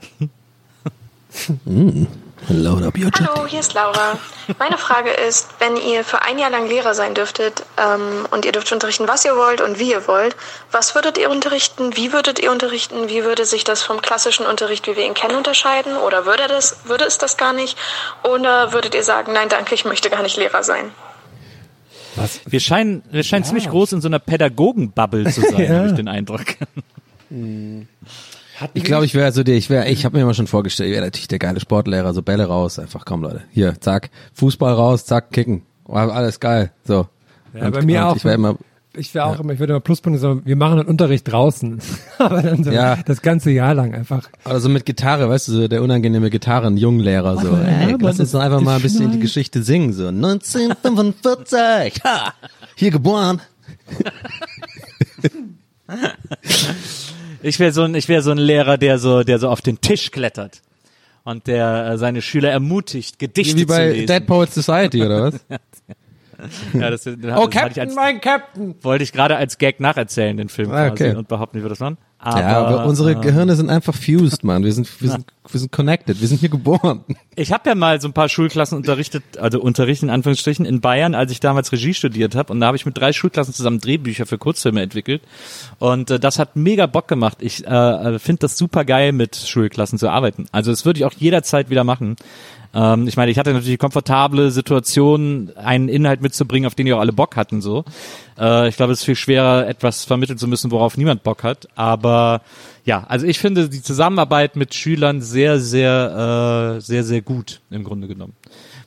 Load 1.65 2.07
up 2.51 2.99
your 2.99 3.11
Hallo, 3.15 3.47
hier 3.47 3.61
ist 3.61 3.75
Laura. 3.75 4.19
Meine 4.59 4.77
Frage 4.77 5.11
ist, 5.11 5.49
wenn 5.61 5.77
ihr 5.77 6.05
für 6.05 6.23
ein 6.23 6.39
Jahr 6.39 6.51
lang 6.51 6.69
Lehrer 6.69 6.95
sein 6.95 7.15
dürftet 7.15 7.65
ähm, 7.79 8.27
und 8.31 8.45
ihr 8.45 8.53
dürft 8.53 8.73
unterrichten, 8.73 9.07
was 9.09 9.25
ihr 9.25 9.37
wollt 9.37 9.61
und 9.61 9.79
wie 9.79 9.91
ihr 9.91 10.07
wollt, 10.09 10.37
was 10.71 10.95
würdet 10.95 11.19
ihr 11.19 11.31
unterrichten? 11.31 11.97
Wie 11.97 12.13
würdet 12.13 12.41
ihr 12.41 12.51
unterrichten? 12.51 13.09
Wie 13.09 13.25
würde 13.25 13.45
sich 13.47 13.65
das 13.65 13.83
vom 13.83 14.03
klassischen 14.03 14.45
Unterricht, 14.47 14.87
wie 14.87 14.97
wir 14.97 15.05
ihn 15.07 15.15
kennen, 15.15 15.37
unterscheiden? 15.37 15.97
Oder 15.97 16.27
würde, 16.27 16.49
das, 16.49 16.81
würde 16.85 17.05
es 17.05 17.19
das 17.19 17.37
gar 17.37 17.53
nicht? 17.53 17.79
Oder 18.25 18.73
würdet 18.73 18.95
ihr 18.95 19.05
sagen, 19.05 19.33
nein, 19.33 19.49
danke, 19.49 19.75
ich 19.75 19.85
möchte 19.85 20.11
gar 20.11 20.23
nicht 20.23 20.37
Lehrer 20.37 20.63
sein? 20.63 20.91
Wir 22.45 22.61
scheinen, 22.61 23.03
wir 23.11 23.23
scheinen 23.23 23.45
ziemlich 23.45 23.71
groß 23.71 23.93
in 23.93 24.01
so 24.03 24.09
einer 24.09 24.19
Pädagogen-Bubble 24.19 25.33
zu 25.33 25.41
sein, 25.51 25.61
Ja. 25.63 25.75
habe 25.77 25.87
ich 25.89 25.95
den 25.95 26.09
Eindruck. 26.09 26.45
Ich 28.75 28.85
glaube, 28.85 29.05
ich 29.05 29.15
wäre 29.15 29.33
so 29.33 29.43
der, 29.43 29.57
ich 29.57 29.71
wäre, 29.71 29.89
ich 29.89 30.05
habe 30.05 30.17
mir 30.17 30.23
immer 30.23 30.35
schon 30.35 30.47
vorgestellt, 30.47 30.89
ich 30.91 30.95
wäre 30.95 31.05
natürlich 31.05 31.29
der 31.29 31.39
geile 31.39 31.61
Sportlehrer, 31.61 32.13
so 32.15 32.23
Bälle 32.23 32.47
raus, 32.47 32.79
einfach 32.79 33.05
komm 33.05 33.23
Leute, 33.23 33.43
hier, 33.51 33.81
zack, 33.81 34.11
Fußball 34.35 34.73
raus, 34.75 35.05
zack, 35.07 35.31
kicken, 35.33 35.63
oh, 35.87 35.95
alles 35.95 36.41
geil, 36.41 36.71
so. 36.85 37.07
Ja, 37.55 37.69
bei 37.71 37.83
mir 37.83 38.07
auch. 38.09 38.17
Ich 38.17 38.25
wäre 38.25 38.35
immer, 38.37 38.57
Ich 38.95 39.15
wäre 39.15 39.27
auch 39.27 39.39
immer, 39.41 39.53
ich 39.53 39.59
würde 39.59 39.73
immer 39.75 39.81
Pluspunkte 39.81 40.19
sagen, 40.21 40.43
wir 40.45 40.57
machen 40.57 40.79
einen 40.81 40.89
Unterricht 40.89 41.31
draußen. 41.31 41.81
Aber 42.19 42.41
dann 42.43 42.63
so 42.65 42.71
Ja. 42.71 42.97
das 43.05 43.21
ganze 43.23 43.51
Jahr 43.51 43.75
lang 43.75 43.95
einfach. 43.95 44.29
also 44.45 44.69
mit 44.71 44.87
Gitarre, 44.87 45.29
weißt 45.29 45.49
du, 45.49 45.53
so 45.53 45.69
der 45.69 45.83
unangenehme 45.83 46.31
Gitarren-Junglehrer, 46.31 47.37
so, 47.39 47.55
ey, 47.57 47.97
lass 48.01 48.21
uns 48.21 48.31
doch 48.33 48.41
einfach 48.41 48.61
mal 48.61 48.77
ein 48.77 48.83
bisschen 48.83 49.11
die 49.13 49.19
Geschichte 49.19 49.63
singen, 49.63 49.93
so, 49.93 50.09
1945, 50.09 52.03
ha, 52.05 52.33
hier 52.75 52.91
geboren. 52.91 53.41
Ich 57.43 57.59
wäre 57.59 57.73
so 57.73 57.83
ein, 57.83 57.95
ich 57.95 58.09
wäre 58.09 58.23
so 58.23 58.31
ein 58.31 58.39
Lehrer, 58.39 58.79
der 58.79 58.99
so, 58.99 59.23
der 59.23 59.39
so 59.39 59.49
auf 59.49 59.61
den 59.61 59.81
Tisch 59.81 60.11
klettert 60.11 60.63
und 61.25 61.47
der 61.47 61.87
äh, 61.93 61.99
seine 61.99 62.23
Schüler 62.23 62.51
ermutigt, 62.51 63.19
Gedichte 63.19 63.57
Wie 63.57 63.61
zu 63.63 63.67
bei 63.67 63.91
lesen. 63.91 64.07
Dead 64.07 64.27
Poets 64.27 64.55
Society, 64.55 65.03
oder 65.03 65.25
was? 65.25 65.41
ja, 66.75 66.91
das, 66.91 67.05
das 67.05 67.15
Oh, 67.37 67.45
ich 67.45 67.51
Captain, 67.51 67.83
als, 67.89 67.95
mein 67.95 68.21
Captain! 68.21 68.75
wollte 68.83 69.05
ich 69.05 69.13
gerade 69.13 69.37
als 69.37 69.59
Gag 69.59 69.81
nacherzählen, 69.81 70.37
den 70.37 70.49
Film 70.49 70.71
Ah, 70.71 70.89
quasi, 70.91 71.05
okay. 71.05 71.17
und 71.17 71.29
behaupten, 71.29 71.59
wie 71.59 71.63
wir 71.63 71.69
das 71.69 71.81
machen. 71.81 71.99
Aber, 72.25 72.41
ja, 72.41 72.65
aber 72.65 72.87
unsere 72.87 73.13
äh, 73.13 73.15
Gehirne 73.17 73.57
sind 73.57 73.69
einfach 73.69 73.97
fused, 73.97 74.45
Mann. 74.45 74.63
Wir 74.63 74.73
sind, 74.73 74.89
wir 75.03 75.11
sind, 75.11 75.27
wir 75.51 75.59
sind 75.59 75.73
connected. 75.73 76.21
Wir 76.21 76.29
sind 76.29 76.39
hier 76.39 76.51
geboren. 76.51 77.05
Ich 77.35 77.51
habe 77.51 77.69
ja 77.69 77.75
mal 77.75 78.01
so 78.01 78.07
ein 78.07 78.13
paar 78.13 78.29
Schulklassen 78.29 78.79
unterrichtet, 78.79 79.25
also 79.39 79.61
unterrichtet 79.61 80.05
in 80.05 80.11
Anführungsstrichen 80.11 80.65
in 80.65 80.81
Bayern, 80.81 81.17
als 81.17 81.33
ich 81.33 81.41
damals 81.41 81.73
Regie 81.73 81.95
studiert 81.95 82.37
habe. 82.37 82.53
Und 82.53 82.61
da 82.61 82.69
habe 82.69 82.77
ich 82.77 82.87
mit 82.87 82.97
drei 82.97 83.13
Schulklassen 83.13 83.53
zusammen 83.53 83.81
Drehbücher 83.81 84.25
für 84.25 84.39
Kurzfilme 84.39 84.83
entwickelt. 84.83 85.23
Und 85.81 86.13
äh, 86.13 86.21
das 86.21 86.39
hat 86.39 86.55
mega 86.55 86.87
Bock 86.87 87.09
gemacht. 87.09 87.39
Ich 87.41 87.67
äh, 87.67 88.19
finde 88.21 88.41
das 88.41 88.57
super 88.57 88.85
geil, 88.85 89.11
mit 89.11 89.35
Schulklassen 89.35 89.99
zu 89.99 90.09
arbeiten. 90.09 90.47
Also 90.53 90.71
das 90.71 90.85
würde 90.85 91.01
ich 91.01 91.05
auch 91.05 91.15
jederzeit 91.15 91.71
wieder 91.71 91.83
machen. 91.83 92.15
Ähm, 92.75 93.07
ich 93.07 93.17
meine, 93.17 93.31
ich 93.31 93.39
hatte 93.39 93.53
natürlich 93.53 93.79
komfortable 93.79 94.51
Situation, 94.51 95.53
einen 95.57 95.89
Inhalt 95.89 96.23
mitzubringen, 96.23 96.67
auf 96.67 96.75
den 96.75 96.87
die 96.87 96.93
auch 96.93 97.01
alle 97.01 97.13
Bock 97.13 97.37
hatten. 97.37 97.61
So, 97.61 97.85
äh, 98.39 98.69
ich 98.69 98.77
glaube, 98.77 98.93
es 98.93 99.01
ist 99.01 99.05
viel 99.05 99.17
schwerer, 99.17 99.67
etwas 99.69 100.05
vermitteln 100.05 100.39
zu 100.39 100.49
müssen, 100.49 100.71
worauf 100.71 100.97
niemand 100.97 101.23
Bock 101.23 101.43
hat. 101.43 101.69
Aber 101.75 102.43
ja, 102.85 103.05
also 103.09 103.27
ich 103.27 103.39
finde 103.39 103.69
die 103.69 103.83
Zusammenarbeit 103.83 104.57
mit 104.57 104.75
Schülern 104.75 105.21
sehr, 105.21 105.61
sehr, 105.61 106.77
äh, 106.77 106.81
sehr, 106.81 107.05
sehr 107.05 107.23
gut 107.23 107.61
im 107.71 107.85
Grunde 107.85 108.09
genommen. 108.09 108.35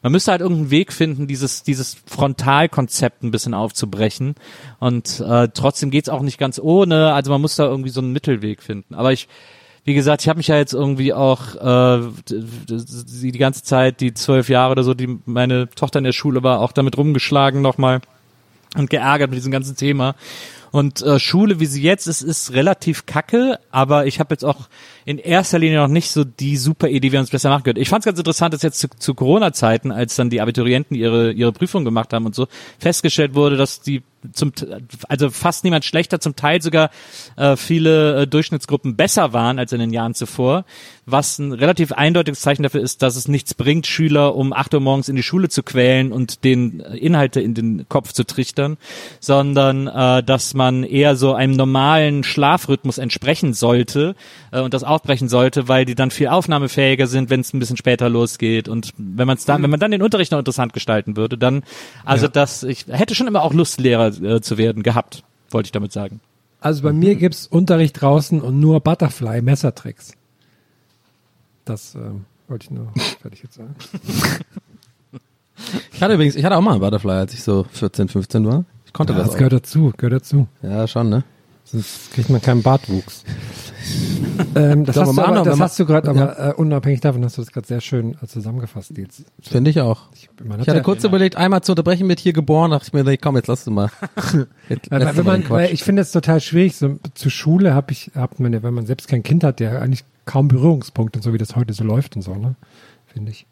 Man 0.02 0.12
müsste 0.12 0.32
halt 0.32 0.42
irgendeinen 0.42 0.70
Weg 0.70 0.94
finden, 0.94 1.26
dieses, 1.26 1.64
dieses 1.64 1.98
Frontalkonzept 2.06 3.24
ein 3.24 3.32
bisschen 3.32 3.56
aufzubrechen. 3.56 4.36
Und 4.80 5.20
äh, 5.20 5.48
trotzdem 5.52 5.90
geht's 5.90 6.10
auch 6.10 6.22
nicht 6.22 6.38
ganz 6.38 6.60
ohne. 6.60 7.14
Also 7.14 7.32
man 7.32 7.42
muss 7.42 7.56
da 7.56 7.66
irgendwie 7.66 7.90
so 7.90 8.02
einen 8.02 8.12
Mittelweg 8.12 8.62
finden. 8.62 8.94
Aber 8.94 9.14
ich, 9.14 9.28
wie 9.86 9.94
gesagt, 9.94 10.24
ich 10.24 10.28
habe 10.28 10.38
mich 10.38 10.48
ja 10.48 10.58
jetzt 10.58 10.74
irgendwie 10.74 11.14
auch 11.14 11.56
äh, 11.56 12.10
die, 12.28 13.32
ganze 13.38 13.62
Zeit, 13.62 14.02
die 14.02 14.16
zwölf 14.16 14.50
Jahre 14.50 14.72
oder 14.72 14.84
so, 14.84 14.96
die 14.96 15.20
meine 15.26 15.70
Tochter 15.70 16.00
in 16.00 16.06
der 16.06 16.12
Schule 16.12 16.42
war, 16.42 16.60
auch 16.60 16.72
damit 16.72 16.98
rumgeschlagen 16.98 17.62
nochmal 17.62 18.02
und 18.76 18.90
geärgert 18.90 19.30
mit 19.30 19.38
diesem 19.38 19.52
ganzen 19.52 19.76
Thema. 19.76 20.16
Und 20.72 21.04
äh, 21.04 21.20
Schule, 21.20 21.60
wie 21.60 21.68
sie 21.68 21.84
jetzt 21.84 22.08
ist, 22.08 22.24
ist 22.24 22.54
relativ 22.54 23.06
kacke, 23.06 23.60
aber 23.70 24.08
ich 24.08 24.20
habe 24.20 24.34
jetzt 24.34 24.44
auch 24.44 24.68
in 25.06 25.20
erster 25.20 25.60
Linie 25.60 25.78
noch 25.78 25.88
nicht 25.88 26.10
so 26.10 26.24
die 26.24 26.58
super 26.58 26.90
Idee, 26.90 27.10
wie 27.10 27.12
wir 27.14 27.20
uns 27.20 27.30
besser 27.30 27.50
machen 27.50 27.64
können. 27.64 27.80
Ich 27.80 27.90
fand 27.90 28.02
es 28.02 28.06
ganz 28.06 28.18
interessant, 28.18 28.54
dass 28.54 28.64
jetzt 28.64 28.80
zu, 28.80 28.88
zu 28.90 29.14
Corona-Zeiten, 29.14 29.92
als 29.92 30.16
dann 30.16 30.32
die 30.32 30.42
Abiturienten 30.42 30.98
ihre 30.98 31.32
ihre 31.32 31.52
Prüfung 31.52 31.86
gemacht 31.86 32.12
haben 32.12 32.26
und 32.26 32.34
so, 32.34 32.48
festgestellt 32.80 33.36
wurde, 33.36 33.56
dass 33.56 33.82
die 33.82 34.02
zum 34.34 34.52
also 35.08 35.30
fast 35.30 35.64
niemand 35.64 35.86
schlechter, 35.86 36.20
zum 36.20 36.36
Teil 36.36 36.62
sogar 36.62 36.90
äh, 37.36 37.56
viele 37.56 38.22
äh, 38.22 38.28
Durchschnittsgruppen 38.28 38.96
besser 38.96 39.34
waren 39.34 39.60
als 39.60 39.74
in 39.74 39.80
den 39.80 39.92
Jahren 39.92 40.14
zuvor, 40.14 40.66
was 41.06 41.40
ein 41.40 41.52
relativ 41.52 41.92
eindeutiges 41.92 42.42
Zeichen 42.42 42.64
dafür 42.64 42.82
ist, 42.82 43.02
dass 43.02 43.16
es 43.16 43.28
nichts 43.28 43.54
bringt, 43.54 43.88
Schüler 43.88 44.36
um 44.36 44.54
acht 44.54 44.74
Uhr 44.74 44.80
morgens 44.80 45.10
in 45.10 45.16
die 45.16 45.24
Schule 45.24 45.50
zu 45.50 45.64
quälen 45.64 46.12
und 46.12 46.44
den 46.44 46.80
Inhalte 46.80 47.42
in 47.42 47.54
den 47.54 47.88
Kopf 47.90 48.14
zu 48.14 48.26
trichtern, 48.26 48.78
sondern 49.20 49.88
äh, 49.88 50.24
dass 50.24 50.54
man 50.54 50.84
eher 50.84 51.16
so 51.16 51.34
einem 51.34 51.54
normalen 51.54 52.24
Schlafrhythmus 52.24 52.98
entsprechen 52.98 53.54
sollte 53.54 54.16
äh, 54.52 54.62
und 54.62 54.74
das 54.74 54.84
aufbrechen 54.96 55.30
sollte, 55.30 55.68
weil 55.68 55.86
die 55.86 55.96
dann 55.96 56.10
viel 56.12 56.28
aufnahmefähiger 56.28 57.08
sind, 57.08 57.30
wenn 57.30 57.42
es 57.42 57.54
ein 57.54 57.60
bisschen 57.60 57.78
später 57.78 58.10
losgeht 58.10 58.68
und 58.68 58.94
wenn 58.98 59.28
man 59.28 59.38
es 59.38 59.46
dann, 59.46 59.62
wenn 59.64 59.70
man 59.70 59.80
dann 59.80 59.92
den 59.92 60.02
Unterricht 60.02 60.32
noch 60.32 60.40
interessant 60.40 60.74
gestalten 60.74 61.16
würde, 61.18 61.38
dann 61.38 61.64
also 62.06 62.26
Ja. 62.26 62.32
das 62.32 62.64
ich 62.64 62.86
hätte 62.88 63.14
schon 63.16 63.28
immer 63.28 63.44
auch 63.44 63.54
Lust 63.54 63.80
Lehrer 63.80 64.08
äh, 64.08 64.42
zu 64.42 64.58
werden 64.58 64.82
gehabt, 64.84 65.24
wollte 65.52 65.68
ich 65.68 65.72
damit 65.72 65.92
sagen. 65.92 66.20
Also 66.62 66.82
bei 66.82 66.94
mir 66.94 67.16
gibt's 67.16 67.46
Unterricht 67.46 68.02
draußen 68.02 68.42
und 68.42 68.60
nur 68.60 68.80
Butterfly-Messertricks. 68.80 70.14
Das 71.66 71.94
ähm, 71.96 72.26
wollte 72.48 72.66
ich 72.66 72.72
nur 72.72 72.92
fertig 73.22 73.44
jetzt 73.44 73.56
sagen. 73.56 73.76
Ich 75.94 76.02
hatte 76.02 76.14
übrigens, 76.16 76.36
ich 76.36 76.44
hatte 76.44 76.58
auch 76.58 76.62
mal 76.62 76.72
einen 76.72 76.82
Butterfly, 76.82 77.12
als 77.12 77.34
ich 77.34 77.44
so 77.44 77.66
14, 77.72 78.10
15 78.10 78.46
war. 78.46 78.66
Ich 78.86 78.94
konnte 78.94 79.14
Ja, 79.14 79.20
das. 79.20 79.30
das 79.30 79.38
gehört 79.38 79.54
dazu, 79.54 79.94
gehört 79.96 80.22
dazu. 80.22 80.48
Ja, 80.62 80.88
schon, 80.88 81.10
ne? 81.10 81.24
Sonst 81.64 82.12
kriegt 82.14 82.30
man 82.30 82.42
keinen 82.42 82.62
Bartwuchs. 82.62 83.24
Ähm, 84.56 84.86
das 84.86 84.98
hast 84.98 85.18
du, 85.18 85.22
aber, 85.22 85.44
das 85.44 85.60
hast 85.60 85.80
du 85.80 85.86
gerade, 85.86 86.14
Ja. 86.14 86.30
aber 86.30 86.50
äh, 86.50 86.54
unabhängig 86.54 87.02
davon 87.02 87.24
hast 87.24 87.38
du 87.38 87.42
das 87.42 87.52
gerade 87.52 87.68
sehr 87.68 87.82
schön 87.82 88.18
äh, 88.22 88.28
zusammengefasst, 88.28 88.98
Nils. 88.98 89.24
Finde 89.42 89.70
ich 89.70 89.82
auch. 89.82 90.04
Man 90.44 90.60
Ich 90.62 90.68
hatte 90.68 90.82
kurz 90.82 91.04
überlegt, 91.04 91.36
einmal 91.36 91.62
zu 91.62 91.72
unterbrechen 91.74 92.08
mit 92.08 92.20
hier 92.20 92.34
geboren, 92.34 92.72
dachte 92.72 92.88
ich 92.88 92.94
mir, 92.94 93.04
nee, 93.04 93.18
komm, 93.18 93.36
jetzt 93.36 93.48
lass 93.48 93.64
du 93.64 93.72
mal. 93.72 93.90
Jetzt 94.70 94.92
Weil, 94.92 95.14
man, 95.24 95.50
weil 95.50 95.74
ich 95.74 95.84
finde 95.84 96.02
es 96.02 96.12
total 96.12 96.42
schwierig. 96.42 96.76
So, 96.76 96.98
zur 97.14 97.32
Schule 97.32 97.74
habe 97.74 97.92
ich, 97.92 98.12
hat 98.16 98.40
man 98.40 98.54
ja, 98.54 98.64
wenn 98.64 98.74
man 98.74 98.86
selbst 98.86 99.08
kein 99.08 99.24
Kind 99.24 99.44
hat, 99.44 99.60
der 99.60 99.82
eigentlich 99.82 100.04
kaum 100.26 100.48
Berührungspunkte, 100.48 101.22
so 101.22 101.34
wie 101.34 101.38
das 101.38 101.56
heute 101.56 101.74
so 101.74 101.84
läuft 101.84 102.16
und 102.16 102.22
so, 102.22 102.36
ne? 102.36 102.56
Finde 103.08 103.32
ich. 103.32 103.46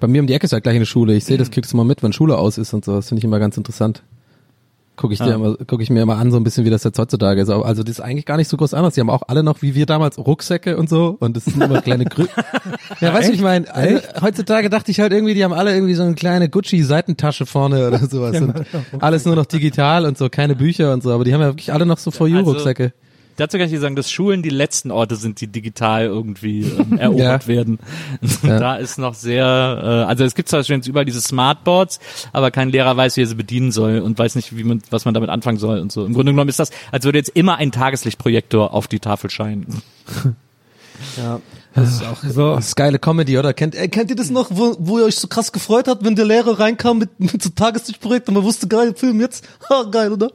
Bei 0.00 0.06
mir 0.06 0.20
um 0.20 0.26
die 0.26 0.34
Ecke 0.34 0.44
ist 0.44 0.52
ja 0.52 0.58
gleich 0.60 0.76
eine 0.76 0.86
Schule. 0.86 1.14
Ich 1.14 1.24
sehe 1.24 1.38
das, 1.38 1.50
kriegst 1.50 1.72
du 1.72 1.76
mal 1.76 1.84
mit, 1.84 2.02
wenn 2.02 2.12
Schule 2.12 2.36
aus 2.38 2.58
ist 2.58 2.74
und 2.74 2.84
so. 2.84 2.94
Das 2.96 3.08
finde 3.08 3.20
ich 3.20 3.24
immer 3.24 3.38
ganz 3.38 3.56
interessant. 3.56 4.02
Gucke 4.96 5.12
ich, 5.14 5.18
dir 5.18 5.32
Ah. 5.32 5.34
immer, 5.34 5.56
guck 5.66 5.80
ich 5.82 5.90
mir 5.90 6.02
immer 6.02 6.16
an, 6.18 6.30
so 6.30 6.36
ein 6.36 6.44
bisschen, 6.44 6.64
wie 6.64 6.70
das 6.70 6.84
jetzt 6.84 6.98
heutzutage 6.98 7.40
ist. 7.40 7.50
Also 7.50 7.82
das 7.82 7.96
ist 7.96 8.00
eigentlich 8.00 8.26
gar 8.26 8.36
nicht 8.36 8.48
so 8.48 8.56
groß 8.56 8.74
anders. 8.74 8.94
Die 8.94 9.00
haben 9.00 9.10
auch 9.10 9.22
alle 9.26 9.42
noch, 9.42 9.60
wie 9.60 9.74
wir 9.74 9.86
damals, 9.86 10.18
Rucksäcke 10.18 10.76
und 10.76 10.88
so. 10.88 11.16
Und 11.18 11.36
das 11.36 11.46
sind 11.46 11.60
immer 11.62 11.82
kleine 11.82 12.04
Grü 12.04 12.26
Ja, 13.00 13.12
weißt 13.12 13.30
du, 13.30 13.32
ich 13.32 13.40
meine, 13.42 13.72
also, 13.74 14.00
heutzutage 14.22 14.70
dachte 14.70 14.90
ich 14.92 15.00
halt 15.00 15.12
irgendwie, 15.12 15.34
die 15.34 15.42
haben 15.42 15.52
alle 15.52 15.74
irgendwie 15.74 15.94
so 15.94 16.04
eine 16.04 16.14
kleine 16.14 16.48
Gucci-Seitentasche 16.48 17.44
vorne 17.46 17.88
oder 17.88 17.98
sowas. 18.06 18.40
Und 18.40 18.54
alles 19.00 19.24
nur 19.24 19.34
noch 19.34 19.46
digital 19.46 20.06
und 20.06 20.16
so, 20.16 20.28
keine 20.28 20.54
Bücher 20.54 20.92
und 20.92 21.02
so. 21.02 21.10
Aber 21.12 21.24
die 21.24 21.34
haben 21.34 21.40
ja 21.40 21.48
wirklich 21.48 21.72
alle 21.72 21.86
noch 21.86 21.98
so 21.98 22.10
For 22.12 22.28
You-Rucksäcke. 22.28 22.92
Dazu 23.36 23.56
kann 23.58 23.66
ich 23.66 23.72
dir 23.72 23.80
sagen, 23.80 23.96
dass 23.96 24.10
Schulen 24.10 24.42
die 24.42 24.48
letzten 24.50 24.90
Orte 24.90 25.16
sind, 25.16 25.40
die 25.40 25.46
digital 25.48 26.04
irgendwie 26.04 26.62
ähm, 26.62 26.98
erobert 26.98 27.42
Ja. 27.44 27.48
werden. 27.48 27.78
Ja. 28.42 28.58
Da 28.58 28.76
ist 28.76 28.98
noch 28.98 29.14
sehr, 29.14 29.44
äh, 29.44 29.86
also 30.08 30.24
es 30.24 30.34
gibt 30.34 30.48
zwar 30.48 30.62
schon 30.64 30.76
jetzt 30.76 30.86
überall 30.86 31.04
diese 31.04 31.20
Smartboards, 31.20 31.98
aber 32.32 32.50
kein 32.50 32.68
Lehrer 32.68 32.96
weiß, 32.96 33.16
wie 33.16 33.22
er 33.22 33.26
sie 33.26 33.34
bedienen 33.34 33.72
soll 33.72 34.00
und 34.00 34.18
weiß 34.18 34.34
nicht, 34.34 34.56
wie 34.56 34.64
man, 34.64 34.82
was 34.90 35.04
man 35.04 35.14
damit 35.14 35.30
anfangen 35.30 35.58
soll 35.58 35.78
und 35.78 35.90
so. 35.92 36.04
Im 36.04 36.12
Grunde 36.14 36.32
genommen 36.32 36.48
ist 36.50 36.58
das, 36.58 36.70
als 36.92 37.04
würde 37.04 37.18
jetzt 37.18 37.30
immer 37.30 37.56
ein 37.56 37.72
Tageslichtprojektor 37.72 38.74
auf 38.74 38.86
die 38.88 39.00
Tafel 39.00 39.30
scheinen. 39.30 39.82
Ja. 41.16 41.40
Das 41.74 41.88
ist 41.92 42.04
auch 42.06 42.22
So. 42.22 42.54
das 42.54 42.68
ist 42.68 42.76
geile 42.76 43.00
Comedy, 43.00 43.36
oder? 43.36 43.52
Kennt, 43.52 43.74
äh, 43.74 43.88
kennt 43.88 44.10
ihr 44.10 44.16
das 44.16 44.30
noch, 44.30 44.48
wo, 44.52 44.76
wo 44.78 44.98
ihr 45.00 45.04
euch 45.06 45.16
so 45.16 45.26
krass 45.26 45.50
gefreut 45.50 45.88
habt, 45.88 46.04
wenn 46.04 46.14
der 46.14 46.24
Lehrer 46.24 46.60
reinkam 46.60 46.98
mit, 46.98 47.18
mit 47.18 47.42
so 47.42 47.50
Tageslichtprojekt 47.50 48.28
und 48.28 48.34
man 48.34 48.44
wusste, 48.44 48.68
geil, 48.68 48.94
Film 48.96 49.20
jetzt? 49.20 49.44
Ha, 49.68 49.82
geil, 49.90 50.12
oder? 50.12 50.30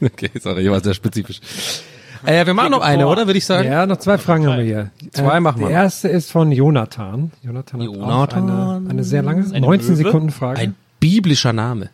okay, 0.02 0.30
sorry, 0.40 0.62
ich 0.64 0.70
war 0.70 0.80
sehr 0.80 0.94
spezifisch. 0.94 1.40
Äh, 2.24 2.46
wir 2.46 2.54
machen 2.54 2.70
noch 2.72 2.80
eine, 2.80 3.06
oder? 3.06 3.26
Würde 3.26 3.38
ich 3.38 3.44
sagen. 3.46 3.68
Ja, 3.70 3.86
noch 3.86 3.98
zwei 3.98 4.18
Fragen 4.18 4.46
haben 4.48 4.58
wir 4.58 4.64
hier. 4.64 4.90
Zwei 5.12 5.36
Äh, 5.36 5.40
machen 5.40 5.60
wir 5.60 5.68
Die 5.68 5.72
erste 5.74 6.08
ist 6.08 6.32
von 6.32 6.50
Jonathan. 6.50 7.30
Jonathan 7.42 7.82
hat 7.82 7.88
auch 7.88 7.94
Jonathan. 7.94 8.50
eine, 8.50 8.90
eine 8.90 9.04
sehr 9.04 9.22
lange, 9.22 9.44
Eine 9.44 9.60
19 9.60 9.90
Möwe? 9.90 9.96
Sekunden 10.04 10.30
Frage. 10.30 10.60
Ein 10.60 10.74
biblischer 10.98 11.52
Name. 11.52 11.90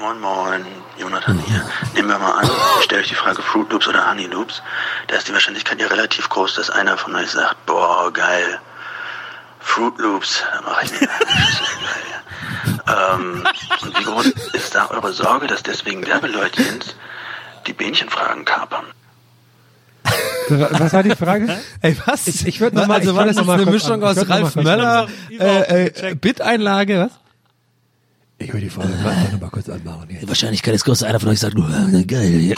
Moin 0.00 0.20
Moin, 0.20 0.62
Jonathan 0.98 1.38
hier. 1.46 1.62
Nehmen 1.94 2.08
wir 2.08 2.18
mal 2.18 2.32
an, 2.40 2.50
ich 2.78 2.84
stelle 2.84 3.02
euch 3.02 3.08
die 3.08 3.14
Frage 3.14 3.40
Fruit 3.42 3.70
Loops 3.70 3.86
oder 3.88 4.08
Honey 4.10 4.26
Loops. 4.26 4.62
Da 5.08 5.16
ist 5.16 5.28
die 5.28 5.32
Wahrscheinlichkeit 5.32 5.80
ja 5.80 5.86
relativ 5.88 6.28
groß, 6.28 6.54
dass 6.56 6.70
einer 6.70 6.96
von 6.96 7.14
euch 7.14 7.30
sagt, 7.30 7.66
boah, 7.66 8.12
geil, 8.12 8.58
Fruit 9.62 9.98
Loops, 9.98 10.42
da 10.52 10.60
mache 10.62 10.84
ich 10.86 11.00
mir. 11.00 11.08
Ähm, 12.86 13.44
und 13.82 13.98
wie 13.98 14.04
groß 14.04 14.26
ist 14.52 14.74
da 14.74 14.90
eure 14.90 15.12
Sorge, 15.12 15.46
dass 15.46 15.62
deswegen 15.62 16.06
Werbeleutchens 16.06 16.94
die 17.66 17.72
Bähnchenfragen 17.72 18.44
kapern? 18.44 18.84
Was 20.48 20.92
war 20.92 21.02
die 21.02 21.10
Frage? 21.16 21.58
Ey, 21.80 21.96
was? 22.06 22.26
Ich- 22.26 22.46
ich 22.46 22.60
würd 22.60 22.74
noch 22.74 22.86
mal- 22.86 22.98
also 23.00 23.14
war 23.16 23.24
das 23.24 23.36
noch 23.36 23.42
jetzt 23.42 23.46
mal 23.48 23.60
eine 23.62 23.70
Mischung 23.70 24.02
an- 24.04 24.18
aus 24.18 24.28
Ralf 24.28 24.56
Möller, 24.56 25.08
äh, 25.30 25.86
äh, 26.10 26.14
Bit-Einlage, 26.14 27.08
was? 27.10 27.12
Ich 28.38 28.52
will 28.52 28.60
die 28.60 28.70
Frage 28.70 28.88
noch 29.32 29.40
mal 29.40 29.50
kurz 29.50 29.68
anmachen. 29.68 30.08
Die 30.20 30.28
Wahrscheinlichkeit 30.28 30.74
ist 30.74 30.84
groß, 30.84 30.98
dass 31.00 31.08
einer 31.08 31.20
von 31.20 31.28
euch 31.30 31.38
sagt, 31.40 31.54
nur, 31.56 31.68
äh, 31.70 32.04
geil. 32.04 32.54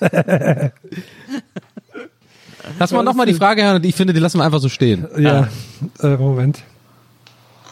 Lass 2.78 2.92
mal 2.92 3.02
nochmal 3.02 3.26
die 3.26 3.34
Frage 3.34 3.62
hören 3.64 3.76
und 3.76 3.84
ich 3.86 3.94
finde, 3.94 4.12
die 4.12 4.20
lassen 4.20 4.38
wir 4.38 4.44
einfach 4.44 4.60
so 4.60 4.68
stehen. 4.68 5.06
Ja, 5.16 5.48
äh, 6.00 6.16
Moment. 6.16 6.62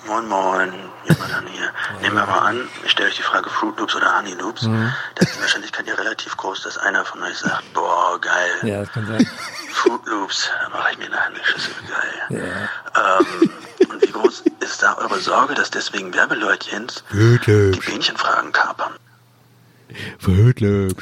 Moin 0.06 0.26
Moin, 0.28 0.72
Jonathan 1.06 1.44
hier. 1.52 1.70
Nehmen 2.02 2.16
wir 2.16 2.26
mal 2.26 2.38
an, 2.40 2.60
ich 2.84 2.90
stelle 2.90 3.08
euch 3.10 3.16
die 3.16 3.22
Frage 3.22 3.48
Fruit 3.50 3.78
Loops 3.78 3.94
oder 3.94 4.16
Honey 4.18 4.32
Loops. 4.40 4.62
Da 4.62 5.20
ist 5.20 5.36
die 5.36 5.40
Wahrscheinlichkeit 5.40 5.86
ja 5.86 5.94
relativ 5.94 6.36
groß, 6.36 6.62
dass 6.64 6.78
einer 6.78 7.04
von 7.04 7.22
euch 7.22 7.36
sagt, 7.38 7.72
boah, 7.74 8.18
geil, 8.20 8.68
Ja, 8.70 8.80
das 8.80 8.90
kann 8.92 9.06
sein. 9.06 9.26
Fruit 9.70 10.00
Loops, 10.06 10.50
da 10.62 10.68
mache 10.76 10.92
ich 10.92 10.98
mir 10.98 11.04
eine 11.06 11.44
Schüssel 11.44 11.72
geil. 11.88 12.40
Ähm, 12.96 13.50
und 13.90 14.02
wie 14.02 14.10
groß 14.10 14.44
ist 14.60 14.82
da 14.82 14.96
eure 14.98 15.18
Sorge, 15.20 15.54
dass 15.54 15.70
deswegen 15.70 16.12
Werbeleutchens 16.12 17.04
die 17.12 17.80
Bähnchenfragen 17.86 18.52
kapern? 18.52 18.92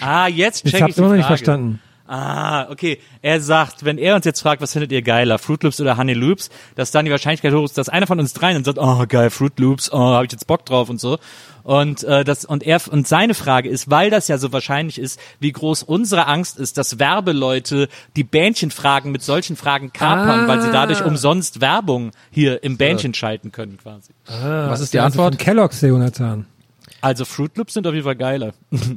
Ah, 0.01 0.27
jetzt 0.27 0.65
Ich 0.65 0.73
check 0.73 0.83
hab's 0.83 0.91
ich 0.91 0.95
die 0.97 1.01
immer 1.01 1.09
noch 1.09 1.15
Frage. 1.15 1.17
nicht 1.19 1.27
verstanden. 1.27 1.81
Ah, 2.09 2.71
okay. 2.71 2.99
Er 3.23 3.41
sagt, 3.41 3.85
wenn 3.85 3.99
er 3.99 4.15
uns 4.17 4.25
jetzt 4.25 4.41
fragt, 4.41 4.63
was 4.63 4.73
findet 4.73 4.91
ihr 4.93 5.03
geiler, 5.03 5.39
Fruit 5.39 5.63
Loops 5.63 5.81
oder 5.81 5.97
Honey 5.99 6.15
Loops, 6.15 6.49
dass 6.75 6.91
dann 6.91 7.05
die 7.05 7.11
Wahrscheinlichkeit 7.11 7.53
hoch 7.53 7.65
ist, 7.65 7.77
dass 7.77 7.89
einer 7.91 8.07
von 8.07 8.19
uns 8.19 8.33
dreien 8.33 8.55
dann 8.55 8.65
sagt, 8.65 8.79
oh 8.79 9.05
geil, 9.07 9.29
Fruit 9.31 9.59
Loops, 9.61 9.93
oh, 9.93 9.99
habe 9.99 10.25
ich 10.25 10.33
jetzt 10.33 10.47
Bock 10.47 10.65
drauf 10.65 10.89
und 10.89 10.99
so. 11.01 11.19
Und 11.65 12.03
äh, 12.05 12.25
das 12.25 12.47
und 12.47 12.63
er 12.63 12.81
und 12.91 13.07
seine 13.07 13.35
Frage 13.35 13.69
ist, 13.69 13.91
weil 13.91 14.09
das 14.09 14.27
ja 14.29 14.39
so 14.39 14.53
wahrscheinlich 14.55 14.99
ist, 14.99 15.21
wie 15.39 15.53
groß 15.53 15.83
unsere 15.83 16.27
Angst 16.27 16.59
ist, 16.59 16.79
dass 16.79 16.99
Werbeleute 16.99 17.89
die 18.17 18.25
Bähnchenfragen 18.25 19.13
mit 19.13 19.23
solchen 19.23 19.55
Fragen 19.57 19.93
kapern, 19.93 20.41
Ah. 20.45 20.49
weil 20.49 20.63
sie 20.63 20.71
dadurch 20.73 21.05
umsonst 21.05 21.61
Werbung 21.61 22.13
hier 22.31 22.63
im 22.65 22.79
Bähnchen 22.79 23.13
schalten 23.13 23.53
können 23.53 23.77
quasi. 23.77 24.13
Was 24.27 24.81
ist 24.81 24.95
die 24.95 25.01
Antwort? 25.01 25.35
von 25.35 25.39
Kellogg's, 25.45 25.83
Jonathan. 25.83 26.47
Also 27.01 27.25
Fruit 27.25 27.57
Loops 27.57 27.75
sind 27.75 27.87
auf 27.87 27.95
jeden 27.95 28.05
Fall 28.05 28.17
geiler. 28.17 28.53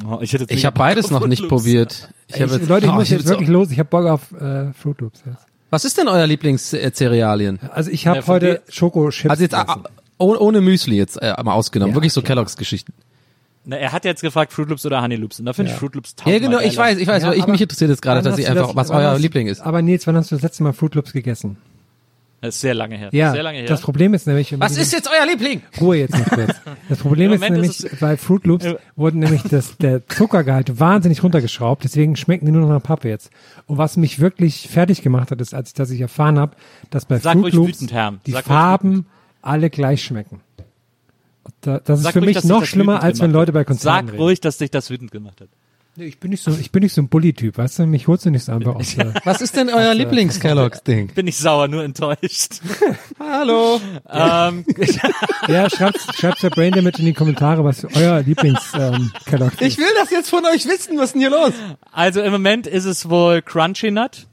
Oh, 0.08 0.20
ich 0.22 0.34
hätte 0.34 0.44
jetzt 0.44 0.52
Ich 0.52 0.66
habe 0.66 0.78
beides 0.78 1.12
noch 1.12 1.28
nicht 1.28 1.48
probiert. 1.48 2.10
Ich 2.28 2.36
Ich, 2.36 2.42
hab 2.42 2.50
jetzt, 2.50 2.68
Leute, 2.68 2.86
ich 2.88 2.92
Oh, 2.92 2.96
muss 2.96 3.10
jetzt 3.10 3.20
will's 3.20 3.30
wirklich 3.30 3.50
los. 3.50 3.70
Ich 3.72 3.80
habe 3.80 3.90
Bock 3.90 4.06
auf 4.08 4.32
äh, 4.32 4.74
Fruit 4.74 5.00
Loops 5.02 5.22
jetzt. 5.26 5.46
Was 5.70 5.86
ist 5.86 5.98
denn 5.98 6.08
euer 6.08 6.26
Lieblings-Cerealien? 6.28 7.60
Also 7.72 7.92
ich 7.92 8.08
habe 8.08 8.20
Ja, 8.20 8.28
heute 8.28 8.62
Schokochips. 8.70 9.30
Also 9.30 9.44
jetzt 9.44 9.56
ah, 9.56 9.84
ohne, 10.18 10.40
ohne 10.40 10.62
Müsli 10.62 10.96
jetzt 10.98 11.18
äh, 11.22 11.34
mal 11.44 11.54
ausgenommen. 11.54 11.92
Ja, 11.92 11.96
Wirklich 11.96 12.14
so 12.14 12.22
klar. 12.22 12.36
Kellogg's 12.36 12.58
Geschichten. 12.58 12.94
Na, 13.64 13.76
er 13.78 13.92
hat 13.92 14.04
jetzt 14.06 14.22
gefragt 14.22 14.52
Fruit 14.54 14.68
Loops 14.70 14.86
oder 14.88 15.02
Honey 15.04 15.16
Loops 15.18 15.40
und 15.40 15.46
da 15.46 15.54
finde 15.54 15.70
ich 15.70 15.76
Ja. 15.76 15.80
Fruit 15.80 15.94
Loops 15.96 16.16
Ja, 16.18 16.24
tausendmal 16.26 16.50
genau, 16.58 16.60
ich 16.72 16.76
weiß, 16.78 16.98
ich 16.98 17.08
weiß, 17.08 17.22
Ja, 17.22 17.30
aber 17.30 17.38
ich 17.38 17.46
mich 17.48 17.62
interessiert 17.62 17.92
jetzt 17.92 18.02
gerade 18.02 18.22
tatsächlich 18.24 18.48
du 18.48 18.52
einfach, 18.60 18.68
das- 18.74 18.76
was 18.76 18.90
euer 18.90 19.12
hast- 19.12 19.22
Liebling 19.22 19.46
ist. 19.48 19.62
Aber 19.62 19.82
Nils, 19.84 20.08
wann 20.08 20.18
hast 20.18 20.32
du 20.32 20.36
das 20.36 20.42
letzte 20.42 20.64
Mal 20.64 20.74
Fruit 20.74 20.96
Loops 20.96 21.14
gegessen? 21.14 21.58
Das 22.41 22.56
ist 22.56 22.62
sehr 22.62 22.73
lange 22.73 22.97
her. 22.97 23.10
Ja, 23.12 23.32
sehr 23.34 23.43
lange 23.43 23.60
her. 23.60 23.67
das 23.67 23.82
Problem 23.82 24.15
ist 24.15 24.25
nämlich... 24.25 24.51
wenn 24.51 24.58
man 24.60 24.70
Was 24.70 24.76
ist 24.76 24.91
jetzt 24.93 25.07
euer 25.07 25.28
Liebling? 25.28 25.61
Ruhe 25.80 25.97
jetzt 25.97 26.18
noch 26.18 26.26
kurz. 26.26 26.55
Das 26.89 26.97
Problem 26.97 27.32
ist 27.34 27.41
nämlich, 27.41 27.84
ist 27.84 27.99
bei 27.99 28.18
Fruit 28.18 28.45
Loops 28.47 28.66
Ja. 28.66 28.76
wurde 28.95 29.20
nämlich 29.20 29.43
das, 29.43 29.78
der 29.78 30.07
Zuckergehalt 30.07 30.80
wahnsinnig 30.80 31.22
runtergeschraubt, 31.24 31.84
deswegen 31.84 32.16
schmecken 32.16 32.47
die 32.47 32.51
nur 32.51 32.61
noch 32.63 32.70
nach 32.70 32.82
Pappe 32.82 33.09
jetzt. 33.09 33.30
Und 33.68 33.78
was 33.78 33.95
mich 33.95 34.20
wirklich 34.20 34.68
fertig 34.70 35.03
gemacht 35.03 35.30
hat, 35.30 35.39
ist, 35.39 35.53
als 35.53 35.70
ich, 35.70 35.74
dass 35.76 35.91
ich 35.91 36.01
erfahren 36.01 36.39
habe, 36.39 36.55
dass 36.89 37.05
bei 37.05 37.20
Sag 37.20 37.38
Fruit 37.38 37.53
Loops 37.53 37.82
wütend, 37.84 38.22
die 38.26 38.32
Sag 38.32 38.45
Farben 38.45 39.05
alle 39.43 39.70
gleich 39.70 40.03
schmecken. 40.03 40.41
Da, 41.61 41.80
das 41.80 41.99
ist 41.99 42.03
Sag 42.05 42.13
für 42.13 42.20
ruhig, 42.20 42.36
mich 42.36 42.43
noch 42.43 42.61
das 42.61 42.70
schlimmer, 42.70 43.03
als 43.03 43.20
wenn 43.22 43.32
Leute 43.32 43.51
bei. 43.51 43.63
Konzerten 43.63 44.07
Sag 44.07 44.13
reden. 44.13 44.22
ruhig, 44.24 44.41
dass 44.41 44.57
dich 44.57 44.72
das 44.72 44.89
wütend 44.89 45.11
gemacht 45.11 45.41
hat. 45.41 45.49
Nee, 45.98 46.06
Ich 46.06 46.20
bin 46.20 46.32
nicht 46.32 46.42
so, 46.44 46.52
ich 46.52 46.72
bin 46.72 46.84
nicht 46.84 46.94
so 46.94 47.02
ein 47.02 47.10
Bully-Typ, 47.10 47.58
weißt 47.58 47.80
du? 47.80 47.86
Mich 47.86 48.08
holst 48.08 48.26
du 48.26 48.30
nicht 48.30 48.46
so 48.46 48.54
einfach 48.54 48.76
aus. 48.76 48.96
der- 48.96 49.14
Was 49.26 49.42
ist 49.42 49.56
denn 49.58 49.70
euer 49.70 49.94
Lieblings-Kellogg's-Ding? 49.94 51.08
Bin 51.14 51.28
ich 51.28 51.38
sauer, 51.38 51.68
nur 51.68 51.84
enttäuscht. 51.84 52.62
Hallo. 53.20 53.82
ähm, 54.10 54.64
ja, 55.50 55.70
schreibt, 55.70 56.00
schreibt 56.16 56.42
der 56.44 56.50
Brain 56.50 56.72
Damage 56.72 57.00
in 57.00 57.06
die 57.06 57.14
Kommentare, 57.14 57.64
was 57.66 57.84
euer 57.94 58.22
Lieblings 58.22 58.72
ähm, 58.74 59.12
Kellogg 59.26 59.52
Ich 59.60 59.78
will 59.78 59.86
das 60.00 60.12
jetzt 60.12 60.30
von 60.30 60.46
euch 60.46 60.66
wissen. 60.66 60.98
Was 60.98 61.08
ist 61.08 61.14
denn 61.14 61.22
hier 61.22 61.30
los? 61.30 61.52
also 61.92 62.22
im 62.22 62.32
Moment 62.32 62.68
ist 62.68 62.86
es 62.86 63.10
wohl 63.10 63.42
Crunchy 63.42 63.92
Nut. 63.92 64.28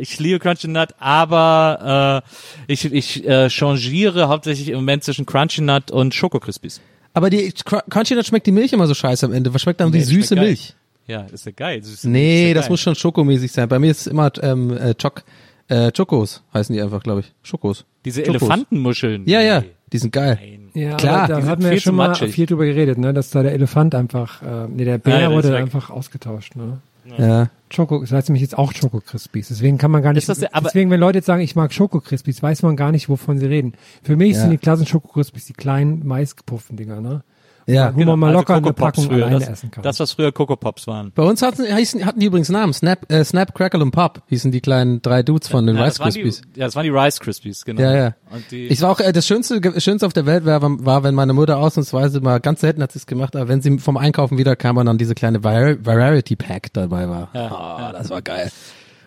Ich 0.00 0.18
liebe 0.18 0.38
Crunchy 0.38 0.68
Nut, 0.68 0.90
aber 0.98 2.22
äh, 2.68 2.72
ich, 2.72 2.84
ich 2.90 3.26
äh, 3.28 3.48
changiere 3.50 4.28
hauptsächlich 4.28 4.68
im 4.68 4.76
Moment 4.76 5.04
zwischen 5.04 5.26
Crunchy 5.26 5.60
Nut 5.60 5.90
und 5.90 6.14
Schoko 6.14 6.40
Crispies. 6.40 6.80
Aber 7.14 7.30
die 7.30 7.52
Cr- 7.52 7.82
Crunchy 7.90 8.14
Nut 8.14 8.26
schmeckt 8.26 8.46
die 8.46 8.52
Milch 8.52 8.72
immer 8.72 8.86
so 8.86 8.94
scheiße 8.94 9.26
am 9.26 9.32
Ende. 9.32 9.52
Was 9.52 9.62
schmeckt 9.62 9.80
dann 9.80 9.90
Nee, 9.90 9.98
die 9.98 10.04
süße 10.04 10.34
geil. 10.34 10.44
Milch? 10.46 10.74
Ja, 11.06 11.22
ist 11.32 11.44
ja 11.46 11.52
geil. 11.52 11.82
Süße 11.82 12.08
Nee, 12.08 12.48
ja 12.48 12.54
das 12.54 12.64
geil. 12.64 12.70
muss 12.72 12.80
schon 12.80 12.94
schokomäßig 12.94 13.52
sein. 13.52 13.68
Bei 13.68 13.78
mir 13.78 13.90
ist 13.90 14.02
es 14.02 14.06
immer 14.06 14.30
ähm, 14.42 14.76
äh, 14.76 14.94
Choc, 14.94 15.24
äh, 15.68 15.90
Chocos 15.92 16.42
heißen 16.54 16.74
die 16.74 16.80
einfach, 16.80 17.02
glaube 17.02 17.20
ich. 17.20 17.32
Schokos. 17.42 17.84
Diese 18.04 18.22
Chocos. 18.22 18.42
Elefantenmuscheln. 18.42 19.24
Ja, 19.26 19.40
ja, 19.40 19.62
die 19.92 19.98
sind 19.98 20.12
geil. 20.12 20.38
Ja, 20.74 20.96
Klar, 20.96 21.28
da 21.28 21.42
hatten 21.44 21.62
wir 21.64 21.72
ja 21.74 21.80
schon 21.80 21.94
mal 21.96 22.08
matschig. 22.08 22.32
viel 22.34 22.46
drüber 22.46 22.64
geredet, 22.64 22.96
ne, 22.96 23.12
dass 23.12 23.28
da 23.30 23.42
der 23.42 23.52
Elefant 23.52 23.94
einfach, 23.94 24.40
äh, 24.42 24.68
nee, 24.68 24.86
der 24.86 24.96
Bär 24.96 25.20
Ja, 25.20 25.30
wurde 25.30 25.54
einfach 25.54 25.90
ausgetauscht, 25.90 26.56
ne. 26.56 26.78
Ja. 27.18 27.50
Schoko, 27.70 28.00
das 28.00 28.12
heißt 28.12 28.28
nämlich 28.28 28.42
jetzt 28.42 28.56
auch 28.56 28.72
Schoko 28.72 29.00
Crispies. 29.00 29.48
Deswegen 29.48 29.78
kann 29.78 29.90
man 29.90 30.02
gar 30.02 30.12
nicht, 30.12 30.28
das 30.28 30.38
deswegen, 30.38 30.90
wenn 30.90 31.00
Leute 31.00 31.18
jetzt 31.18 31.26
sagen, 31.26 31.42
ich 31.42 31.56
mag 31.56 31.72
Schoko 31.72 32.00
Crispies, 32.00 32.42
weiß 32.42 32.62
man 32.62 32.76
gar 32.76 32.92
nicht, 32.92 33.08
wovon 33.08 33.38
sie 33.38 33.46
reden. 33.46 33.72
Für 34.02 34.16
mich 34.16 34.34
Ja. 34.34 34.42
sind 34.42 34.50
die 34.50 34.58
klassischen 34.58 34.88
Schoko 34.88 35.08
Crispies 35.08 35.46
die 35.46 35.52
kleinen 35.54 36.06
maisgepufften 36.06 36.76
Dinger, 36.76 37.00
ne. 37.00 37.24
Ja. 37.66 37.94
Wo 37.94 38.04
man 38.04 38.18
mal 38.18 38.28
Also 38.28 38.40
locker 38.40 38.54
eine 38.54 38.72
Packung 38.72 39.04
früher, 39.06 39.26
alleine 39.26 39.40
das, 39.40 39.48
essen 39.48 39.70
kann. 39.70 39.82
Das, 39.82 40.00
was 40.00 40.12
früher 40.12 40.32
Coco 40.32 40.56
Pops 40.56 40.86
waren. 40.86 41.12
Bei 41.14 41.22
uns 41.22 41.42
hatten, 41.42 41.64
hießen, 41.64 42.04
hatten 42.04 42.20
die 42.20 42.26
übrigens 42.26 42.48
Namen. 42.48 42.72
Snap, 42.72 43.10
äh, 43.10 43.24
Snap, 43.24 43.54
Crackle 43.54 43.80
und 43.80 43.90
Pop 43.92 44.22
hießen 44.28 44.50
die 44.50 44.60
kleinen 44.60 45.02
drei 45.02 45.22
Dudes 45.22 45.48
von 45.48 45.66
den 45.66 45.76
ja, 45.76 45.84
Rice 45.84 45.94
die, 45.94 46.02
Krispies. 46.02 46.42
ja, 46.54 46.66
das 46.66 46.76
waren 46.76 46.84
die 46.84 46.90
Rice 46.90 47.20
Krispies, 47.20 47.64
genau. 47.64 47.82
Ja, 47.82 47.94
ja. 47.94 48.14
Ich 48.50 48.80
war 48.82 48.90
auch, 48.90 49.00
äh, 49.00 49.12
das 49.12 49.26
Schönste, 49.26 49.60
Schönste 49.80 50.06
auf 50.06 50.12
der 50.12 50.26
Welt 50.26 50.44
war, 50.44 50.60
war, 50.62 51.04
wenn 51.04 51.14
meine 51.14 51.32
Mutter 51.32 51.58
ausnahmsweise 51.58 52.20
mal, 52.20 52.40
ganz 52.40 52.60
selten 52.60 52.82
hat 52.82 52.92
sie 52.92 52.98
es 52.98 53.06
gemacht, 53.06 53.36
aber 53.36 53.48
wenn 53.48 53.62
sie 53.62 53.78
vom 53.78 53.96
Einkaufen 53.96 54.38
wiederkam 54.38 54.76
und 54.76 54.86
dann 54.86 54.98
diese 54.98 55.14
kleine 55.14 55.44
Var 55.44 55.84
Variety 55.84 56.36
Pack 56.36 56.72
dabei 56.72 57.08
war. 57.08 57.28
Ja, 57.34 57.88
oh, 57.90 57.92
das 57.92 58.10
war 58.10 58.22
geil. 58.22 58.50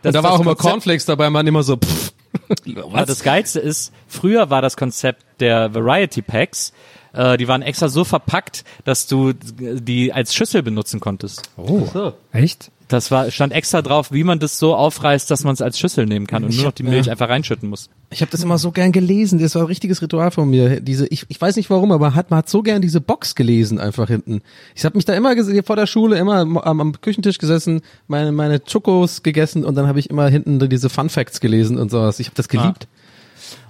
Das- 0.01 0.10
und 0.10 0.16
da 0.16 0.24
war 0.24 0.34
auch 0.34 0.39
immer 0.39 0.56
Cornflakes 0.56 1.06
dabei, 1.06 1.30
man 1.32 1.47
immer 1.47 1.64
so, 1.64 1.78
pff, 1.78 2.14
Ja, 2.66 3.06
das 3.06 3.24
Geilste 3.24 3.60
ist, 3.60 3.91
früher 4.08 4.49
war 4.49 4.62
das 4.62 4.78
Konzept 4.78 5.24
der 5.39 5.74
Variety 5.74 6.22
Packs, 6.22 6.74
äh, 7.16 7.38
die 7.38 7.47
waren 7.47 7.61
extra 7.61 7.89
so 7.89 8.03
verpackt, 8.03 8.63
dass 8.84 9.07
du 9.07 9.34
die 9.34 10.13
als 10.13 10.34
Schüssel 10.36 10.63
benutzen 10.63 10.99
konntest. 10.99 11.49
Oh. 11.57 12.11
Echt? 12.32 12.72
Das 12.88 13.09
war, 13.09 13.32
stand 13.32 13.51
extra 13.51 13.82
drauf, 13.82 14.11
wie 14.11 14.24
man 14.24 14.38
das 14.38 14.59
so 14.59 14.76
aufreißt, 14.76 15.32
dass 15.32 15.43
man 15.43 15.53
es 15.53 15.61
als 15.61 15.80
Schüssel 15.80 16.05
nehmen 16.05 16.28
kann 16.28 16.43
und 16.43 16.55
nur 16.55 16.66
noch 16.66 16.72
die 16.72 16.84
Milch 16.84 17.09
einfach 17.09 17.30
reinschütten 17.30 17.68
muss. 17.68 17.89
Ich 18.11 18.22
habe 18.22 18.30
das 18.32 18.43
immer 18.43 18.59
so 18.59 18.72
gern 18.72 18.91
gelesen. 18.91 19.39
Das 19.39 19.55
war 19.55 19.63
ein 19.63 19.68
richtiges 19.68 20.03
Ritual 20.03 20.30
von 20.30 20.47
mir. 20.47 20.82
Diese, 20.82 21.07
ich, 21.07 21.26
ich 21.28 21.41
weiß 21.41 21.55
nicht 21.55 21.72
warum, 21.72 21.91
aber 21.91 22.13
hat, 22.13 22.30
man 22.30 22.39
hat 22.39 22.49
so 22.49 22.61
gern 22.61 22.84
diese 22.84 23.01
Box 23.01 23.34
gelesen 23.34 23.80
einfach 23.80 24.07
hinten. 24.07 24.41
Ich 24.76 24.86
habe 24.86 24.95
mich 24.97 25.05
da 25.05 25.13
immer 25.13 25.34
gesehen, 25.34 25.63
vor 25.63 25.76
der 25.76 25.88
Schule 25.88 26.18
immer 26.20 26.36
am, 26.36 26.57
am 26.57 27.01
Küchentisch 27.01 27.39
gesessen, 27.39 27.82
meine 28.07 28.32
meine 28.32 28.59
Chocos 28.59 29.24
gegessen 29.24 29.66
und 29.66 29.74
dann 29.74 29.88
habe 29.88 29.99
ich 29.99 30.11
immer 30.11 30.28
hinten 30.28 30.59
diese 30.70 30.89
Fun 30.89 31.09
Facts 31.09 31.39
gelesen 31.39 31.80
und 31.80 31.89
sowas. 31.89 32.20
Ich 32.20 32.28
habe 32.28 32.36
das 32.36 32.49
geliebt. 32.49 32.88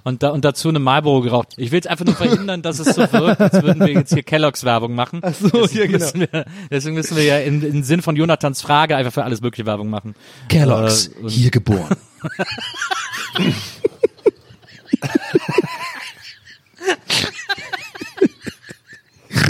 Und, 0.05 0.21
da, 0.21 0.29
und 0.29 0.45
dazu 0.45 0.69
eine 0.69 0.77
Marlboro 0.77 1.21
geraucht. 1.21 1.55
Ich 1.57 1.71
will 1.71 1.77
jetzt 1.77 1.87
einfach 1.87 2.05
nur 2.05 2.13
verhindern, 2.13 2.61
dass 2.61 2.77
es 2.77 2.93
so 2.93 3.01
wirkt, 3.11 3.41
als 3.41 3.63
würden 3.63 3.79
wir 3.79 3.91
jetzt 3.91 4.13
hier 4.13 4.21
Kelloggs 4.21 4.63
Werbung 4.63 4.93
machen. 4.93 5.19
Ach 5.23 5.33
so, 5.33 5.49
deswegen 5.49 5.77
ja, 5.77 5.85
genau. 5.85 6.05
Müssen 6.05 6.19
wir, 6.19 6.45
deswegen 6.69 6.95
müssen 6.95 7.17
wir 7.17 7.23
ja 7.23 7.39
in, 7.39 7.63
in 7.63 7.83
Sinn 7.83 8.03
von 8.03 8.15
Jonathans 8.15 8.61
Frage 8.61 8.95
einfach 8.95 9.11
für 9.11 9.23
alles 9.23 9.41
mögliche 9.41 9.65
Werbung 9.65 9.89
machen. 9.89 10.13
Kellogg's, 10.47 11.07
Äh, 11.07 11.29
hier 11.29 11.49
geboren. 11.49 11.95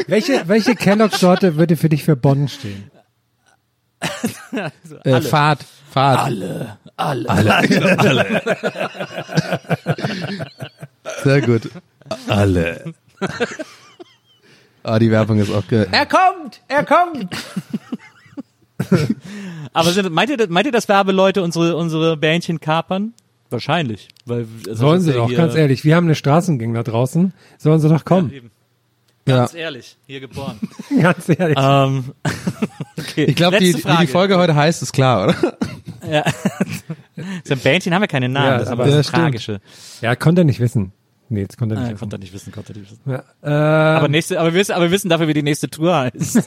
Welche, 0.08 0.48
welche 0.48 0.76
Kellogg-Sorte 0.76 1.58
würde 1.58 1.76
für 1.78 1.90
dich 1.90 2.04
für 2.04 2.16
Bonn 2.16 2.48
stehen? 2.48 2.92
Äh, 5.04 5.22
Fahrt, 5.22 5.66
Fahrt. 5.92 6.20
Alle, 6.20 6.78
alle, 6.98 7.30
alle, 7.30 8.00
alle. 8.00 8.42
Sehr 11.24 11.42
gut. 11.42 11.70
Alle. 12.28 12.94
Ah, 14.84 15.00
die 15.00 15.12
Werbung 15.12 15.40
ist 15.40 15.52
auch 15.52 15.68
geil. 15.68 15.88
Er 15.92 16.06
kommt! 16.06 16.62
Er 16.68 16.86
kommt! 16.86 17.36
Aber 19.74 19.92
sind, 19.92 20.12
meint 20.12 20.30
ihr, 20.30 20.48
meint 20.50 20.66
ihr, 20.68 20.72
dass 20.72 20.88
Werbeleute 20.88 21.42
unsere, 21.42 21.76
unsere 21.76 22.18
Bähnchen 22.18 22.60
kapern? 22.60 23.14
Wahrscheinlich. 23.50 24.10
Weil, 24.26 24.48
also 24.68 24.76
Sollen 24.88 25.02
sie 25.02 25.14
doch, 25.14 25.34
ganz 25.34 25.56
ehrlich. 25.56 25.84
Wir 25.84 25.96
haben 25.96 26.06
eine 26.06 26.16
Straßengang 26.16 26.74
da 26.74 26.84
draußen. 26.84 27.34
Sollen 27.58 27.80
sie 27.80 27.90
doch 27.90 28.06
kommen. 28.06 28.32
Eben. 28.32 28.48
Ja. 28.48 28.55
Ganz 29.26 29.54
ehrlich, 29.56 29.98
hier 30.06 30.20
geboren. 30.20 30.60
Ganz 31.02 31.28
ehrlich. 31.30 31.58
ähm, 31.60 32.14
okay. 32.98 33.26
Ich 33.26 33.36
glaube, 33.36 33.58
die, 33.60 33.72
Letzte 33.72 33.78
wie 33.80 33.92
die 33.92 33.96
Frage. 33.98 34.08
Folge 34.08 34.38
heute 34.38 34.56
heißt, 34.56 34.82
ist 34.84 34.94
klar, 34.94 35.24
oder? 35.26 35.36
So 37.46 37.54
ein 37.56 37.60
Bähnchen 37.62 37.94
haben 37.96 38.04
ja 38.04 38.08
keine 38.08 38.30
Namen, 38.30 38.46
Ja, 38.46 38.54
das 38.60 38.64
ist 38.68 38.72
aber 38.72 38.86
das 38.86 39.08
Ja. 39.08 39.18
Tragische. 39.18 39.60
Ja, 40.02 40.16
konnte 40.16 40.42
er 40.42 40.46
nicht 40.46 40.60
wissen. 40.60 40.92
Nee, 41.30 41.42
jetzt 41.42 41.58
konnte 41.58 41.74
er 41.74 41.80
nicht 41.80 41.88
Ah, 41.88 41.92
wissen. 41.94 42.00
konnte 42.00 42.16
er 42.18 42.20
nicht 42.20 42.34
wissen, 42.34 42.52
konnte 42.52 42.74
er 42.74 42.80
nicht 42.80 42.92
wissen. 42.92 43.02
Ja, 43.12 43.24
ähm, 43.42 43.98
Aber 43.98 44.08
nächste, 44.10 44.40
aber 44.40 44.54
wir 44.54 44.60
wissen, 44.60 44.74
aber 44.74 44.84
wir 44.84 44.92
wissen 44.92 45.10
dafür, 45.10 45.28
wie 45.28 45.34
die 45.34 45.42
nächste 45.42 45.68
Tour 45.70 45.96
heißt. 45.96 46.44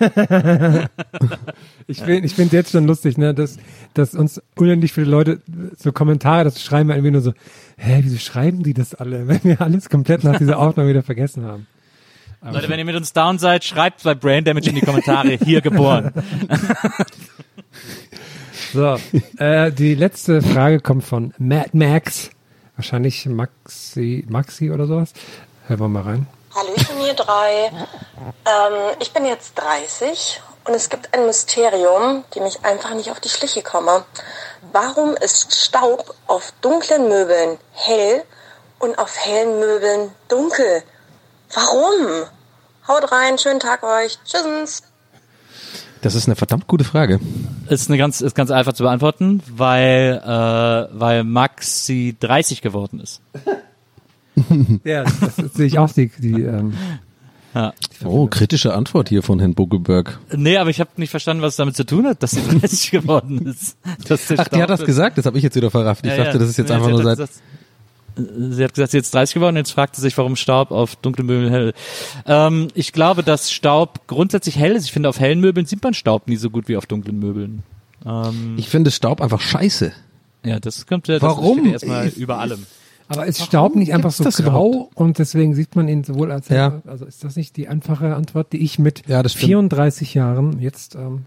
ich 1.89 2.01
finde 2.03 2.27
ich 2.27 2.35
finde 2.35 2.57
jetzt 2.57 2.71
schon 2.71 2.87
lustig, 2.87 3.19
ne, 3.19 3.35
dass, 3.35 3.57
dass 3.95 4.15
uns 4.15 4.41
unendlich 4.55 4.93
viele 4.93 5.09
Leute 5.11 5.41
so 5.77 5.91
Kommentare 5.91 6.45
dazu 6.45 6.61
schreiben, 6.61 6.91
irgendwie 6.91 7.11
nur 7.11 7.23
so, 7.23 7.33
hä, 7.77 8.01
wieso 8.03 8.19
schreiben 8.19 8.63
die 8.63 8.75
das 8.75 8.95
alle, 8.95 9.27
wenn 9.27 9.43
wir 9.43 9.61
alles 9.61 9.89
komplett 9.91 10.23
nach 10.23 10.39
dieser 10.39 10.59
Aufnahme 10.61 10.91
wieder 10.91 11.03
vergessen 11.03 11.45
haben. 11.45 11.67
Leute, 12.41 12.69
wenn 12.69 12.79
ihr 12.79 12.85
mit 12.85 12.97
uns 12.97 13.13
down 13.13 13.39
seid, 13.39 13.65
schreibt 13.65 14.03
bei 14.05 14.15
Brain 14.15 14.45
Damage 14.45 14.69
in 14.69 14.77
die 14.77 14.81
Kommentare, 14.81 15.39
hier 15.45 15.61
geboren. 15.61 16.13
So, 18.75 18.99
äh, 19.39 19.73
die 19.73 19.95
letzte 19.95 20.43
Frage 20.43 20.81
kommt 20.81 21.03
von 21.05 21.33
Mad 21.39 21.71
Max. 21.73 22.29
Wahrscheinlich 22.77 23.25
Maxi, 23.25 24.27
Maxi 24.29 24.71
oder 24.71 24.87
sowas. 24.87 25.13
Hören 25.67 25.81
wir 25.81 25.89
mal 25.89 26.03
rein. 26.03 26.27
Hallöchen, 26.55 27.01
ihr 27.07 27.15
drei. 27.15 27.73
Ähm, 28.45 28.97
ich 29.01 29.13
bin 29.15 29.25
jetzt 29.25 29.55
30 29.55 30.43
und 30.67 30.75
es 30.75 30.91
gibt 30.91 31.15
ein 31.15 31.25
Mysterium, 31.25 32.25
dem 32.35 32.45
ich 32.45 32.63
einfach 32.63 32.95
nicht 32.95 33.11
auf 33.11 33.21
die 33.21 33.31
Schliche 33.31 33.63
komme. 33.63 34.05
Warum 34.73 35.17
ist 35.17 35.55
Staub 35.55 36.15
auf 36.27 36.53
dunklen 36.61 37.09
Möbeln 37.09 37.57
hell 37.73 38.23
und 38.81 38.99
auf 38.99 39.17
hellen 39.17 39.61
Möbeln 39.61 40.11
dunkel? 40.29 40.83
Warum? 41.55 42.27
Haut 42.87 43.11
rein, 43.13 43.39
schönen 43.39 43.61
Tag 43.61 43.83
euch. 43.83 44.19
Tschüss. 44.25 44.83
Das 46.01 46.15
ist 46.15 46.27
eine 46.27 46.37
verdammt 46.37 46.67
gute 46.69 46.85
Frage. 46.85 47.19
Ist 47.69 47.89
eine 47.89 47.99
ganz, 47.99 48.21
ist 48.21 48.35
ganz 48.37 48.51
einfach 48.51 48.73
zu 48.73 48.85
beantworten, 48.85 49.43
weil, 49.51 50.21
äh, 50.25 50.99
weil 50.99 51.25
Maxi 51.25 52.17
30 52.21 52.63
geworden 52.63 53.01
ist. 53.01 53.21
Ja, 54.85 55.03
das, 55.03 55.35
das 55.37 55.55
sehe 55.55 55.67
ich 55.67 55.81
auch, 55.81 55.91
die, 55.91 56.13
die 56.17 56.43
ähm, 56.45 56.73
Ja. 57.57 57.73
Oh, 58.05 58.29
kritische 58.29 58.73
Antwort 58.73 59.09
hier 59.09 59.25
von 59.25 59.41
Herrn 59.41 59.55
Buckelberg. 59.57 60.21
Nee, 60.33 60.59
aber 60.59 60.71
ich 60.71 60.79
habe 60.79 60.91
nicht 60.95 61.11
verstanden, 61.11 61.43
was 61.43 61.55
es 61.55 61.57
damit 61.57 61.75
zu 61.75 61.85
tun 61.85 62.07
hat, 62.07 62.23
dass 62.23 62.31
sie 62.31 62.43
30 62.61 62.93
geworden 62.93 63.45
ist. 63.49 63.77
Ach, 64.37 64.47
die 64.47 64.63
hat 64.63 64.71
das 64.71 64.85
gesagt, 64.85 65.19
das 65.19 65.27
habe 65.27 65.39
ich 65.39 65.43
jetzt 65.43 65.57
wieder 65.57 65.73
verrafft. 65.73 66.07
Ich 66.07 66.13
Ja, 66.13 66.19
dachte, 66.19 66.35
ja. 66.35 66.39
das 66.39 66.51
ist 66.51 66.57
jetzt 66.57 66.69
Nee, 66.69 66.75
einfach 66.77 66.89
nur 66.89 67.03
seit... 67.03 67.19
das- 67.19 67.43
Sie 68.19 68.65
hat 68.65 68.75
gesagt, 68.75 68.91
sie 68.91 68.99
ist 68.99 69.05
jetzt 69.05 69.15
30 69.15 69.35
geworden, 69.35 69.57
jetzt 69.57 69.71
fragt 69.71 69.95
sie 69.97 70.03
sich, 70.03 70.17
warum 70.19 70.35
Staub 70.37 70.71
auf 70.73 70.97
dunklen 70.97 71.27
Möbeln 71.27 71.51
hell. 71.51 71.73
Ähm, 72.27 72.69
ich 72.75 72.93
glaube, 72.93 73.23
dass 73.23 73.51
Staub 73.53 74.07
grundsätzlich 74.09 74.57
hell 74.59 74.73
ist. 74.73 74.85
Ich 74.85 74.93
finde, 74.93 75.09
auf 75.09 75.21
hellen 75.21 75.41
Möbeln 75.41 75.67
sieht 75.67 75.83
man 75.83 75.95
Staub 75.95 76.27
nie 76.29 76.37
so 76.37 76.51
gut 76.51 76.69
wie 76.69 76.77
auf 76.77 76.87
dunklen 76.87 77.19
Möbeln. 77.19 77.63
Ähm, 78.05 78.55
Ich 78.59 78.69
finde 78.69 78.91
Staub 78.91 79.21
einfach 79.21 79.41
scheiße. 79.41 79.93
ja, 80.45 80.59
das 80.61 80.87
kommt 80.87 81.09
ja 81.09 81.15
das 81.15 81.23
Warum? 81.23 81.65
erstmal 81.67 82.09
über 82.09 82.39
allem. 82.39 82.67
Aber 83.11 83.25
ist 83.25 83.43
Staub 83.43 83.75
nicht 83.75 83.95
einfach 83.95 84.11
so 84.11 84.25
grau 84.43 84.91
und 84.95 85.19
deswegen 85.19 85.55
sieht 85.55 85.75
man 85.77 85.89
ihn 85.89 86.05
sowohl 86.05 86.31
als 86.31 86.49
Ja. 86.51 86.83
also 86.87 87.07
ist 87.07 87.25
das 87.25 87.37
nicht 87.37 87.57
die 87.57 87.67
einfache 87.69 88.15
Antwort, 88.15 88.53
die 88.53 88.59
ich 88.59 88.79
mit 88.79 89.09
Ja, 89.09 89.23
das 89.23 89.33
stimmt. 89.33 89.47
34 89.47 90.13
Jahren 90.13 90.61
jetzt 90.61 90.95
ähm, 90.95 91.25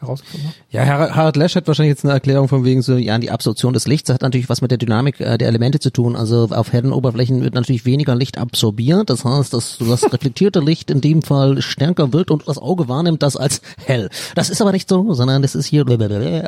herausgefunden 0.00 0.48
habe? 0.48 0.56
Ja, 0.70 0.84
Har- 0.86 1.14
Harald 1.14 1.36
Lesch 1.36 1.54
hat 1.56 1.66
wahrscheinlich 1.66 1.90
jetzt 1.92 2.04
eine 2.04 2.12
Erklärung 2.14 2.48
von 2.48 2.64
wegen 2.64 2.82
so, 2.82 2.96
ja, 2.96 3.18
die 3.18 3.30
Absorption 3.30 3.72
des 3.72 3.86
Lichts 3.86 4.10
hat 4.10 4.22
natürlich 4.22 4.48
was 4.48 4.60
mit 4.62 4.70
der 4.70 4.78
Dynamik 4.78 5.20
äh, 5.20 5.38
der 5.38 5.48
Elemente 5.48 5.78
zu 5.80 5.90
tun. 5.90 6.16
Also 6.16 6.48
auf 6.50 6.72
hellen 6.72 6.92
Oberflächen 6.92 7.42
wird 7.42 7.54
natürlich 7.54 7.84
weniger 7.84 8.14
Licht 8.14 8.38
absorbiert. 8.38 9.10
Das 9.10 9.24
heißt, 9.24 9.52
dass 9.54 9.78
das 9.78 10.12
reflektierte 10.12 10.60
Licht 10.60 10.90
in 10.90 11.00
dem 11.00 11.22
Fall 11.22 11.60
stärker 11.62 12.12
wird 12.12 12.30
und 12.30 12.48
das 12.48 12.58
Auge 12.58 12.88
wahrnimmt 12.88 13.22
das 13.22 13.36
als 13.36 13.60
hell. 13.84 14.10
Das 14.34 14.50
ist 14.50 14.60
aber 14.60 14.72
nicht 14.72 14.88
so, 14.88 15.12
sondern 15.14 15.42
das 15.42 15.54
ist 15.54 15.66
hier 15.66 15.84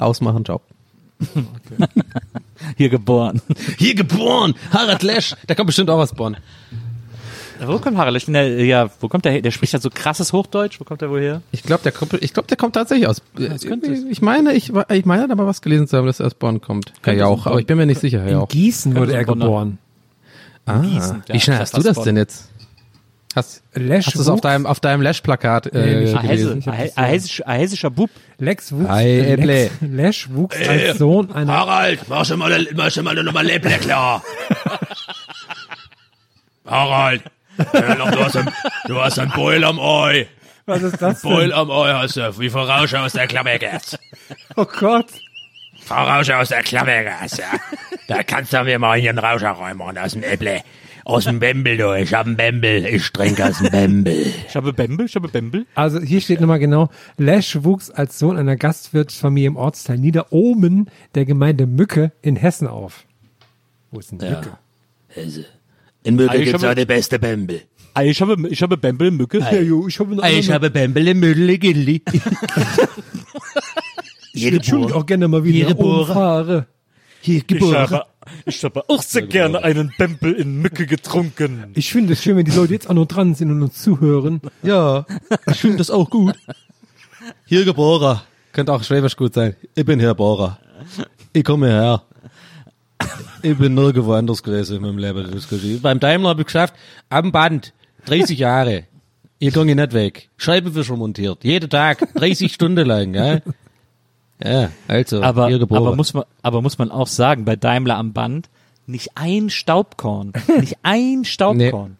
ausmachen, 0.00 0.44
Job. 0.44 0.62
Hier 2.76 2.88
geboren. 2.88 3.40
Hier 3.78 3.94
geboren, 3.94 4.54
Harald 4.70 5.02
Lesch, 5.02 5.34
der 5.48 5.56
kommt 5.56 5.66
bestimmt 5.66 5.90
auch 5.90 5.98
aus 5.98 6.12
Bonn. 6.14 6.36
Wo 7.66 7.78
kommt 7.78 7.96
Harald? 7.96 8.16
Ich 8.16 8.26
bin 8.26 8.34
der, 8.34 8.64
ja, 8.64 8.90
wo 9.00 9.08
kommt 9.08 9.24
der 9.24 9.32
her? 9.32 9.42
Der 9.42 9.50
spricht 9.50 9.72
ja 9.72 9.78
so 9.78 9.90
krasses 9.92 10.32
Hochdeutsch. 10.32 10.80
Wo 10.80 10.84
kommt 10.84 11.00
der 11.00 11.10
wohl 11.10 11.20
her? 11.20 11.42
Ich 11.52 11.62
glaube, 11.62 11.82
der 11.82 11.92
kommt, 11.92 12.14
ich 12.14 12.32
glaube, 12.32 12.48
der 12.48 12.56
kommt 12.56 12.74
tatsächlich 12.74 13.06
aus. 13.06 13.22
das 13.34 13.62
könnte 13.62 13.92
es. 13.92 14.04
ich 14.04 14.22
meine, 14.22 14.52
ich, 14.54 14.72
ich 14.90 15.04
meine, 15.04 15.30
aber 15.30 15.46
was 15.46 15.62
gelesen 15.62 15.86
zu 15.86 15.96
haben, 15.96 16.06
dass 16.06 16.20
er 16.20 16.26
aus 16.26 16.34
Bonn 16.34 16.60
kommt. 16.60 16.92
Herr 17.02 17.14
Jauch, 17.14 17.46
aber 17.46 17.60
ich 17.60 17.66
bin 17.66 17.76
mir 17.76 17.86
nicht 17.86 18.00
sicher, 18.00 18.20
Herr 18.20 18.28
In 18.28 18.32
Jauch. 18.34 18.48
Gießen 18.48 18.94
wurde 18.96 19.12
er 19.12 19.20
ein 19.20 19.26
geboren. 19.26 19.78
Ah, 20.66 20.78
Gießen, 20.78 21.22
ja, 21.28 21.34
wie 21.34 21.40
schnell 21.40 21.58
hast 21.58 21.76
du 21.76 21.82
das 21.82 21.96
Bonn. 21.96 22.04
denn 22.04 22.16
jetzt? 22.16 22.48
Hast, 23.34 23.62
Lesch 23.72 24.08
hast 24.08 24.16
du 24.16 24.20
es 24.20 24.28
auf 24.28 24.42
deinem, 24.42 24.66
auf 24.66 24.78
deinem 24.80 25.00
Lash-Plakat 25.00 25.72
Nee, 25.72 25.80
äh, 25.80 26.06
Hesse, 26.18 26.20
gelesen? 26.20 26.64
Ah, 26.96 27.04
hessischer, 27.54 27.90
Bub. 27.90 28.10
Lex 28.38 28.72
wuchs, 28.72 28.90
Ei, 28.90 29.08
äh. 29.08 29.34
Lex, 29.36 29.72
Lesch 29.80 30.28
wuchs 30.30 30.56
als 30.68 30.98
Sohn 30.98 31.32
einer 31.32 31.50
Harald, 31.50 32.00
mach 32.08 32.26
schon 32.26 32.38
mal, 32.38 32.66
mach 32.74 32.90
schon 32.90 33.04
mal 33.04 33.14
nochmal 33.14 33.46
Läppler 33.46 33.78
klar. 33.78 34.22
Harald, 36.66 37.22
du 37.56 38.24
hast 38.24 38.36
ein, 38.36 38.48
du 38.86 39.00
hast 39.00 39.18
ein 39.18 39.30
Beul 39.30 39.64
am 39.64 39.78
Ei. 39.80 40.26
Was 40.66 40.82
ist 40.82 41.00
das 41.00 41.22
Beul 41.22 41.48
denn? 41.48 41.52
am 41.52 41.70
Ei 41.70 41.92
hast 41.92 42.16
du, 42.16 42.38
wie 42.38 42.50
Vorausschau 42.50 43.04
aus 43.04 43.12
der 43.12 43.26
Klammergas. 43.26 43.98
Oh 44.56 44.64
Gott. 44.64 45.06
Vorausschau 45.84 46.40
aus 46.40 46.48
der 46.48 46.62
Klammergas, 46.62 47.38
ja. 47.38 47.46
Da 48.08 48.22
kannst 48.22 48.52
du 48.52 48.62
mir 48.64 48.78
mal 48.78 48.98
hier 48.98 49.10
einen 49.10 49.18
Rauscher 49.18 49.50
reinmachen 49.50 49.98
aus 49.98 50.12
dem 50.12 50.22
Äpple. 50.22 50.62
Aus 51.04 51.24
dem 51.24 51.40
Bembel, 51.40 51.76
du. 51.76 51.92
Ich 51.94 52.14
hab 52.14 52.26
einen 52.26 52.36
Bembel. 52.36 52.86
Ich 52.86 53.10
trinke 53.10 53.44
aus 53.46 53.58
dem 53.58 53.70
Bembel. 53.70 54.32
Ich 54.46 54.54
habe 54.54 54.72
Bembel, 54.72 55.06
ich 55.06 55.16
habe 55.16 55.28
Bembel. 55.28 55.66
Also 55.74 56.00
hier 56.00 56.20
steht 56.20 56.40
nochmal 56.40 56.60
genau, 56.60 56.90
Lesch 57.16 57.58
wuchs 57.62 57.90
als 57.90 58.18
Sohn 58.18 58.38
einer 58.38 58.56
Gastwirtsfamilie 58.56 59.48
im 59.48 59.56
Ortsteil 59.56 59.98
Niederohmen 59.98 60.90
der 61.16 61.24
Gemeinde 61.24 61.66
Mücke 61.66 62.12
in 62.22 62.36
Hessen 62.36 62.68
auf. 62.68 63.04
Wo 63.90 63.98
ist 63.98 64.12
denn 64.12 64.18
Mücke? 64.18 64.58
Also, 65.16 65.42
in 66.04 66.16
Mücke 66.16 66.36
ich 66.36 66.44
gibt's 66.46 66.62
habe- 66.62 66.72
auch 66.72 66.76
die 66.76 66.84
beste 66.86 67.18
Bembel. 67.18 67.62
Ah, 67.94 68.02
Ich 68.02 68.20
habe, 68.22 68.48
ich 68.48 68.62
habe 68.62 68.76
Bembel, 68.78 69.10
Mücke. 69.10 69.38
Ja, 69.38 69.52
jo, 69.60 69.86
ich 69.86 69.98
habe 70.00 70.16
Ich 70.30 70.50
habe 70.50 70.70
Bembel 70.70 71.08
im 71.08 71.20
Müdel, 71.20 71.58
Gilli. 71.58 72.02
Ich 74.34 74.50
würde 74.72 74.94
auch 74.94 75.04
gerne 75.06 75.28
mal 75.28 75.44
wieder 75.44 75.58
Hier 75.58 75.66
geboren. 75.66 76.06
fahre. 76.14 76.66
Hier 77.20 77.36
Ich 77.36 77.46
geboren. 77.46 77.74
habe, 77.76 78.04
ich 78.46 78.64
habe 78.64 78.82
auch 78.88 79.02
sehr 79.02 79.22
gerne 79.22 79.62
einen 79.62 79.92
Bembel 79.98 80.32
in 80.32 80.56
Mücke 80.60 80.86
getrunken. 80.86 81.66
Ich 81.74 81.92
finde 81.92 82.14
es 82.14 82.22
schön, 82.22 82.36
wenn 82.36 82.44
die 82.46 82.50
Leute 82.50 82.72
jetzt 82.72 82.88
auch 82.88 82.94
noch 82.94 83.06
dran 83.06 83.34
sind 83.34 83.50
und 83.50 83.62
uns 83.62 83.80
zuhören. 83.82 84.40
Ja, 84.62 85.04
ich 85.50 85.58
finde 85.58 85.76
das 85.78 85.90
auch 85.90 86.08
gut. 86.08 86.34
Hier 87.44 87.64
geboren. 87.64 88.20
Könnte 88.52 88.72
auch 88.72 88.82
Schwäbisch 88.82 89.16
gut 89.16 89.34
sein. 89.34 89.54
Ich 89.74 89.84
bin 89.84 90.00
hier 90.00 90.14
Bohrer. 90.14 90.58
Ich 91.32 91.44
komme 91.44 91.68
her. 91.68 92.02
Ich 93.42 93.58
bin 93.58 93.74
nirgendwo 93.74 94.12
anders 94.12 94.42
gewesen 94.42 94.76
in 94.76 94.82
meinem 94.82 94.98
Leben. 94.98 95.30
Das. 95.30 95.48
Beim 95.82 96.00
Daimler 96.00 96.30
habe 96.30 96.42
ich 96.42 96.46
geschafft, 96.46 96.74
am 97.08 97.32
Band, 97.32 97.72
30 98.06 98.38
Jahre. 98.38 98.84
Ich 99.38 99.52
gehe 99.52 99.64
nicht 99.64 99.92
weg. 99.92 100.30
Scheibenwischer 100.36 100.96
montiert. 100.96 101.42
Jeden 101.42 101.68
Tag, 101.68 102.14
30 102.14 102.52
Stunden 102.54 102.86
lang, 102.86 103.14
ja. 103.14 103.40
Ja, 104.44 104.70
also, 104.88 105.22
Aber, 105.22 105.46
aber 105.46 105.96
muss 105.96 106.14
man, 106.14 106.24
aber 106.42 106.62
muss 106.62 106.78
man 106.78 106.90
auch 106.90 107.06
sagen, 107.06 107.44
bei 107.44 107.56
Daimler 107.56 107.96
am 107.96 108.12
Band, 108.12 108.48
nicht 108.86 109.10
ein 109.14 109.50
Staubkorn. 109.50 110.32
nicht 110.58 110.78
ein 110.82 111.24
Staubkorn. 111.24 111.96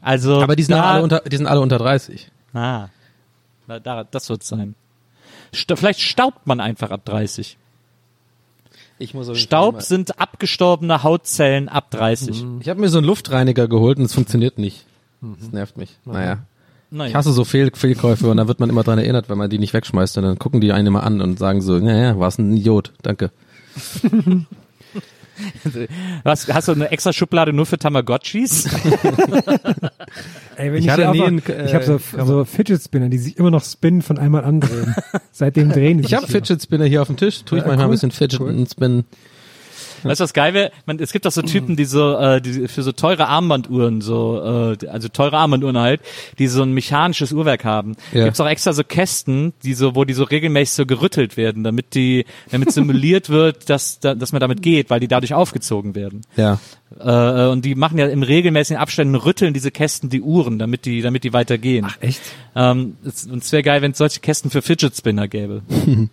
Also, 0.00 0.42
aber 0.42 0.56
die 0.56 0.62
sind, 0.62 0.74
da, 0.76 0.84
alle 0.84 1.02
unter, 1.02 1.20
die 1.20 1.36
sind 1.36 1.46
alle 1.46 1.60
unter 1.60 1.78
30. 1.78 2.30
Ah, 2.52 2.88
da, 3.66 4.04
das 4.04 4.28
wird's 4.28 4.48
sein. 4.48 4.74
Sta 5.52 5.76
vielleicht 5.76 6.00
staubt 6.00 6.46
man 6.46 6.60
einfach 6.60 6.90
ab 6.90 7.04
30. 7.04 7.56
Ich 8.98 9.14
muss 9.14 9.36
Staub 9.38 9.82
sind 9.82 10.20
abgestorbene 10.20 11.02
Hautzellen 11.02 11.68
ab 11.68 11.90
30. 11.90 12.44
Ich 12.60 12.68
habe 12.68 12.80
mir 12.80 12.88
so 12.88 12.98
einen 12.98 13.06
Luftreiniger 13.06 13.66
geholt 13.66 13.98
und 13.98 14.04
es 14.04 14.14
funktioniert 14.14 14.58
nicht. 14.58 14.86
Das 15.20 15.52
nervt 15.52 15.76
mich. 15.76 15.96
Naja. 16.04 16.38
Naja. 16.90 17.08
Ich 17.08 17.14
hasse 17.16 17.32
so 17.32 17.44
Fehl 17.44 17.72
Fehlkäufe 17.74 18.30
und 18.30 18.36
dann 18.36 18.46
wird 18.46 18.60
man 18.60 18.70
immer 18.70 18.84
dran 18.84 18.98
erinnert, 18.98 19.28
wenn 19.28 19.38
man 19.38 19.50
die 19.50 19.58
nicht 19.58 19.74
wegschmeißt 19.74 20.16
und 20.18 20.24
dann 20.24 20.38
gucken 20.38 20.60
die 20.60 20.72
einen 20.72 20.86
immer 20.86 21.02
an 21.02 21.20
und 21.20 21.38
sagen 21.38 21.60
so, 21.60 21.78
naja, 21.78 22.18
warst 22.18 22.38
ein 22.38 22.56
Idiot, 22.56 22.92
danke. 23.02 23.30
Was, 26.22 26.48
hast 26.52 26.68
du 26.68 26.72
eine 26.72 26.90
extra 26.90 27.12
Schublade 27.12 27.52
nur 27.52 27.66
für 27.66 27.78
Tamagotchis? 27.78 28.66
Ey, 30.56 30.70
wenn 30.72 30.74
Ich 30.78 30.84
ich 30.84 30.90
hatte 30.90 31.02
nie 31.02 31.06
einfach- 31.22 31.26
einen, 31.26 31.38
äh, 31.46 31.66
ich 31.66 31.74
habe 31.74 31.84
so, 31.84 31.98
so 32.24 32.44
Fidget 32.44 32.82
Spinner, 32.82 33.08
die 33.08 33.18
sich 33.18 33.36
immer 33.38 33.50
noch 33.50 33.64
spinnen 33.64 34.02
von 34.02 34.18
einmal 34.18 34.44
andrehen. 34.44 34.94
Seitdem 35.32 35.70
drehen 35.72 35.98
die 35.98 36.04
Ich 36.06 36.14
habe 36.14 36.26
sich 36.26 36.34
wieder. 36.34 36.44
Fidget 36.46 36.62
Spinner 36.62 36.84
hier 36.86 37.02
auf 37.02 37.08
dem 37.08 37.16
Tisch, 37.16 37.44
tue 37.44 37.58
ich 37.58 37.64
Ja, 37.64 37.68
manchmal 37.68 37.86
cool, 37.88 37.92
ein 37.92 37.96
bisschen 37.96 38.10
Fidget 38.12 38.40
cool. 38.40 38.48
und 38.50 38.70
Spin. 38.70 39.04
Weißt 40.04 40.20
du, 40.20 40.24
was 40.24 40.32
geil 40.34 40.54
wäre? 40.54 40.70
Es 40.98 41.12
gibt 41.12 41.24
doch 41.24 41.32
so 41.32 41.42
Typen, 41.42 41.76
die 41.76 41.84
so, 41.84 42.16
äh, 42.16 42.40
die 42.40 42.68
für 42.68 42.82
so 42.82 42.92
teure 42.92 43.26
Armbanduhren, 43.28 44.00
so, 44.00 44.74
äh, 44.80 44.86
also 44.88 45.08
teure 45.08 45.36
Armbanduhren 45.38 45.78
halt, 45.78 46.00
die 46.38 46.46
so 46.46 46.62
ein 46.62 46.72
mechanisches 46.72 47.32
Uhrwerk 47.32 47.64
haben. 47.64 47.96
Ja. 48.12 48.24
Gibt's 48.24 48.40
auch 48.40 48.46
extra 48.48 48.72
so 48.72 48.84
Kästen, 48.84 49.52
die 49.62 49.74
so, 49.74 49.94
wo 49.96 50.04
die 50.04 50.12
so 50.14 50.24
regelmäßig 50.24 50.74
so 50.74 50.86
gerüttelt 50.86 51.36
werden, 51.36 51.64
damit 51.64 51.94
die, 51.94 52.24
damit 52.50 52.72
simuliert 52.72 53.28
wird, 53.30 53.68
dass, 53.70 53.98
da- 54.00 54.14
dass 54.14 54.32
man 54.32 54.40
damit 54.40 54.62
geht, 54.62 54.90
weil 54.90 55.00
die 55.00 55.08
dadurch 55.08 55.34
aufgezogen 55.34 55.94
werden. 55.94 56.22
Ja. 56.36 56.58
Äh, 57.00 57.46
und 57.46 57.64
die 57.64 57.74
machen 57.74 57.98
ja 57.98 58.06
im 58.06 58.22
regelmäßigen 58.22 58.80
Abständen 58.80 59.14
rütteln 59.14 59.54
diese 59.54 59.70
Kästen 59.70 60.10
die 60.10 60.20
Uhren, 60.20 60.58
damit 60.58 60.84
die, 60.84 61.02
damit 61.02 61.24
die 61.24 61.32
weitergehen. 61.32 61.86
Ach, 61.88 61.96
echt? 62.00 62.20
Ähm, 62.54 62.96
es, 63.04 63.26
und 63.26 63.42
es 63.42 63.52
wäre 63.52 63.62
geil, 63.62 63.82
wenn 63.82 63.92
es 63.92 63.98
solche 63.98 64.20
Kästen 64.20 64.50
für 64.50 64.62
Fidget 64.62 64.96
Spinner 64.96 65.28
gäbe. 65.28 65.62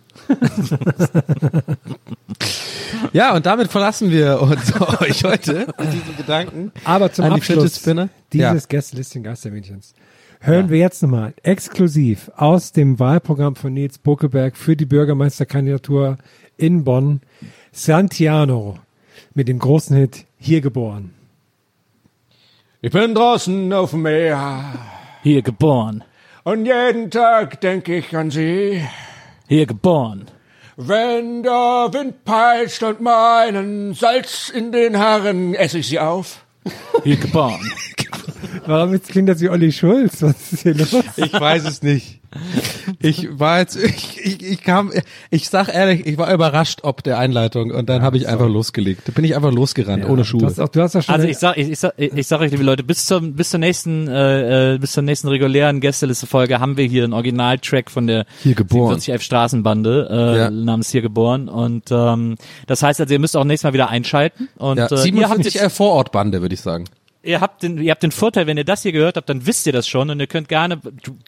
Ja, 3.12 3.34
und 3.34 3.46
damit 3.46 3.70
verlassen 3.70 4.10
wir 4.10 4.40
uns 4.40 4.72
euch 5.00 5.24
heute 5.24 5.66
mit 5.78 5.92
diesen 5.92 6.16
Gedanken. 6.16 6.72
Aber 6.84 7.12
zum 7.12 7.24
an 7.24 7.30
die 7.32 7.36
Abschluss 7.38 7.64
Fidget 7.64 7.80
Spinner. 7.80 8.08
dieses 8.32 8.62
Ja. 8.62 8.68
Gästelistchen 8.68 9.22
Geistermädchens 9.22 9.94
hören 10.40 10.70
wir 10.70 10.78
jetzt 10.78 11.02
nochmal 11.02 11.34
exklusiv 11.42 12.30
aus 12.36 12.72
dem 12.72 12.98
Wahlprogramm 12.98 13.54
von 13.54 13.72
Nils 13.72 13.98
Buckelberg 13.98 14.56
für 14.56 14.76
die 14.76 14.86
Bürgermeisterkandidatur 14.86 16.18
in 16.56 16.84
Bonn 16.84 17.20
Santiano 17.70 18.78
mit 19.34 19.48
dem 19.48 19.58
großen 19.58 19.96
Hit 19.96 20.26
Hier 20.38 20.60
geboren. 20.60 21.14
Ich 22.80 22.90
bin 22.90 23.14
draußen 23.14 23.72
auf 23.72 23.90
dem 23.90 24.02
Meer 24.02 24.74
Hier 25.22 25.42
geboren, 25.42 26.04
und 26.44 26.66
jeden 26.66 27.10
Tag 27.10 27.60
denke 27.60 27.96
ich 27.96 28.16
an 28.16 28.30
sie. 28.30 28.82
hier 29.46 29.66
geboren. 29.66 30.26
Wenn 30.76 31.42
der 31.44 31.90
Wind 31.92 32.24
peitscht 32.24 32.82
und 32.82 33.00
meinen 33.00 33.94
Salz 33.94 34.48
in 34.48 34.72
den 34.72 34.98
Haaren, 34.98 35.54
esse 35.54 35.78
ich 35.78 35.86
sie 35.86 36.00
auf. 36.00 36.44
Hier 37.04 37.16
geboren. 37.16 37.60
Warum 38.66 38.92
jetzt 38.92 39.08
klingt 39.08 39.28
das 39.28 39.40
wie 39.40 39.48
Olli 39.48 39.72
Schulz? 39.72 40.22
Was 40.22 40.52
ist 40.52 40.62
hier 40.62 40.74
los? 40.74 40.94
Ich 41.16 41.32
weiß 41.32 41.64
es 41.64 41.82
nicht. 41.82 42.20
Ich 43.00 43.28
war 43.38 43.58
jetzt, 43.58 43.76
ich, 43.76 44.18
ich, 44.24 44.42
ich 44.42 44.62
kam, 44.62 44.90
ich 45.30 45.50
sag 45.50 45.68
ehrlich, 45.68 46.06
ich 46.06 46.16
war 46.16 46.32
überrascht 46.32 46.80
ob 46.82 47.02
der 47.02 47.18
Einleitung 47.18 47.70
und 47.72 47.90
dann 47.90 48.00
habe 48.00 48.16
ich 48.16 48.26
einfach 48.26 48.48
losgelegt. 48.48 49.02
Da 49.06 49.12
bin 49.12 49.24
ich 49.24 49.36
einfach 49.36 49.52
losgerannt, 49.52 50.06
ohne 50.06 50.22
Du 50.22 50.24
Schuhe. 50.24 50.46
hast, 50.46 50.58
auch, 50.58 50.68
du 50.68 50.80
hast 50.80 50.94
ja 50.94 51.02
schon 51.02 51.14
Also 51.14 51.26
ich 51.28 51.36
sag, 51.36 51.58
ich, 51.58 51.68
ich 51.70 51.78
sag, 51.78 51.92
ich 51.98 52.26
sag 52.26 52.40
euch, 52.40 52.50
liebe 52.50 52.62
Leute, 52.62 52.84
bis 52.84 53.04
zum, 53.04 53.34
bis 53.34 53.50
zur 53.50 53.60
nächsten, 53.60 54.08
äh, 54.08 54.74
äh, 54.74 54.78
bis 54.78 54.92
zur 54.92 55.02
nächsten 55.02 55.28
regulären 55.28 55.80
Gästeliste-Folge 55.80 56.58
haben 56.58 56.78
wir 56.78 56.86
hier 56.86 57.04
einen 57.04 57.12
Originaltrack 57.12 57.90
von 57.90 58.06
der 58.06 58.24
Hier 58.42 58.54
geboren. 58.54 58.98
4711 59.00 59.22
Straßenbande, 59.22 60.08
äh, 60.10 60.38
Ja. 60.38 60.50
namens 60.50 60.90
Hier 60.90 61.02
geboren. 61.02 61.50
Und 61.50 61.90
ähm, 61.90 62.36
das 62.66 62.82
heißt 62.82 62.98
also, 63.00 63.12
ihr 63.12 63.20
müsst 63.20 63.36
auch 63.36 63.44
nächstes 63.44 63.64
Mal 63.68 63.74
wieder 63.74 63.90
einschalten. 63.90 64.48
Und 64.56 64.78
ja, 64.78 64.84
äh, 64.86 64.88
ihr 64.88 64.96
habt 64.96 65.02
47 65.02 65.54
jetzt, 65.54 65.62
äh, 65.64 65.68
Vorortbande, 65.70 66.40
würde 66.40 66.54
ich 66.54 66.62
sagen. 66.62 66.84
Ihr 67.22 67.40
habt 67.40 67.62
den, 67.62 67.78
ihr 67.78 67.90
habt 67.90 68.02
den 68.02 68.10
Vorteil, 68.12 68.46
wenn 68.46 68.56
ihr 68.56 68.64
das 68.64 68.82
hier 68.82 68.92
gehört 68.92 69.16
habt, 69.16 69.28
dann 69.28 69.46
wisst 69.46 69.66
ihr 69.66 69.72
das 69.72 69.86
schon 69.88 70.10
und 70.10 70.20
ihr 70.20 70.26
könnt 70.26 70.48
gerne 70.48 70.78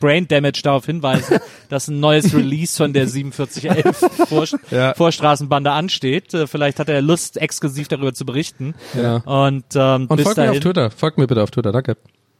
Brain 0.00 0.28
Damage 0.28 0.60
darauf 0.62 0.86
hinweisen, 0.86 1.38
dass 1.68 1.88
ein 1.88 2.00
neues 2.00 2.34
Release 2.34 2.76
von 2.76 2.92
der 2.92 3.08
4711 3.08 4.28
Vor 4.28 4.44
Ja. 4.70 4.94
Vorstraßenbande 4.94 5.70
ansteht. 5.70 6.34
Äh, 6.34 6.46
Vielleicht 6.46 6.78
hat 6.78 6.88
er 6.88 7.00
Lust, 7.02 7.36
exklusiv 7.36 7.88
darüber 7.88 8.12
zu 8.14 8.24
berichten. 8.26 8.74
Ja. 8.94 9.16
Und, 9.18 9.64
ähm, 9.74 10.06
Und 10.08 10.16
bis 10.16 10.24
folgt 10.24 10.38
mir 10.38 10.44
dahin, 10.46 10.58
auf 10.58 10.62
Twitter. 10.62 10.90
Folgt 10.90 11.18
mir 11.18 11.26
bitte 11.26 11.42
auf 11.42 11.50
Twitter, 11.50 11.72
danke. 11.72 11.96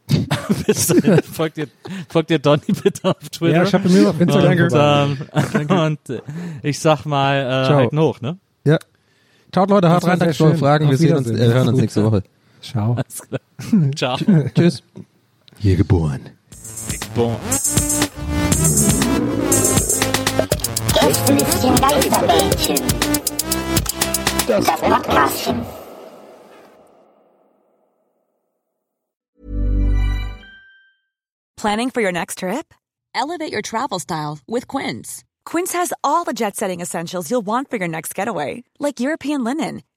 bis 0.67 0.87
dahin 0.87 1.19
folgt 1.23 1.57
ihr, 1.57 1.67
folgt 2.09 2.29
ihr 2.29 2.39
Donny 2.39 2.61
bitte 2.83 3.09
auf 3.09 3.29
Twitter. 3.29 3.55
Ja, 3.55 3.63
ich 3.63 3.73
habe 3.73 3.89
mir 3.89 4.09
auf 4.09 4.19
Instagram 4.21 5.17
und, 5.31 5.55
ähm, 5.55 5.69
und 5.79 6.09
äh, 6.09 6.21
ich 6.61 6.79
sag 6.79 7.05
mal, 7.05 7.37
äh, 7.37 7.65
Ciao. 7.65 7.77
halt 7.77 7.91
hoch, 7.93 8.21
ne? 8.21 8.37
Ja. 8.65 8.77
Ciao 9.51 9.65
Leute, 9.65 9.87
war 9.87 10.03
rein, 10.03 10.19
danke 10.19 10.33
für 10.35 10.43
eure 10.43 10.53
schön. 10.53 10.59
Fragen. 10.59 10.85
Auf 10.85 10.91
Wir 10.91 10.97
sehen 10.97 11.15
uns, 11.15 11.29
äh, 11.29 11.37
hören 11.37 11.69
uns 11.69 11.79
nächste 11.79 12.03
Woche. 12.03 12.23
Ciao. 12.65 12.93
Alles 12.95 13.21
klar. 13.27 13.41
Ciao. 13.95 14.17
Tschüss. 14.17 14.79
Eh, 14.95 15.01
Hier 15.59 15.75
geboren. 15.77 16.29
Bon. 17.15 17.35
Gästelistchen 20.99 21.75
Geisterbällchen. 21.75 22.77
Das 24.47 24.65
Podcastchen. 24.65 25.65
Planning 31.57 31.89
for 31.89 32.01
your 32.01 32.11
next 32.11 32.39
trip? 32.39 32.73
Elevate 33.13 33.51
your 33.51 33.61
travel 33.61 33.99
style 33.99 34.39
with 34.47 34.67
Quince. 34.67 35.23
Quince 35.45 35.73
has 35.73 35.93
all 36.03 36.23
the 36.25 36.33
jet 36.33 36.55
setting 36.55 36.81
essentials 36.81 37.29
you'll 37.31 37.41
want 37.45 37.69
for 37.69 37.77
your 37.77 37.87
next 37.87 38.13
getaway, 38.13 38.63
like 38.79 38.99
European 38.99 39.43
linen, 39.43 39.81